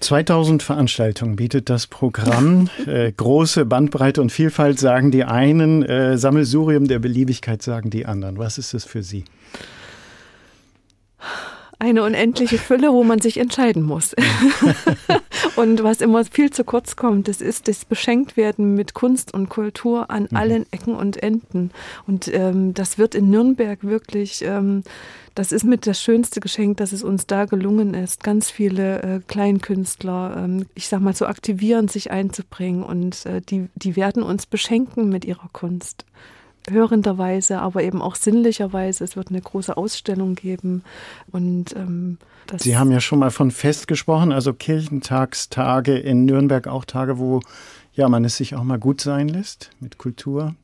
2000 0.00 0.62
Veranstaltungen 0.62 1.36
bietet 1.36 1.70
das 1.70 1.86
Programm. 1.86 2.68
äh, 2.86 3.12
große 3.12 3.64
Bandbreite 3.64 4.20
und 4.20 4.30
Vielfalt 4.30 4.78
sagen 4.78 5.10
die 5.10 5.24
einen, 5.24 5.82
äh, 5.82 6.18
Sammelsurium 6.18 6.86
der 6.86 6.98
Beliebigkeit 6.98 7.62
sagen 7.62 7.88
die 7.88 8.04
anderen. 8.04 8.36
Was 8.36 8.58
ist 8.58 8.74
es 8.74 8.84
für 8.84 9.02
Sie? 9.02 9.24
Eine 11.78 12.02
unendliche 12.02 12.58
Fülle, 12.58 12.92
wo 12.92 13.04
man 13.04 13.20
sich 13.20 13.38
entscheiden 13.38 13.82
muss. 13.82 14.14
und 15.56 15.82
was 15.82 16.00
immer 16.00 16.24
viel 16.24 16.50
zu 16.50 16.64
kurz 16.64 16.96
kommt, 16.96 17.28
das 17.28 17.40
ist 17.40 17.68
das 17.68 17.84
Beschenktwerden 17.84 18.74
mit 18.74 18.94
Kunst 18.94 19.34
und 19.34 19.48
Kultur 19.50 20.10
an 20.10 20.28
mhm. 20.30 20.36
allen 20.36 20.66
Ecken 20.72 20.94
und 20.94 21.22
Enden. 21.22 21.70
Und 22.06 22.32
ähm, 22.32 22.72
das 22.72 22.98
wird 22.98 23.14
in 23.14 23.30
Nürnberg 23.30 23.84
wirklich, 23.84 24.42
ähm, 24.42 24.84
das 25.34 25.52
ist 25.52 25.64
mit 25.64 25.86
das 25.86 26.00
schönste 26.00 26.40
Geschenk, 26.40 26.78
dass 26.78 26.92
es 26.92 27.02
uns 27.02 27.26
da 27.26 27.44
gelungen 27.44 27.92
ist, 27.92 28.24
ganz 28.24 28.50
viele 28.50 29.02
äh, 29.02 29.20
Kleinkünstler, 29.26 30.44
ähm, 30.44 30.66
ich 30.74 30.88
sag 30.88 31.00
mal, 31.00 31.14
zu 31.14 31.26
aktivieren, 31.26 31.88
sich 31.88 32.10
einzubringen. 32.10 32.82
Und 32.82 33.26
äh, 33.26 33.42
die, 33.42 33.68
die 33.74 33.96
werden 33.96 34.22
uns 34.22 34.46
beschenken 34.46 35.10
mit 35.10 35.26
ihrer 35.26 35.50
Kunst 35.52 36.06
hörenderweise, 36.68 37.60
aber 37.60 37.82
eben 37.82 38.02
auch 38.02 38.14
sinnlicherweise. 38.14 39.04
Es 39.04 39.16
wird 39.16 39.28
eine 39.28 39.40
große 39.40 39.76
Ausstellung 39.76 40.34
geben. 40.34 40.82
Und 41.30 41.74
ähm, 41.76 42.18
Sie 42.58 42.76
haben 42.76 42.92
ja 42.92 43.00
schon 43.00 43.18
mal 43.18 43.30
von 43.30 43.50
Fest 43.50 43.88
gesprochen, 43.88 44.32
also 44.32 44.52
Kirchentagstage 44.52 45.98
in 45.98 46.24
Nürnberg, 46.24 46.68
auch 46.68 46.84
Tage, 46.84 47.18
wo 47.18 47.40
ja 47.94 48.08
man 48.08 48.24
es 48.24 48.36
sich 48.36 48.54
auch 48.54 48.62
mal 48.62 48.78
gut 48.78 49.00
sein 49.00 49.28
lässt 49.28 49.70
mit 49.80 49.98
Kultur. 49.98 50.54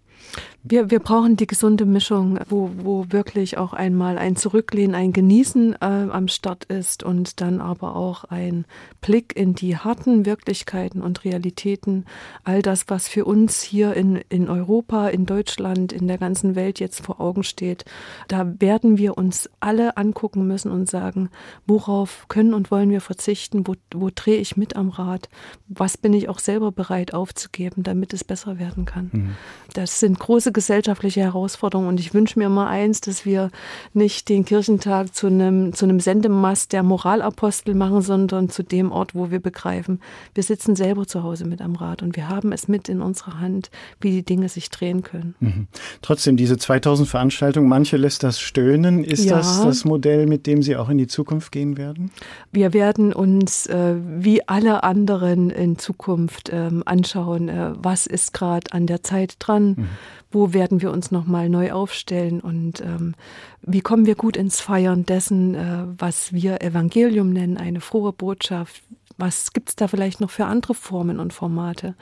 Wir, 0.65 0.93
wir 0.93 1.01
brauchen 1.01 1.37
die 1.37 1.49
gesunde 1.49 1.87
Mischung, 1.87 2.39
wo, 2.49 2.71
wo 2.77 3.07
wirklich 3.09 3.59
auch 3.59 3.73
einmal 3.73 4.17
ein 4.17 4.37
Zurücklehnen, 4.37 4.95
ein 4.95 5.13
Genießen 5.13 5.75
äh, 5.75 5.85
am 5.85 6.29
Start 6.29 6.65
ist 6.65 7.03
und 7.03 7.41
dann 7.41 7.61
aber 7.61 7.97
auch 7.97 8.25
ein 8.25 8.65
Blick 9.01 9.35
in 9.35 9.55
die 9.55 9.77
harten 9.77 10.25
Wirklichkeiten 10.25 11.03
und 11.03 11.25
Realitäten. 11.25 12.07
All 12.45 12.63
das, 12.63 12.85
was 12.87 13.09
für 13.09 13.25
uns 13.25 13.61
hier 13.63 13.95
in, 13.95 14.21
in 14.29 14.49
Europa, 14.49 15.09
in 15.09 15.27
Deutschland, 15.27 15.93
in 15.93 16.07
der 16.07 16.19
ganzen 16.19 16.55
Welt 16.55 16.79
jetzt 16.79 17.05
vor 17.05 17.21
Augen 17.21 17.43
steht, 17.43 17.85
da 18.29 18.55
werden 18.61 18.99
wir 18.99 19.19
uns 19.19 19.51
alle 19.59 19.97
angucken 19.97 20.47
müssen 20.47 20.71
und 20.71 20.89
sagen, 20.89 21.29
worauf 21.67 22.27
können 22.29 22.55
und 22.55 22.71
wollen 22.71 22.91
wir 22.91 23.01
verzichten, 23.01 23.67
wo, 23.67 23.75
wo 23.93 24.11
drehe 24.15 24.39
ich 24.39 24.57
mit 24.57 24.77
am 24.77 24.91
Rad, 24.91 25.29
was 25.67 25.97
bin 25.97 26.13
ich 26.13 26.29
auch 26.29 26.39
selber 26.39 26.71
bereit 26.71 27.15
aufzugeben, 27.15 27.83
damit 27.83 28.13
es 28.13 28.23
besser 28.23 28.61
werden 28.61 28.85
kann. 28.85 29.11
Mhm. 29.13 29.37
Das 29.75 29.99
sind 29.99 30.12
große 30.15 30.53
gesellschaftliche 30.53 31.21
Herausforderungen 31.21 31.89
und 31.89 32.01
ich 32.01 32.15
wünsche 32.15 32.39
mir 32.39 32.47
immer 32.47 32.69
eins, 32.69 33.01
dass 33.01 33.25
wir 33.25 33.51
nicht 33.95 34.29
den 34.29 34.45
Kirchentag 34.45 35.15
zu 35.15 35.27
einem, 35.27 35.73
zu 35.73 35.85
einem 35.85 36.01
Sendemast 36.01 36.73
der 36.73 36.83
Moralapostel 36.83 37.75
machen, 37.75 38.03
sondern 38.03 38.49
zu 38.49 38.63
dem 38.63 38.93
Ort, 38.93 39.15
wo 39.15 39.31
wir 39.31 39.41
begreifen, 39.41 40.01
wir 40.35 40.43
sitzen 40.43 40.77
selber 40.77 41.07
zu 41.07 41.23
Hause 41.23 41.45
mit 41.45 41.61
am 41.61 41.77
Rad 41.77 42.03
und 42.03 42.17
wir 42.17 42.29
haben 42.29 42.53
es 42.53 42.69
mit 42.69 42.89
in 42.89 43.01
unserer 43.01 43.41
Hand, 43.41 43.71
wie 44.01 44.11
die 44.11 44.25
Dinge 44.25 44.49
sich 44.49 44.71
drehen 44.71 45.03
können. 45.03 45.35
Mhm. 45.41 45.67
Trotzdem, 46.03 46.37
diese 46.37 46.57
2000 46.57 47.09
Veranstaltungen, 47.09 47.69
manche 47.69 47.97
lässt 47.97 48.23
das 48.23 48.41
stöhnen. 48.41 49.05
Ist 49.05 49.25
ja. 49.25 49.37
das 49.37 49.63
das 49.63 49.85
Modell, 49.85 50.27
mit 50.27 50.47
dem 50.47 50.63
Sie 50.63 50.77
auch 50.77 50.89
in 50.89 50.99
die 50.99 51.07
Zukunft 51.07 51.53
gehen 51.53 51.77
werden? 51.77 52.11
Wir 52.53 52.73
werden 52.73 53.13
uns 53.13 53.67
äh, 53.67 53.97
wie 54.19 54.47
alle 54.49 54.83
anderen 54.83 55.51
in 55.51 55.79
Zukunft 55.79 56.51
äh, 56.51 56.71
anschauen, 56.85 57.49
äh, 57.49 57.73
was 57.77 58.07
ist 58.07 58.33
gerade 58.33 58.73
an 58.73 58.87
der 58.87 59.03
Zeit 59.03 59.37
dran, 59.39 59.75
mhm 59.77 59.89
wo 60.33 60.53
werden 60.53 60.83
wir 60.83 60.91
uns 60.91 61.11
nochmal 61.11 61.49
neu 61.49 61.73
aufstellen 61.73 62.41
und 62.41 62.81
ähm, 62.81 63.15
wie 63.63 63.81
kommen 63.81 64.07
wir 64.07 64.15
gut 64.15 64.37
ins 64.37 64.61
Feiern 64.61 65.05
dessen, 65.05 65.55
äh, 65.55 65.85
was 65.99 66.33
wir 66.33 66.63
Evangelium 66.63 67.31
nennen, 67.31 67.57
eine 67.57 67.81
frohe 67.81 68.13
Botschaft, 68.13 68.83
was 69.19 69.53
gibt 69.53 69.69
es 69.69 69.77
da 69.77 69.89
vielleicht 69.89 70.21
noch 70.21 70.31
für 70.31 70.47
andere 70.47 70.75
Formen 70.75 71.21
und 71.21 71.33
Formate. 71.33 71.95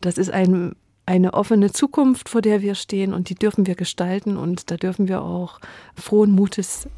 Das 0.00 0.18
ist 0.18 0.30
ein, 0.30 0.76
eine 1.06 1.34
offene 1.34 1.72
Zukunft, 1.72 2.28
vor 2.28 2.42
der 2.42 2.62
wir 2.62 2.74
stehen 2.74 3.12
und 3.12 3.28
die 3.28 3.34
dürfen 3.34 3.66
wir 3.66 3.74
gestalten 3.74 4.36
und 4.36 4.70
da 4.70 4.76
dürfen 4.76 5.08
wir 5.08 5.22
auch 5.22 5.58
frohen 5.94 6.30
Mutes 6.30 6.88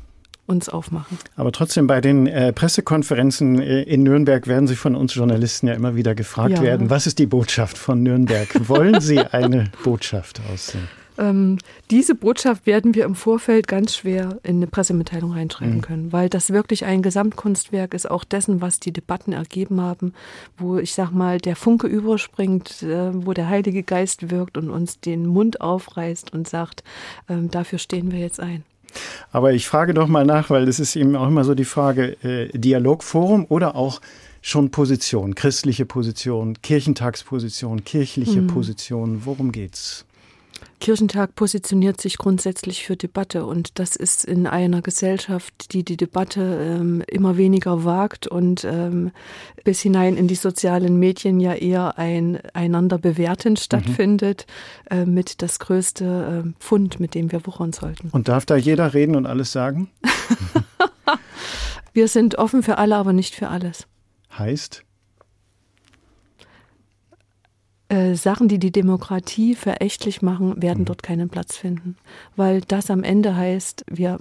uns 0.46 0.68
aufmachen. 0.68 1.18
Aber 1.36 1.52
trotzdem 1.52 1.86
bei 1.86 2.00
den 2.00 2.26
äh, 2.26 2.52
Pressekonferenzen 2.52 3.60
äh, 3.60 3.82
in 3.82 4.02
Nürnberg 4.02 4.46
werden 4.46 4.66
Sie 4.66 4.76
von 4.76 4.94
uns 4.96 5.14
Journalisten 5.14 5.66
ja 5.68 5.74
immer 5.74 5.94
wieder 5.96 6.14
gefragt 6.14 6.50
Ja. 6.52 6.62
werden, 6.62 6.90
was 6.90 7.06
ist 7.06 7.18
die 7.18 7.26
Botschaft 7.26 7.78
von 7.78 8.02
Nürnberg? 8.02 8.48
Wollen 8.68 9.00
Sie 9.00 9.18
eine 9.32 9.70
Botschaft 9.84 10.40
aussehen? 10.52 10.88
Ähm, 11.18 11.58
diese 11.90 12.14
Botschaft 12.14 12.64
werden 12.66 12.94
wir 12.94 13.04
im 13.04 13.14
Vorfeld 13.14 13.68
ganz 13.68 13.94
schwer 13.96 14.38
in 14.44 14.56
eine 14.56 14.66
Pressemitteilung 14.66 15.32
reinschreiben 15.32 15.76
Mhm. 15.76 15.80
können, 15.82 16.12
weil 16.12 16.30
das 16.30 16.50
wirklich 16.50 16.86
ein 16.86 17.02
Gesamtkunstwerk 17.02 17.92
ist, 17.92 18.10
auch 18.10 18.24
dessen, 18.24 18.62
was 18.62 18.80
die 18.80 18.92
Debatten 18.94 19.32
ergeben 19.32 19.80
haben, 19.82 20.14
wo 20.56 20.78
ich 20.78 20.94
sag 20.94 21.10
mal, 21.10 21.36
der 21.38 21.54
Funke 21.54 21.86
überspringt, 21.86 22.82
äh, 22.82 23.10
wo 23.26 23.34
der 23.34 23.48
Heilige 23.48 23.82
Geist 23.82 24.30
wirkt 24.30 24.56
und 24.56 24.70
uns 24.70 25.00
den 25.00 25.26
Mund 25.26 25.60
aufreißt 25.60 26.32
und 26.32 26.48
sagt, 26.48 26.82
ähm, 27.28 27.50
dafür 27.50 27.78
stehen 27.78 28.10
wir 28.10 28.18
jetzt 28.18 28.40
ein. 28.40 28.64
Aber 29.30 29.52
ich 29.52 29.66
frage 29.66 29.94
doch 29.94 30.08
mal 30.08 30.24
nach, 30.24 30.50
weil 30.50 30.68
es 30.68 30.80
ist 30.80 30.96
eben 30.96 31.16
auch 31.16 31.28
immer 31.28 31.44
so 31.44 31.54
die 31.54 31.64
Frage, 31.64 32.16
äh, 32.22 32.48
Dialogforum 32.56 33.46
oder 33.48 33.74
auch 33.76 34.00
schon 34.42 34.70
Position, 34.70 35.34
christliche 35.34 35.86
Position, 35.86 36.60
Kirchentagsposition, 36.62 37.84
kirchliche 37.84 38.42
Mhm. 38.42 38.48
Position, 38.48 39.22
worum 39.24 39.52
geht's? 39.52 40.04
Kirchentag 40.82 41.36
positioniert 41.36 42.00
sich 42.00 42.18
grundsätzlich 42.18 42.84
für 42.84 42.96
Debatte 42.96 43.46
und 43.46 43.78
das 43.78 43.94
ist 43.94 44.24
in 44.24 44.48
einer 44.48 44.82
Gesellschaft, 44.82 45.72
die 45.72 45.84
die 45.84 45.96
Debatte 45.96 46.40
ähm, 46.42 47.04
immer 47.06 47.36
weniger 47.36 47.84
wagt 47.84 48.26
und 48.26 48.64
ähm, 48.64 49.12
bis 49.62 49.80
hinein 49.80 50.16
in 50.16 50.26
die 50.26 50.34
sozialen 50.34 50.98
Medien 50.98 51.38
ja 51.38 51.54
eher 51.54 51.98
ein 51.98 52.40
einander 52.52 52.98
bewerten 52.98 53.56
stattfindet, 53.56 54.46
äh, 54.90 55.04
mit 55.04 55.40
das 55.40 55.60
größte 55.60 56.44
äh, 56.44 56.52
Pfund, 56.58 56.98
mit 56.98 57.14
dem 57.14 57.30
wir 57.30 57.46
wuchern 57.46 57.72
sollten. 57.72 58.08
Und 58.10 58.26
darf 58.26 58.44
da 58.44 58.56
jeder 58.56 58.92
reden 58.92 59.14
und 59.14 59.26
alles 59.26 59.52
sagen? 59.52 59.88
Wir 61.92 62.08
sind 62.08 62.38
offen 62.38 62.64
für 62.64 62.78
alle, 62.78 62.96
aber 62.96 63.12
nicht 63.12 63.36
für 63.36 63.48
alles. 63.48 63.86
Heißt? 64.36 64.82
Äh, 67.92 68.14
Sachen, 68.14 68.48
die 68.48 68.58
die 68.58 68.72
Demokratie 68.72 69.54
verächtlich 69.54 70.22
machen, 70.22 70.62
werden 70.62 70.86
dort 70.86 71.02
keinen 71.02 71.28
Platz 71.28 71.58
finden. 71.58 71.96
Weil 72.36 72.62
das 72.62 72.90
am 72.90 73.04
Ende 73.04 73.36
heißt, 73.36 73.84
wir 73.86 74.18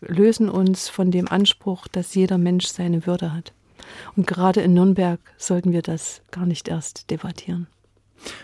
lösen 0.00 0.48
uns 0.48 0.88
von 0.88 1.12
dem 1.12 1.28
Anspruch, 1.28 1.86
dass 1.86 2.16
jeder 2.16 2.38
Mensch 2.38 2.66
seine 2.66 3.06
Würde 3.06 3.32
hat. 3.32 3.52
Und 4.16 4.26
gerade 4.26 4.62
in 4.62 4.74
Nürnberg 4.74 5.20
sollten 5.36 5.70
wir 5.70 5.82
das 5.82 6.22
gar 6.32 6.44
nicht 6.44 6.66
erst 6.66 7.08
debattieren. 7.12 7.68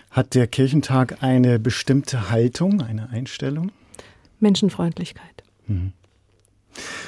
Hat 0.09 0.35
der 0.35 0.47
Kirchentag 0.47 1.21
eine 1.21 1.59
bestimmte 1.59 2.29
Haltung, 2.29 2.81
eine 2.81 3.09
Einstellung? 3.09 3.73
Menschenfreundlichkeit. 4.39 5.43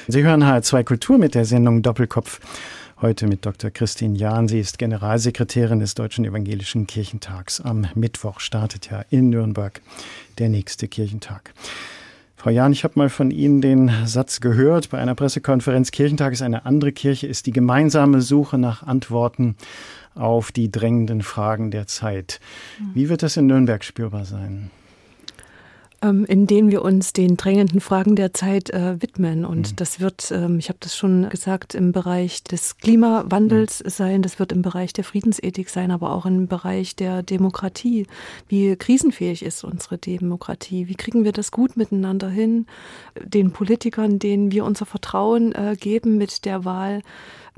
Sie 0.06 0.22
hören 0.22 0.44
HR2 0.44 0.84
Kultur 0.84 1.16
mit 1.16 1.34
der 1.34 1.46
Sendung 1.46 1.80
Doppelkopf. 1.80 2.40
Heute 3.02 3.26
mit 3.26 3.44
Dr. 3.44 3.72
Christine 3.72 4.16
Jahn. 4.16 4.46
Sie 4.46 4.60
ist 4.60 4.78
Generalsekretärin 4.78 5.80
des 5.80 5.96
Deutschen 5.96 6.24
Evangelischen 6.24 6.86
Kirchentags. 6.86 7.60
Am 7.60 7.84
Mittwoch 7.96 8.38
startet 8.38 8.92
ja 8.92 9.04
in 9.10 9.28
Nürnberg 9.28 9.80
der 10.38 10.48
nächste 10.48 10.86
Kirchentag. 10.86 11.52
Frau 12.36 12.50
Jahn, 12.50 12.70
ich 12.70 12.84
habe 12.84 12.94
mal 12.96 13.08
von 13.08 13.32
Ihnen 13.32 13.60
den 13.60 13.90
Satz 14.04 14.40
gehört 14.40 14.90
bei 14.90 14.98
einer 14.98 15.16
Pressekonferenz, 15.16 15.90
Kirchentag 15.90 16.32
ist 16.32 16.42
eine 16.42 16.64
andere 16.64 16.92
Kirche, 16.92 17.26
ist 17.26 17.46
die 17.46 17.50
gemeinsame 17.50 18.20
Suche 18.20 18.56
nach 18.56 18.84
Antworten 18.84 19.56
auf 20.14 20.52
die 20.52 20.70
drängenden 20.70 21.22
Fragen 21.22 21.72
der 21.72 21.88
Zeit. 21.88 22.38
Wie 22.94 23.08
wird 23.08 23.24
das 23.24 23.36
in 23.36 23.48
Nürnberg 23.48 23.82
spürbar 23.82 24.24
sein? 24.24 24.70
Ähm, 26.02 26.24
in 26.24 26.46
denen 26.46 26.70
wir 26.70 26.82
uns 26.82 27.12
den 27.12 27.36
drängenden 27.36 27.80
Fragen 27.80 28.16
der 28.16 28.34
Zeit 28.34 28.70
äh, 28.70 29.00
widmen. 29.00 29.44
Und 29.44 29.80
das 29.80 30.00
wird, 30.00 30.30
ähm, 30.32 30.58
ich 30.58 30.68
habe 30.68 30.78
das 30.80 30.96
schon 30.96 31.28
gesagt, 31.28 31.74
im 31.74 31.92
Bereich 31.92 32.42
des 32.42 32.76
Klimawandels 32.78 33.78
sein, 33.78 34.22
das 34.22 34.38
wird 34.38 34.52
im 34.52 34.62
Bereich 34.62 34.92
der 34.92 35.04
Friedensethik 35.04 35.68
sein, 35.68 35.90
aber 35.90 36.12
auch 36.12 36.26
im 36.26 36.48
Bereich 36.48 36.96
der 36.96 37.22
Demokratie. 37.22 38.06
Wie 38.48 38.74
krisenfähig 38.76 39.44
ist 39.44 39.64
unsere 39.64 39.96
Demokratie? 39.96 40.88
Wie 40.88 40.96
kriegen 40.96 41.24
wir 41.24 41.32
das 41.32 41.52
gut 41.52 41.76
miteinander 41.76 42.28
hin? 42.28 42.66
Den 43.22 43.52
Politikern, 43.52 44.18
denen 44.18 44.50
wir 44.50 44.64
unser 44.64 44.86
Vertrauen 44.86 45.52
äh, 45.52 45.76
geben 45.78 46.18
mit 46.18 46.44
der 46.44 46.64
Wahl, 46.64 47.02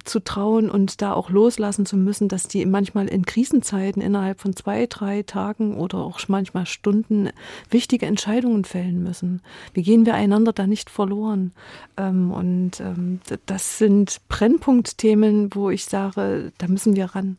zu 0.04 0.22
trauen 0.22 0.70
und 0.70 1.00
da 1.00 1.12
auch 1.12 1.30
loslassen 1.30 1.86
zu 1.86 1.96
müssen, 1.96 2.28
dass 2.28 2.48
die 2.48 2.64
manchmal 2.66 3.08
in 3.08 3.24
Krisenzeiten 3.24 4.02
innerhalb 4.02 4.40
von 4.40 4.54
zwei, 4.54 4.86
drei 4.86 5.22
Tagen 5.22 5.76
oder 5.76 5.98
auch 5.98 6.20
manchmal 6.28 6.66
Stunden 6.66 7.30
wichtige 7.70 8.06
Entscheidungen 8.06 8.64
fällen 8.64 9.02
müssen. 9.02 9.40
Wie 9.72 9.82
gehen 9.82 10.04
wir 10.04 10.14
einander 10.14 10.52
da 10.52 10.66
nicht 10.66 10.90
verloren? 10.90 11.52
Ähm, 11.96 12.32
und 12.32 12.80
ähm, 12.80 13.20
das 13.46 13.78
sind 13.78 14.20
Brennpunktthemen, 14.28 15.54
wo 15.54 15.70
ich 15.70 15.86
sage, 15.86 16.52
da 16.58 16.68
müssen 16.68 16.96
wir 16.96 17.06
ran. 17.06 17.36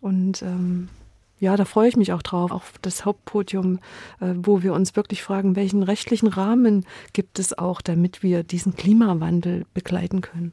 Und 0.00 0.42
ähm, 0.42 0.88
ja, 1.42 1.56
da 1.56 1.64
freue 1.64 1.88
ich 1.88 1.96
mich 1.96 2.12
auch 2.12 2.22
drauf, 2.22 2.52
auf 2.52 2.74
das 2.82 3.04
Hauptpodium, 3.04 3.80
äh, 4.20 4.32
wo 4.36 4.62
wir 4.62 4.72
uns 4.72 4.94
wirklich 4.94 5.24
fragen, 5.24 5.56
welchen 5.56 5.82
rechtlichen 5.82 6.28
Rahmen 6.28 6.86
gibt 7.14 7.40
es 7.40 7.58
auch, 7.58 7.80
damit 7.80 8.22
wir 8.22 8.44
diesen 8.44 8.76
Klimawandel 8.76 9.66
begleiten 9.74 10.20
können. 10.20 10.52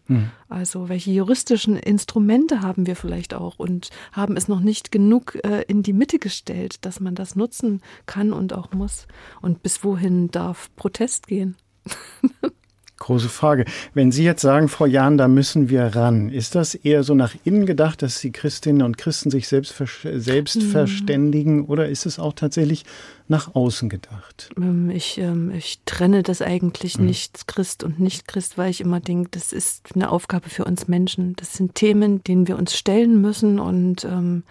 Also 0.50 0.90
welche 0.90 1.12
juristischen 1.12 1.76
Instrumente 1.76 2.64
haben 2.64 2.88
wir 2.88 2.96
vielleicht 2.96 3.36
auch 3.36 3.60
und 3.60 3.92
haben 4.14 4.36
es 4.36 4.48
noch 4.48 4.62
nicht 4.62 4.92
genug 4.92 5.38
äh, 5.44 5.62
in 5.68 5.84
die 5.84 5.94
Mitte 5.94 6.18
gestellt, 6.18 6.84
dass 6.84 7.00
man 7.00 7.14
das 7.14 7.36
nutzen 7.36 7.82
kann 8.08 8.34
und 8.34 8.54
auch 8.54 8.72
muss. 8.72 9.06
Und 9.42 9.62
bis 9.62 9.84
wohin 9.84 10.32
darf 10.32 10.72
Protest 10.76 11.28
gehen? 11.28 11.56
Große 13.00 13.30
Frage. 13.30 13.66
Wenn 13.94 14.12
Sie 14.12 14.24
jetzt 14.26 14.42
sagen, 14.42 14.68
Frau 14.68 14.86
Jahn, 14.86 15.18
da 15.18 15.28
müssen 15.28 15.70
wir 15.70 15.84
ran, 15.96 16.30
ist 16.30 16.56
das 16.56 16.76
eher 16.76 17.04
so 17.04 17.16
nach 17.16 17.34
innen 17.46 17.66
gedacht, 17.66 18.02
dass 18.02 18.20
die 18.20 18.32
Christinnen 18.32 18.82
und 18.82 18.98
Christen 18.98 19.32
sich 19.32 19.48
selbst, 19.48 19.74
selbst 20.04 20.58
Mhm. 20.58 20.72
verständigen 20.72 21.66
oder 21.66 21.88
ist 21.88 22.06
es 22.06 22.20
auch 22.20 22.34
tatsächlich 22.34 22.84
nach 23.30 23.56
außen 23.56 23.88
gedacht? 23.90 24.50
Ähm, 24.58 24.90
Ich, 24.90 25.18
ähm, 25.18 25.52
ich 25.52 25.80
trenne 25.86 26.24
das 26.24 26.42
eigentlich 26.42 27.00
nicht 27.00 27.48
Christ 27.48 27.84
und 27.84 28.00
nicht 28.00 28.28
Christ, 28.28 28.58
weil 28.58 28.70
ich 28.70 28.82
immer 28.82 29.00
denke, 29.00 29.30
das 29.32 29.54
ist 29.54 29.88
eine 29.96 30.12
Aufgabe 30.12 30.50
für 30.50 30.66
uns 30.66 30.88
Menschen. 30.88 31.36
Das 31.38 31.54
sind 31.54 31.76
Themen, 31.76 32.24
denen 32.26 32.48
wir 32.48 32.58
uns 32.58 32.78
stellen 32.78 33.22
müssen 33.22 33.60
und 33.60 34.04
ähm, 34.04 34.44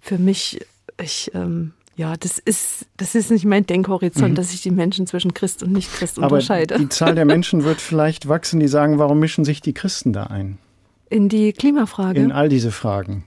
für 0.00 0.18
mich, 0.18 0.60
ich, 1.00 1.30
ähm, 1.34 1.72
ja, 1.96 2.16
das 2.16 2.38
ist, 2.38 2.86
das 2.96 3.14
ist 3.14 3.30
nicht 3.30 3.44
mein 3.44 3.66
Denkhorizont, 3.66 4.36
dass 4.36 4.52
ich 4.52 4.62
die 4.62 4.70
Menschen 4.70 5.06
zwischen 5.06 5.32
Christ 5.34 5.62
und 5.62 5.72
Nicht-Christ 5.72 6.18
Aber 6.18 6.36
unterscheide. 6.36 6.78
die 6.78 6.88
Zahl 6.88 7.14
der 7.14 7.24
Menschen 7.24 7.64
wird 7.64 7.80
vielleicht 7.80 8.28
wachsen, 8.28 8.58
die 8.60 8.68
sagen, 8.68 8.98
warum 8.98 9.20
mischen 9.20 9.44
sich 9.44 9.60
die 9.60 9.74
Christen 9.74 10.12
da 10.12 10.24
ein? 10.24 10.58
In 11.08 11.28
die 11.28 11.52
Klimafrage. 11.52 12.20
In 12.20 12.32
all 12.32 12.48
diese 12.48 12.72
Fragen. 12.72 13.24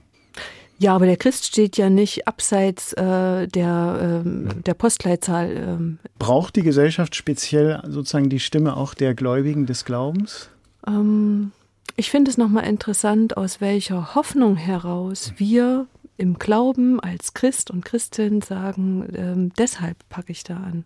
Ja, 0.80 0.94
aber 0.94 1.06
der 1.06 1.16
Christ 1.16 1.46
steht 1.46 1.76
ja 1.76 1.90
nicht 1.90 2.28
abseits 2.28 2.92
äh, 2.92 3.48
der, 3.48 4.22
ähm, 4.24 4.62
der 4.64 4.74
Postleitzahl. 4.74 5.50
Ähm, 5.56 5.98
Braucht 6.18 6.54
die 6.54 6.62
Gesellschaft 6.62 7.16
speziell 7.16 7.82
sozusagen 7.88 8.28
die 8.28 8.38
Stimme 8.38 8.76
auch 8.76 8.94
der 8.94 9.14
Gläubigen 9.14 9.66
des 9.66 9.84
Glaubens? 9.84 10.50
Ähm, 10.86 11.50
ich 11.96 12.10
finde 12.12 12.30
es 12.30 12.38
nochmal 12.38 12.64
interessant, 12.64 13.36
aus 13.36 13.60
welcher 13.60 14.14
Hoffnung 14.14 14.54
heraus 14.54 15.32
wir 15.36 15.86
im 16.18 16.38
Glauben 16.38 17.00
als 17.00 17.32
Christ 17.32 17.70
und 17.70 17.84
Christin 17.84 18.42
sagen, 18.42 19.08
ähm, 19.14 19.52
deshalb 19.56 19.96
packe 20.10 20.32
ich 20.32 20.44
da 20.44 20.56
an. 20.56 20.84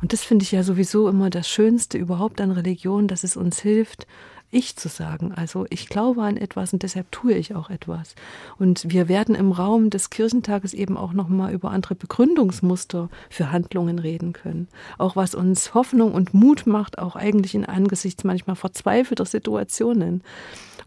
Und 0.00 0.12
das 0.12 0.22
finde 0.24 0.42
ich 0.42 0.52
ja 0.52 0.64
sowieso 0.64 1.08
immer 1.08 1.30
das 1.30 1.48
Schönste 1.48 1.98
überhaupt 1.98 2.40
an 2.40 2.50
Religion, 2.50 3.06
dass 3.06 3.22
es 3.22 3.36
uns 3.36 3.60
hilft, 3.60 4.06
ich 4.52 4.76
zu 4.76 4.88
sagen. 4.88 5.32
Also 5.32 5.66
ich 5.70 5.88
glaube 5.88 6.22
an 6.22 6.36
etwas 6.36 6.72
und 6.72 6.82
deshalb 6.82 7.10
tue 7.10 7.32
ich 7.32 7.54
auch 7.54 7.70
etwas. 7.70 8.14
Und 8.58 8.90
wir 8.90 9.08
werden 9.08 9.34
im 9.34 9.50
Raum 9.50 9.88
des 9.88 10.10
Kirchentages 10.10 10.74
eben 10.74 10.96
auch 10.96 11.14
nochmal 11.14 11.52
über 11.52 11.70
andere 11.70 11.94
Begründungsmuster 11.94 13.08
für 13.30 13.50
Handlungen 13.50 13.98
reden 13.98 14.34
können. 14.34 14.68
Auch 14.98 15.16
was 15.16 15.34
uns 15.34 15.74
Hoffnung 15.74 16.12
und 16.12 16.34
Mut 16.34 16.66
macht, 16.66 16.98
auch 16.98 17.16
eigentlich 17.16 17.54
in 17.54 17.64
angesichts 17.64 18.24
manchmal 18.24 18.56
verzweifelter 18.56 19.24
Situationen. 19.24 20.22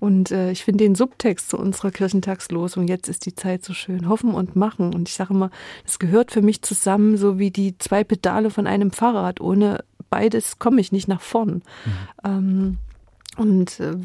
Und 0.06 0.30
äh, 0.30 0.52
ich 0.52 0.64
finde 0.64 0.84
den 0.84 0.94
Subtext 0.94 1.50
zu 1.50 1.58
unserer 1.58 1.90
Kirchentagslosung, 1.90 2.88
jetzt 2.88 3.08
ist 3.08 3.26
die 3.26 3.34
Zeit 3.34 3.66
so 3.66 3.74
schön, 3.74 4.08
hoffen 4.08 4.36
und 4.36 4.56
machen. 4.56 4.94
Und 4.94 5.10
ich 5.10 5.16
sage 5.16 5.34
immer, 5.34 5.50
es 5.84 5.98
gehört 5.98 6.32
für 6.32 6.44
mich 6.44 6.62
zusammen, 6.62 7.18
so 7.18 7.40
wie 7.40 7.50
die 7.50 7.80
zwei 7.80 8.04
Pedale 8.04 8.52
von 8.52 8.68
einem 8.68 8.92
Fahrrad. 8.92 9.42
Ohne 9.42 9.84
beides 10.12 10.60
komme 10.60 10.80
ich 10.80 10.92
nicht 10.92 11.08
nach 11.08 11.22
vorn. 11.22 11.64
Ähm, 12.24 12.78
und 13.36 13.80
äh, 13.80 13.96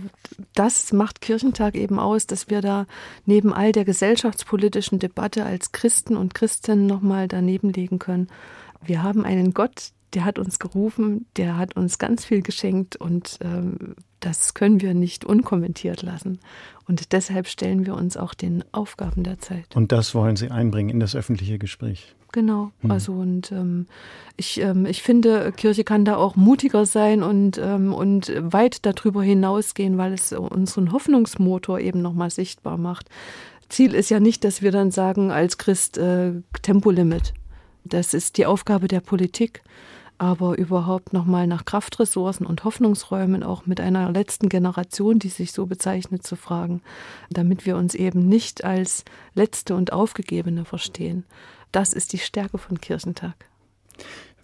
das 0.55 0.95
macht 0.95 1.21
Kirchentag 1.21 1.75
eben 1.75 1.99
aus, 1.99 2.27
dass 2.27 2.49
wir 2.49 2.63
da 2.63 2.87
neben 3.27 3.53
all 3.53 3.73
der 3.73 3.85
gesellschaftspolitischen 3.85 5.01
Debatte 5.01 5.45
als 5.45 5.73
Christen 5.73 6.17
und 6.17 6.33
Christinnen 6.33 6.87
nochmal 6.87 7.29
daneben 7.29 7.75
legen 7.75 7.99
können. 7.99 8.29
Wir 8.83 9.03
haben 9.03 9.27
einen 9.27 9.53
Gott, 9.53 9.93
der 10.15 10.25
hat 10.25 10.39
uns 10.39 10.59
gerufen, 10.59 11.27
der 11.37 11.57
hat 11.57 11.77
uns 11.77 11.99
ganz 11.99 12.25
viel 12.25 12.43
geschenkt 12.43 12.97
und 12.97 13.39
ähm, 13.43 13.95
Das 14.21 14.53
können 14.53 14.83
wir 14.83 14.93
nicht 14.93 15.25
unkommentiert 15.25 16.03
lassen. 16.03 16.41
Und 16.87 17.13
deshalb 17.13 17.49
stellen 17.49 17.87
wir 17.87 17.95
uns 17.95 18.17
auch 18.17 18.35
den 18.35 18.63
Aufgaben 18.73 19.23
der 19.23 19.39
Zeit. 19.39 19.65
Und 19.75 19.93
das 19.93 20.15
wollen 20.15 20.37
Sie 20.37 20.51
einbringen 20.51 20.91
in 20.91 21.01
das 21.01 21.17
öffentliche 21.17 21.59
Gespräch. 21.59 22.15
Genau. 22.33 22.71
Hm. 22.81 22.91
Also 22.91 23.13
und 23.13 23.51
ähm, 23.51 23.87
ich, 24.37 24.61
ähm, 24.61 24.87
ich 24.87 25.03
finde, 25.03 25.53
Kirche 25.53 25.85
kann 25.85 26.05
da 26.05 26.17
auch 26.17 26.37
mutiger 26.37 26.85
sein 26.87 27.23
und, 27.23 27.59
ähm, 27.59 27.93
und 27.93 28.33
weit 28.41 28.85
darüber 28.85 29.23
hinausgehen, 29.23 29.99
weil 29.99 30.13
es 30.13 30.33
unseren 30.33 30.93
Hoffnungsmotor 30.93 31.81
eben 31.81 32.03
nochmal 32.03 32.31
sichtbar 32.31 32.77
macht. 32.77 33.09
Ziel 33.69 33.95
ist 33.95 34.11
ja 34.11 34.21
nicht, 34.21 34.45
dass 34.45 34.63
wir 34.63 34.71
dann 34.71 34.91
sagen 34.91 35.31
als 35.31 35.57
Christ 35.57 35.97
äh, 35.97 36.33
Tempolimit. 36.63 37.33
Das 37.85 38.15
ist 38.15 38.37
die 38.37 38.47
Aufgabe 38.47 38.87
der 38.87 39.01
Politik 39.01 39.63
aber 40.21 40.59
überhaupt 40.59 41.15
nochmal 41.15 41.47
nach 41.47 41.65
Kraftressourcen 41.65 42.45
und 42.45 42.65
Hoffnungsräumen 42.65 43.43
auch 43.43 43.65
mit 43.65 43.81
einer 43.81 44.13
letzten 44.13 44.51
Generation, 44.51 45.19
die 45.19 45.31
sich 45.31 45.53
so 45.53 45.65
bezeichnet, 45.65 46.27
zu 46.27 46.37
fragen, 46.37 46.83
damit 47.31 47.65
wir 47.65 47.79
uns 47.79 47.95
eben 47.95 48.29
nicht 48.29 48.63
als 48.63 49.07
Letzte 49.35 49.75
und 49.75 49.95
Aufgegebene 49.95 50.67
verstehen. 50.67 51.25
Das 51.73 51.95
ist 51.95 52.13
die 52.13 52.19
Stärke 52.19 52.59
von 52.59 52.83
Kirchentag. 52.83 53.33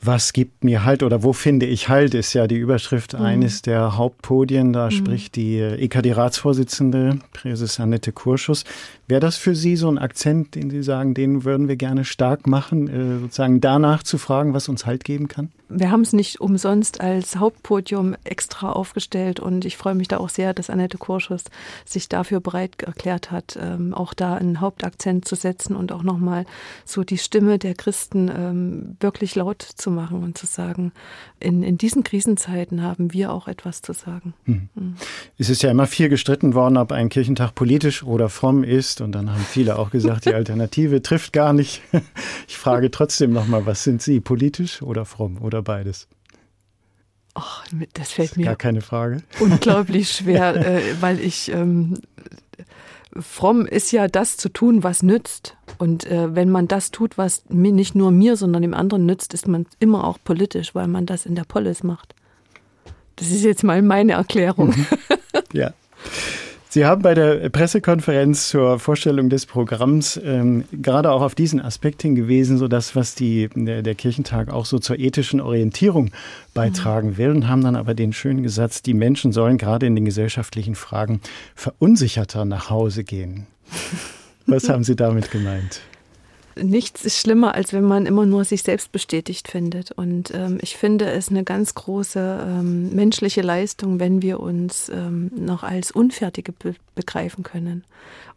Was 0.02 0.32
gibt 0.32 0.62
mir 0.62 0.84
Halt 0.84 1.02
oder 1.02 1.22
wo 1.22 1.32
finde 1.32 1.66
ich 1.66 1.88
Halt, 1.88 2.14
ist 2.14 2.32
ja 2.32 2.46
die 2.46 2.56
Überschrift 2.56 3.14
mhm. 3.14 3.24
eines 3.24 3.62
der 3.62 3.96
Hauptpodien. 3.96 4.72
Da 4.72 4.86
mhm. 4.86 4.90
spricht 4.90 5.36
die 5.36 5.58
EKD-Ratsvorsitzende, 5.58 7.18
Präses 7.32 7.80
Annette 7.80 8.12
Kurschus. 8.12 8.64
Wäre 9.08 9.20
das 9.20 9.36
für 9.36 9.54
Sie 9.54 9.76
so 9.76 9.88
ein 9.88 9.98
Akzent, 9.98 10.54
den 10.54 10.70
Sie 10.70 10.82
sagen, 10.82 11.14
den 11.14 11.44
würden 11.44 11.68
wir 11.68 11.76
gerne 11.76 12.04
stark 12.04 12.46
machen, 12.46 12.88
äh, 12.88 13.20
sozusagen 13.20 13.60
danach 13.60 14.02
zu 14.02 14.18
fragen, 14.18 14.54
was 14.54 14.68
uns 14.68 14.86
Halt 14.86 15.04
geben 15.04 15.28
kann? 15.28 15.50
wir 15.68 15.90
haben 15.90 16.02
es 16.02 16.12
nicht 16.12 16.40
umsonst 16.40 17.00
als 17.00 17.36
Hauptpodium 17.36 18.14
extra 18.24 18.70
aufgestellt 18.70 19.40
und 19.40 19.64
ich 19.64 19.76
freue 19.76 19.94
mich 19.94 20.08
da 20.08 20.18
auch 20.18 20.28
sehr, 20.28 20.54
dass 20.54 20.70
Annette 20.70 20.98
Kurschus 20.98 21.44
sich 21.84 22.08
dafür 22.08 22.40
bereit 22.40 22.82
erklärt 22.82 23.30
hat, 23.30 23.58
ähm, 23.60 23.92
auch 23.92 24.14
da 24.14 24.34
einen 24.34 24.60
Hauptakzent 24.60 25.26
zu 25.26 25.34
setzen 25.34 25.74
und 25.74 25.90
auch 25.90 26.02
nochmal 26.02 26.46
so 26.84 27.02
die 27.02 27.18
Stimme 27.18 27.58
der 27.58 27.74
Christen 27.74 28.30
ähm, 28.34 28.96
wirklich 29.00 29.34
laut 29.34 29.62
zu 29.62 29.85
machen 29.90 30.22
und 30.22 30.38
zu 30.38 30.46
sagen, 30.46 30.92
in, 31.40 31.64
in 31.64 31.78
diesen 31.78 32.04
Krisenzeiten 32.04 32.82
haben 32.82 33.12
wir 33.12 33.32
auch 33.32 33.48
etwas 33.48 33.82
zu 33.82 33.92
sagen. 33.92 34.34
Hm. 34.44 34.68
Mhm. 34.74 34.94
Es 35.38 35.50
ist 35.50 35.62
ja 35.62 35.70
immer 35.70 35.86
viel 35.86 36.08
gestritten 36.08 36.54
worden, 36.54 36.76
ob 36.76 36.92
ein 36.92 37.08
Kirchentag 37.08 37.54
politisch 37.54 38.04
oder 38.04 38.28
fromm 38.28 38.62
ist 38.62 39.00
und 39.00 39.12
dann 39.12 39.30
haben 39.30 39.42
viele 39.42 39.78
auch 39.78 39.90
gesagt, 39.90 40.26
die 40.26 40.34
Alternative 40.34 41.02
trifft 41.02 41.32
gar 41.32 41.52
nicht. 41.52 41.82
Ich 42.48 42.58
frage 42.58 42.90
trotzdem 42.90 43.32
nochmal, 43.32 43.66
was 43.66 43.82
sind 43.82 44.02
Sie, 44.02 44.20
politisch 44.20 44.80
oder 44.80 45.04
fromm 45.04 45.38
oder 45.40 45.56
oder 45.56 45.62
beides? 45.62 46.06
Oh, 47.34 47.42
das 47.94 48.12
fällt 48.12 48.30
das 48.30 48.36
mir 48.36 48.44
gar 48.44 48.56
keine 48.56 48.80
Frage. 48.80 49.22
unglaublich 49.40 50.10
schwer, 50.16 50.56
äh, 50.56 50.80
weil 51.00 51.20
ich 51.20 51.50
ähm, 51.52 51.98
fromm 53.18 53.66
ist 53.66 53.92
ja 53.92 54.08
das 54.08 54.36
zu 54.36 54.48
tun, 54.48 54.82
was 54.82 55.02
nützt. 55.02 55.56
Und 55.78 56.06
äh, 56.06 56.34
wenn 56.34 56.50
man 56.50 56.68
das 56.68 56.90
tut, 56.90 57.18
was 57.18 57.44
mir, 57.48 57.72
nicht 57.72 57.94
nur 57.94 58.10
mir, 58.10 58.36
sondern 58.36 58.62
dem 58.62 58.74
anderen 58.74 59.06
nützt, 59.06 59.34
ist 59.34 59.48
man 59.48 59.66
immer 59.78 60.04
auch 60.04 60.18
politisch, 60.22 60.74
weil 60.74 60.88
man 60.88 61.06
das 61.06 61.26
in 61.26 61.34
der 61.34 61.44
Polis 61.44 61.82
macht. 61.82 62.14
Das 63.16 63.30
ist 63.30 63.44
jetzt 63.44 63.64
mal 63.64 63.80
meine 63.82 64.12
Erklärung. 64.12 64.74
ja. 65.52 65.72
Sie 66.68 66.84
haben 66.84 67.00
bei 67.00 67.14
der 67.14 67.48
Pressekonferenz 67.48 68.48
zur 68.48 68.78
Vorstellung 68.78 69.30
des 69.30 69.46
Programms 69.46 70.20
ähm, 70.22 70.64
gerade 70.72 71.10
auch 71.10 71.22
auf 71.22 71.34
diesen 71.34 71.58
Aspekt 71.58 72.02
hingewiesen, 72.02 72.58
so 72.58 72.68
das, 72.68 72.94
was 72.94 73.14
die, 73.14 73.48
der, 73.54 73.80
der, 73.80 73.94
Kirchentag 73.94 74.52
auch 74.52 74.66
so 74.66 74.78
zur 74.78 74.98
ethischen 74.98 75.40
Orientierung 75.40 76.10
beitragen 76.52 77.10
mhm. 77.10 77.16
will 77.16 77.30
und 77.30 77.48
haben 77.48 77.62
dann 77.62 77.76
aber 77.76 77.94
den 77.94 78.12
schönen 78.12 78.42
Gesatz, 78.42 78.82
die 78.82 78.92
Menschen 78.92 79.32
sollen 79.32 79.56
gerade 79.56 79.86
in 79.86 79.94
den 79.94 80.04
gesellschaftlichen 80.04 80.74
Fragen 80.74 81.22
verunsicherter 81.54 82.44
nach 82.44 82.68
Hause 82.68 83.04
gehen. 83.04 83.46
Was 84.46 84.68
haben 84.68 84.84
Sie 84.84 84.96
damit 84.96 85.30
gemeint? 85.30 85.80
nichts 86.62 87.04
ist 87.04 87.18
schlimmer, 87.18 87.54
als 87.54 87.72
wenn 87.72 87.84
man 87.84 88.06
immer 88.06 88.26
nur 88.26 88.44
sich 88.44 88.62
selbst 88.62 88.92
bestätigt 88.92 89.48
findet. 89.48 89.92
Und 89.92 90.32
ähm, 90.34 90.58
ich 90.62 90.76
finde 90.76 91.10
es 91.10 91.28
eine 91.28 91.44
ganz 91.44 91.74
große 91.74 92.46
ähm, 92.48 92.94
menschliche 92.94 93.42
Leistung, 93.42 94.00
wenn 94.00 94.22
wir 94.22 94.40
uns 94.40 94.88
ähm, 94.88 95.30
noch 95.36 95.62
als 95.62 95.90
Unfertige 95.90 96.52
be 96.52 96.74
begreifen 96.96 97.44
können. 97.44 97.84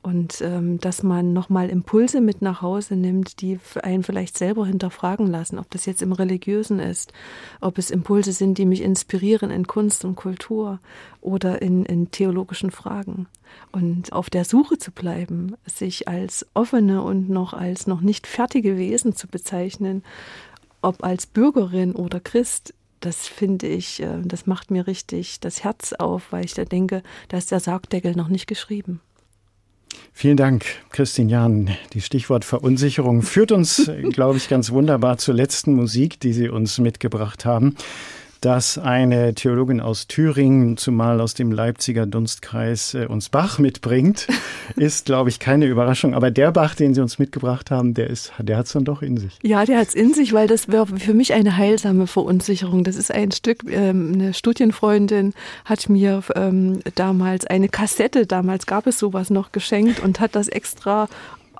Und 0.03 0.41
ähm, 0.41 0.79
dass 0.79 1.01
man 1.01 1.33
nochmal 1.33 1.69
Impulse 1.69 2.21
mit 2.21 2.43
nach 2.43 2.61
Hause 2.61 2.95
nimmt, 2.95 3.41
die 3.41 3.59
einen 3.81 4.03
vielleicht 4.03 4.37
selber 4.37 4.67
hinterfragen 4.67 5.25
lassen, 5.25 5.57
ob 5.57 5.69
das 5.71 5.87
jetzt 5.87 6.03
im 6.03 6.11
Religiösen 6.11 6.79
ist, 6.79 7.11
ob 7.59 7.79
es 7.79 7.89
Impulse 7.89 8.31
sind, 8.31 8.59
die 8.59 8.65
mich 8.65 8.81
inspirieren 8.81 9.49
in 9.49 9.65
Kunst 9.65 10.05
und 10.05 10.15
Kultur 10.15 10.79
oder 11.21 11.61
in, 11.61 11.85
in 11.85 12.11
theologischen 12.11 12.69
Fragen. 12.69 13.27
Und 13.71 14.13
auf 14.13 14.29
der 14.29 14.45
Suche 14.45 14.77
zu 14.77 14.91
bleiben, 14.91 15.55
sich 15.65 16.07
als 16.07 16.45
offene 16.53 17.01
und 17.01 17.29
noch 17.29 17.53
als 17.53 17.87
noch 17.87 18.01
nicht 18.01 18.27
fertige 18.27 18.77
Wesen 18.77 19.15
zu 19.15 19.27
bezeichnen, 19.27 20.03
ob 20.81 21.03
als 21.03 21.25
Bürgerin 21.25 21.93
oder 21.93 22.19
Christ, 22.19 22.73
das 22.99 23.27
finde 23.27 23.67
ich, 23.67 24.01
äh, 24.01 24.21
das 24.23 24.45
macht 24.45 24.71
mir 24.71 24.87
richtig 24.87 25.39
das 25.39 25.63
Herz 25.63 25.93
auf, 25.93 26.31
weil 26.31 26.45
ich 26.45 26.53
da 26.53 26.65
denke, 26.65 27.03
da 27.27 27.37
ist 27.37 27.51
der 27.51 27.59
Sargdeckel 27.59 28.15
noch 28.15 28.29
nicht 28.29 28.47
geschrieben. 28.47 29.01
Vielen 30.13 30.37
Dank, 30.37 30.65
Christine 30.91 31.31
Jahn. 31.31 31.69
Die 31.93 32.01
Stichwort 32.01 32.45
Verunsicherung 32.45 33.21
führt 33.21 33.51
uns, 33.51 33.89
glaube 34.09 34.37
ich, 34.37 34.49
ganz 34.49 34.71
wunderbar 34.71 35.17
zur 35.17 35.33
letzten 35.33 35.73
Musik, 35.73 36.19
die 36.19 36.33
Sie 36.33 36.49
uns 36.49 36.77
mitgebracht 36.77 37.45
haben 37.45 37.75
dass 38.41 38.77
eine 38.77 39.33
Theologin 39.33 39.81
aus 39.81 40.07
Thüringen, 40.07 40.77
zumal 40.77 41.19
aus 41.21 41.33
dem 41.33 41.51
Leipziger 41.51 42.05
Dunstkreis, 42.05 42.93
äh, 42.93 43.05
uns 43.05 43.29
Bach 43.29 43.59
mitbringt, 43.59 44.27
ist, 44.75 45.05
glaube 45.05 45.29
ich, 45.29 45.39
keine 45.39 45.65
Überraschung. 45.65 46.13
Aber 46.13 46.31
der 46.31 46.51
Bach, 46.51 46.75
den 46.75 46.93
Sie 46.93 47.01
uns 47.01 47.19
mitgebracht 47.19 47.71
haben, 47.71 47.93
der 47.93 48.09
ist, 48.09 48.31
der 48.39 48.57
hat 48.57 48.67
es 48.67 48.73
dann 48.73 48.85
doch 48.85 49.01
in 49.01 49.17
sich. 49.17 49.37
Ja, 49.41 49.65
der 49.65 49.79
hat 49.79 49.89
es 49.89 49.95
in 49.95 50.13
sich, 50.13 50.33
weil 50.33 50.47
das 50.47 50.67
wäre 50.67 50.87
für 50.87 51.13
mich 51.13 51.33
eine 51.33 51.57
heilsame 51.57 52.07
Verunsicherung. 52.07 52.83
Das 52.83 52.95
ist 52.95 53.11
ein 53.11 53.31
Stück, 53.31 53.63
ähm, 53.69 54.11
eine 54.13 54.33
Studienfreundin 54.33 55.33
hat 55.65 55.89
mir 55.89 56.23
ähm, 56.35 56.79
damals 56.95 57.45
eine 57.45 57.69
Kassette, 57.69 58.25
damals 58.25 58.65
gab 58.65 58.87
es 58.87 58.99
sowas 58.99 59.29
noch 59.29 59.51
geschenkt 59.51 59.99
und 59.99 60.19
hat 60.19 60.35
das 60.35 60.47
extra 60.47 61.07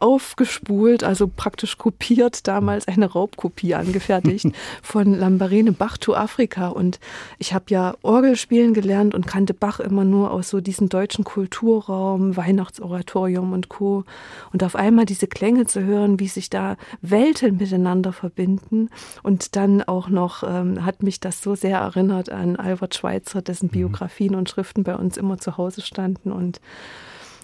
aufgespult, 0.01 1.03
also 1.03 1.27
praktisch 1.27 1.77
kopiert, 1.77 2.47
damals 2.47 2.87
eine 2.87 3.05
Raubkopie 3.05 3.75
angefertigt 3.75 4.47
von 4.81 5.13
Lambarene 5.13 5.71
Bach 5.71 5.97
to 5.97 6.13
Afrika. 6.15 6.69
Und 6.69 6.99
ich 7.37 7.53
habe 7.53 7.65
ja 7.69 7.95
Orgel 8.01 8.35
spielen 8.35 8.73
gelernt 8.73 9.13
und 9.13 9.27
kannte 9.27 9.53
Bach 9.53 9.79
immer 9.79 10.03
nur 10.03 10.31
aus 10.31 10.49
so 10.49 10.61
diesem 10.61 10.89
deutschen 10.89 11.23
Kulturraum, 11.23 12.35
Weihnachtsoratorium 12.35 13.53
und 13.53 13.69
Co. 13.69 14.05
Und 14.51 14.63
auf 14.63 14.75
einmal 14.75 15.05
diese 15.05 15.27
Klänge 15.27 15.65
zu 15.65 15.83
hören, 15.83 16.19
wie 16.19 16.27
sich 16.27 16.49
da 16.49 16.77
Welten 17.01 17.57
miteinander 17.57 18.13
verbinden. 18.13 18.89
Und 19.23 19.55
dann 19.55 19.83
auch 19.83 20.09
noch 20.09 20.43
ähm, 20.43 20.85
hat 20.85 21.03
mich 21.03 21.19
das 21.19 21.41
so 21.41 21.55
sehr 21.55 21.79
erinnert 21.79 22.29
an 22.29 22.55
Albert 22.55 22.95
Schweitzer, 22.95 23.41
dessen 23.41 23.67
mhm. 23.67 23.71
Biografien 23.71 24.35
und 24.35 24.49
Schriften 24.49 24.83
bei 24.83 24.95
uns 24.95 25.17
immer 25.17 25.37
zu 25.37 25.57
Hause 25.57 25.81
standen. 25.81 26.31
Und 26.31 26.61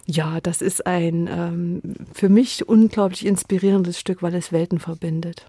ja, 0.05 0.39
das 0.41 0.61
ist 0.61 0.85
ein 0.85 1.27
ähm, 1.31 1.81
für 2.13 2.29
mich 2.29 2.67
unglaublich 2.67 3.25
inspirierendes 3.25 3.99
Stück, 3.99 4.21
weil 4.21 4.35
es 4.35 4.51
Welten 4.51 4.79
verbindet. 4.79 5.47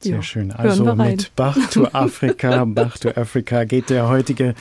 Sehr 0.00 0.16
ja. 0.16 0.22
schön. 0.22 0.50
Also 0.50 0.94
mit 0.96 1.34
Bach 1.36 1.56
to 1.70 1.86
Afrika, 1.92 2.64
Bach 2.64 2.98
to 2.98 3.10
Afrika 3.10 3.64
geht 3.64 3.90
der 3.90 4.08
heutige 4.08 4.54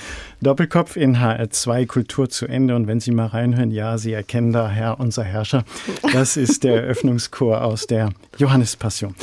Doppelkopf 0.43 0.97
in 0.97 1.17
HR2 1.17 1.85
Kultur 1.85 2.27
zu 2.27 2.47
Ende. 2.47 2.75
Und 2.75 2.87
wenn 2.87 2.99
Sie 2.99 3.11
mal 3.11 3.27
reinhören, 3.27 3.69
ja, 3.69 3.99
Sie 3.99 4.11
erkennen 4.11 4.51
da 4.51 4.67
Herr, 4.67 4.99
unser 4.99 5.23
Herrscher. 5.23 5.63
Das 6.13 6.35
ist 6.35 6.63
der 6.63 6.77
Eröffnungschor 6.83 7.63
aus 7.63 7.85
der 7.85 8.09
Johannespassion. 8.39 9.13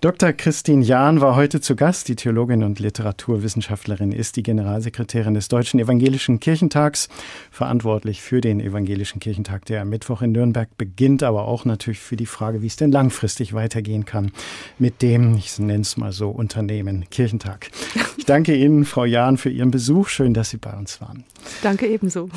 Dr. 0.00 0.32
Christine 0.32 0.84
Jahn 0.84 1.20
war 1.20 1.34
heute 1.34 1.60
zu 1.60 1.74
Gast. 1.74 2.06
Die 2.06 2.14
Theologin 2.14 2.62
und 2.62 2.78
Literaturwissenschaftlerin 2.78 4.12
ist 4.12 4.36
die 4.36 4.44
Generalsekretärin 4.44 5.34
des 5.34 5.48
Deutschen 5.48 5.80
Evangelischen 5.80 6.38
Kirchentags, 6.38 7.08
verantwortlich 7.50 8.22
für 8.22 8.40
den 8.40 8.60
Evangelischen 8.60 9.18
Kirchentag, 9.18 9.64
der 9.64 9.82
am 9.82 9.88
Mittwoch 9.88 10.22
in 10.22 10.30
Nürnberg 10.30 10.68
beginnt, 10.78 11.24
aber 11.24 11.48
auch 11.48 11.64
natürlich 11.64 11.98
für 11.98 12.14
die 12.14 12.26
Frage, 12.26 12.62
wie 12.62 12.68
es 12.68 12.76
denn 12.76 12.92
langfristig 12.92 13.52
weitergehen 13.52 14.04
kann 14.04 14.30
mit 14.78 15.02
dem, 15.02 15.36
ich 15.36 15.58
nenne 15.58 15.80
es 15.80 15.96
mal 15.96 16.12
so, 16.12 16.30
Unternehmen 16.30 17.06
Kirchentag. 17.10 17.70
Ich 18.16 18.26
danke 18.26 18.54
Ihnen, 18.54 18.84
Frau 18.84 19.04
Jahn, 19.04 19.38
für 19.38 19.50
Ihren 19.50 19.72
Besuch. 19.72 20.08
Schön, 20.08 20.34
dass 20.34 20.50
Sie 20.50 20.58
bei 20.70 20.76
uns 20.76 21.00
waren. 21.00 21.24
Danke 21.62 21.86
ebenso. 21.86 22.28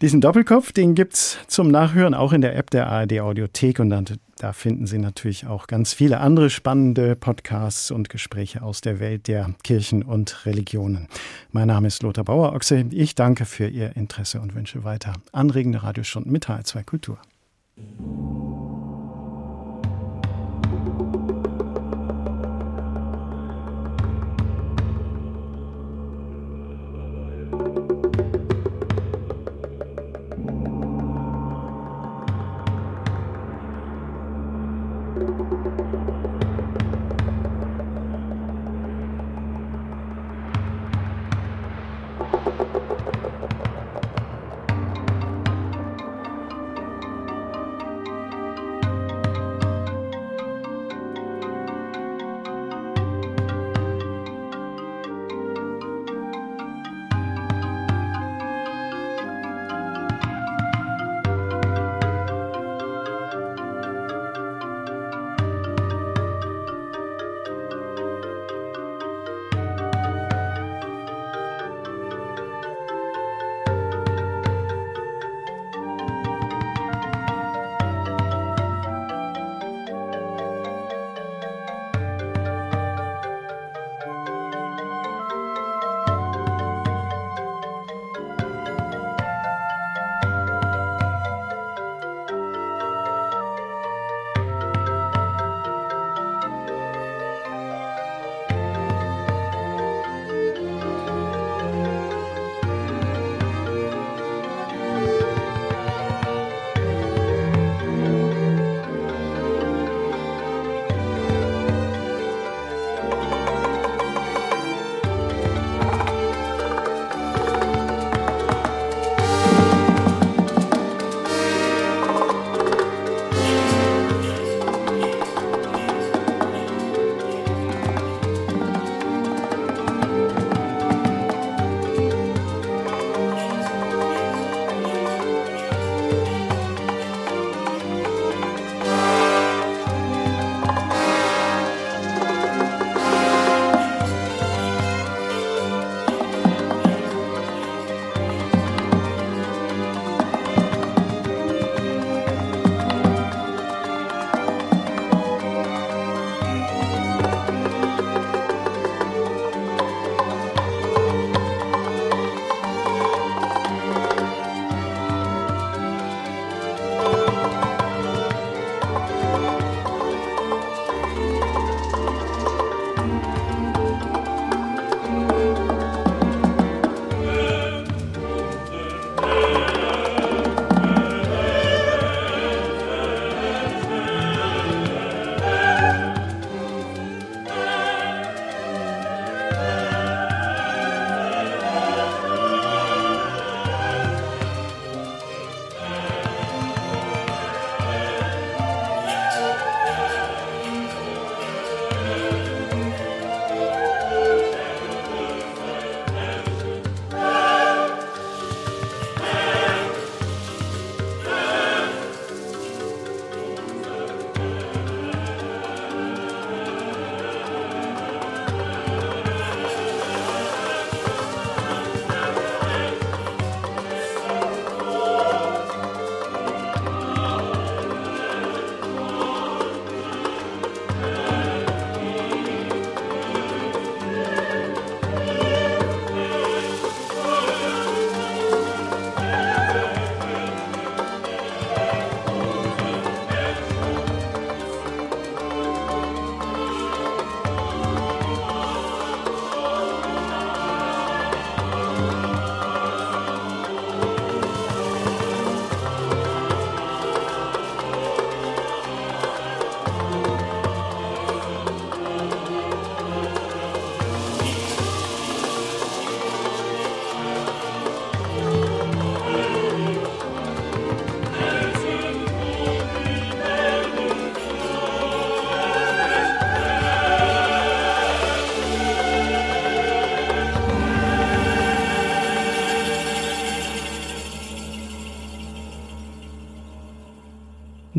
Diesen 0.00 0.20
Doppelkopf, 0.20 0.72
den 0.72 0.94
gibt 0.94 1.14
es 1.14 1.38
zum 1.46 1.68
Nachhören 1.68 2.14
auch 2.14 2.32
in 2.32 2.40
der 2.40 2.56
App 2.56 2.70
der 2.70 2.88
ARD 2.88 3.20
Audiothek 3.20 3.78
und 3.78 3.90
dann, 3.90 4.06
da 4.38 4.52
finden 4.52 4.86
Sie 4.86 4.98
natürlich 4.98 5.46
auch 5.46 5.66
ganz 5.68 5.92
viele 5.92 6.18
andere 6.18 6.50
spannende 6.50 7.14
Podcasts 7.14 7.90
und 7.90 8.08
Gespräche 8.08 8.62
aus 8.62 8.80
der 8.80 8.98
Welt 8.98 9.28
der 9.28 9.54
Kirchen 9.62 10.02
und 10.02 10.46
Religionen. 10.46 11.08
Mein 11.52 11.68
Name 11.68 11.86
ist 11.86 12.02
Lothar 12.02 12.24
Bauer-Ochse. 12.24 12.86
Ich 12.90 13.14
danke 13.14 13.44
für 13.44 13.68
Ihr 13.68 13.96
Interesse 13.96 14.40
und 14.40 14.54
wünsche 14.54 14.82
weiter 14.82 15.12
anregende 15.32 15.82
Radiostunden 15.82 16.32
mit 16.32 16.48
HR2 16.48 16.84
Kultur. 16.84 17.18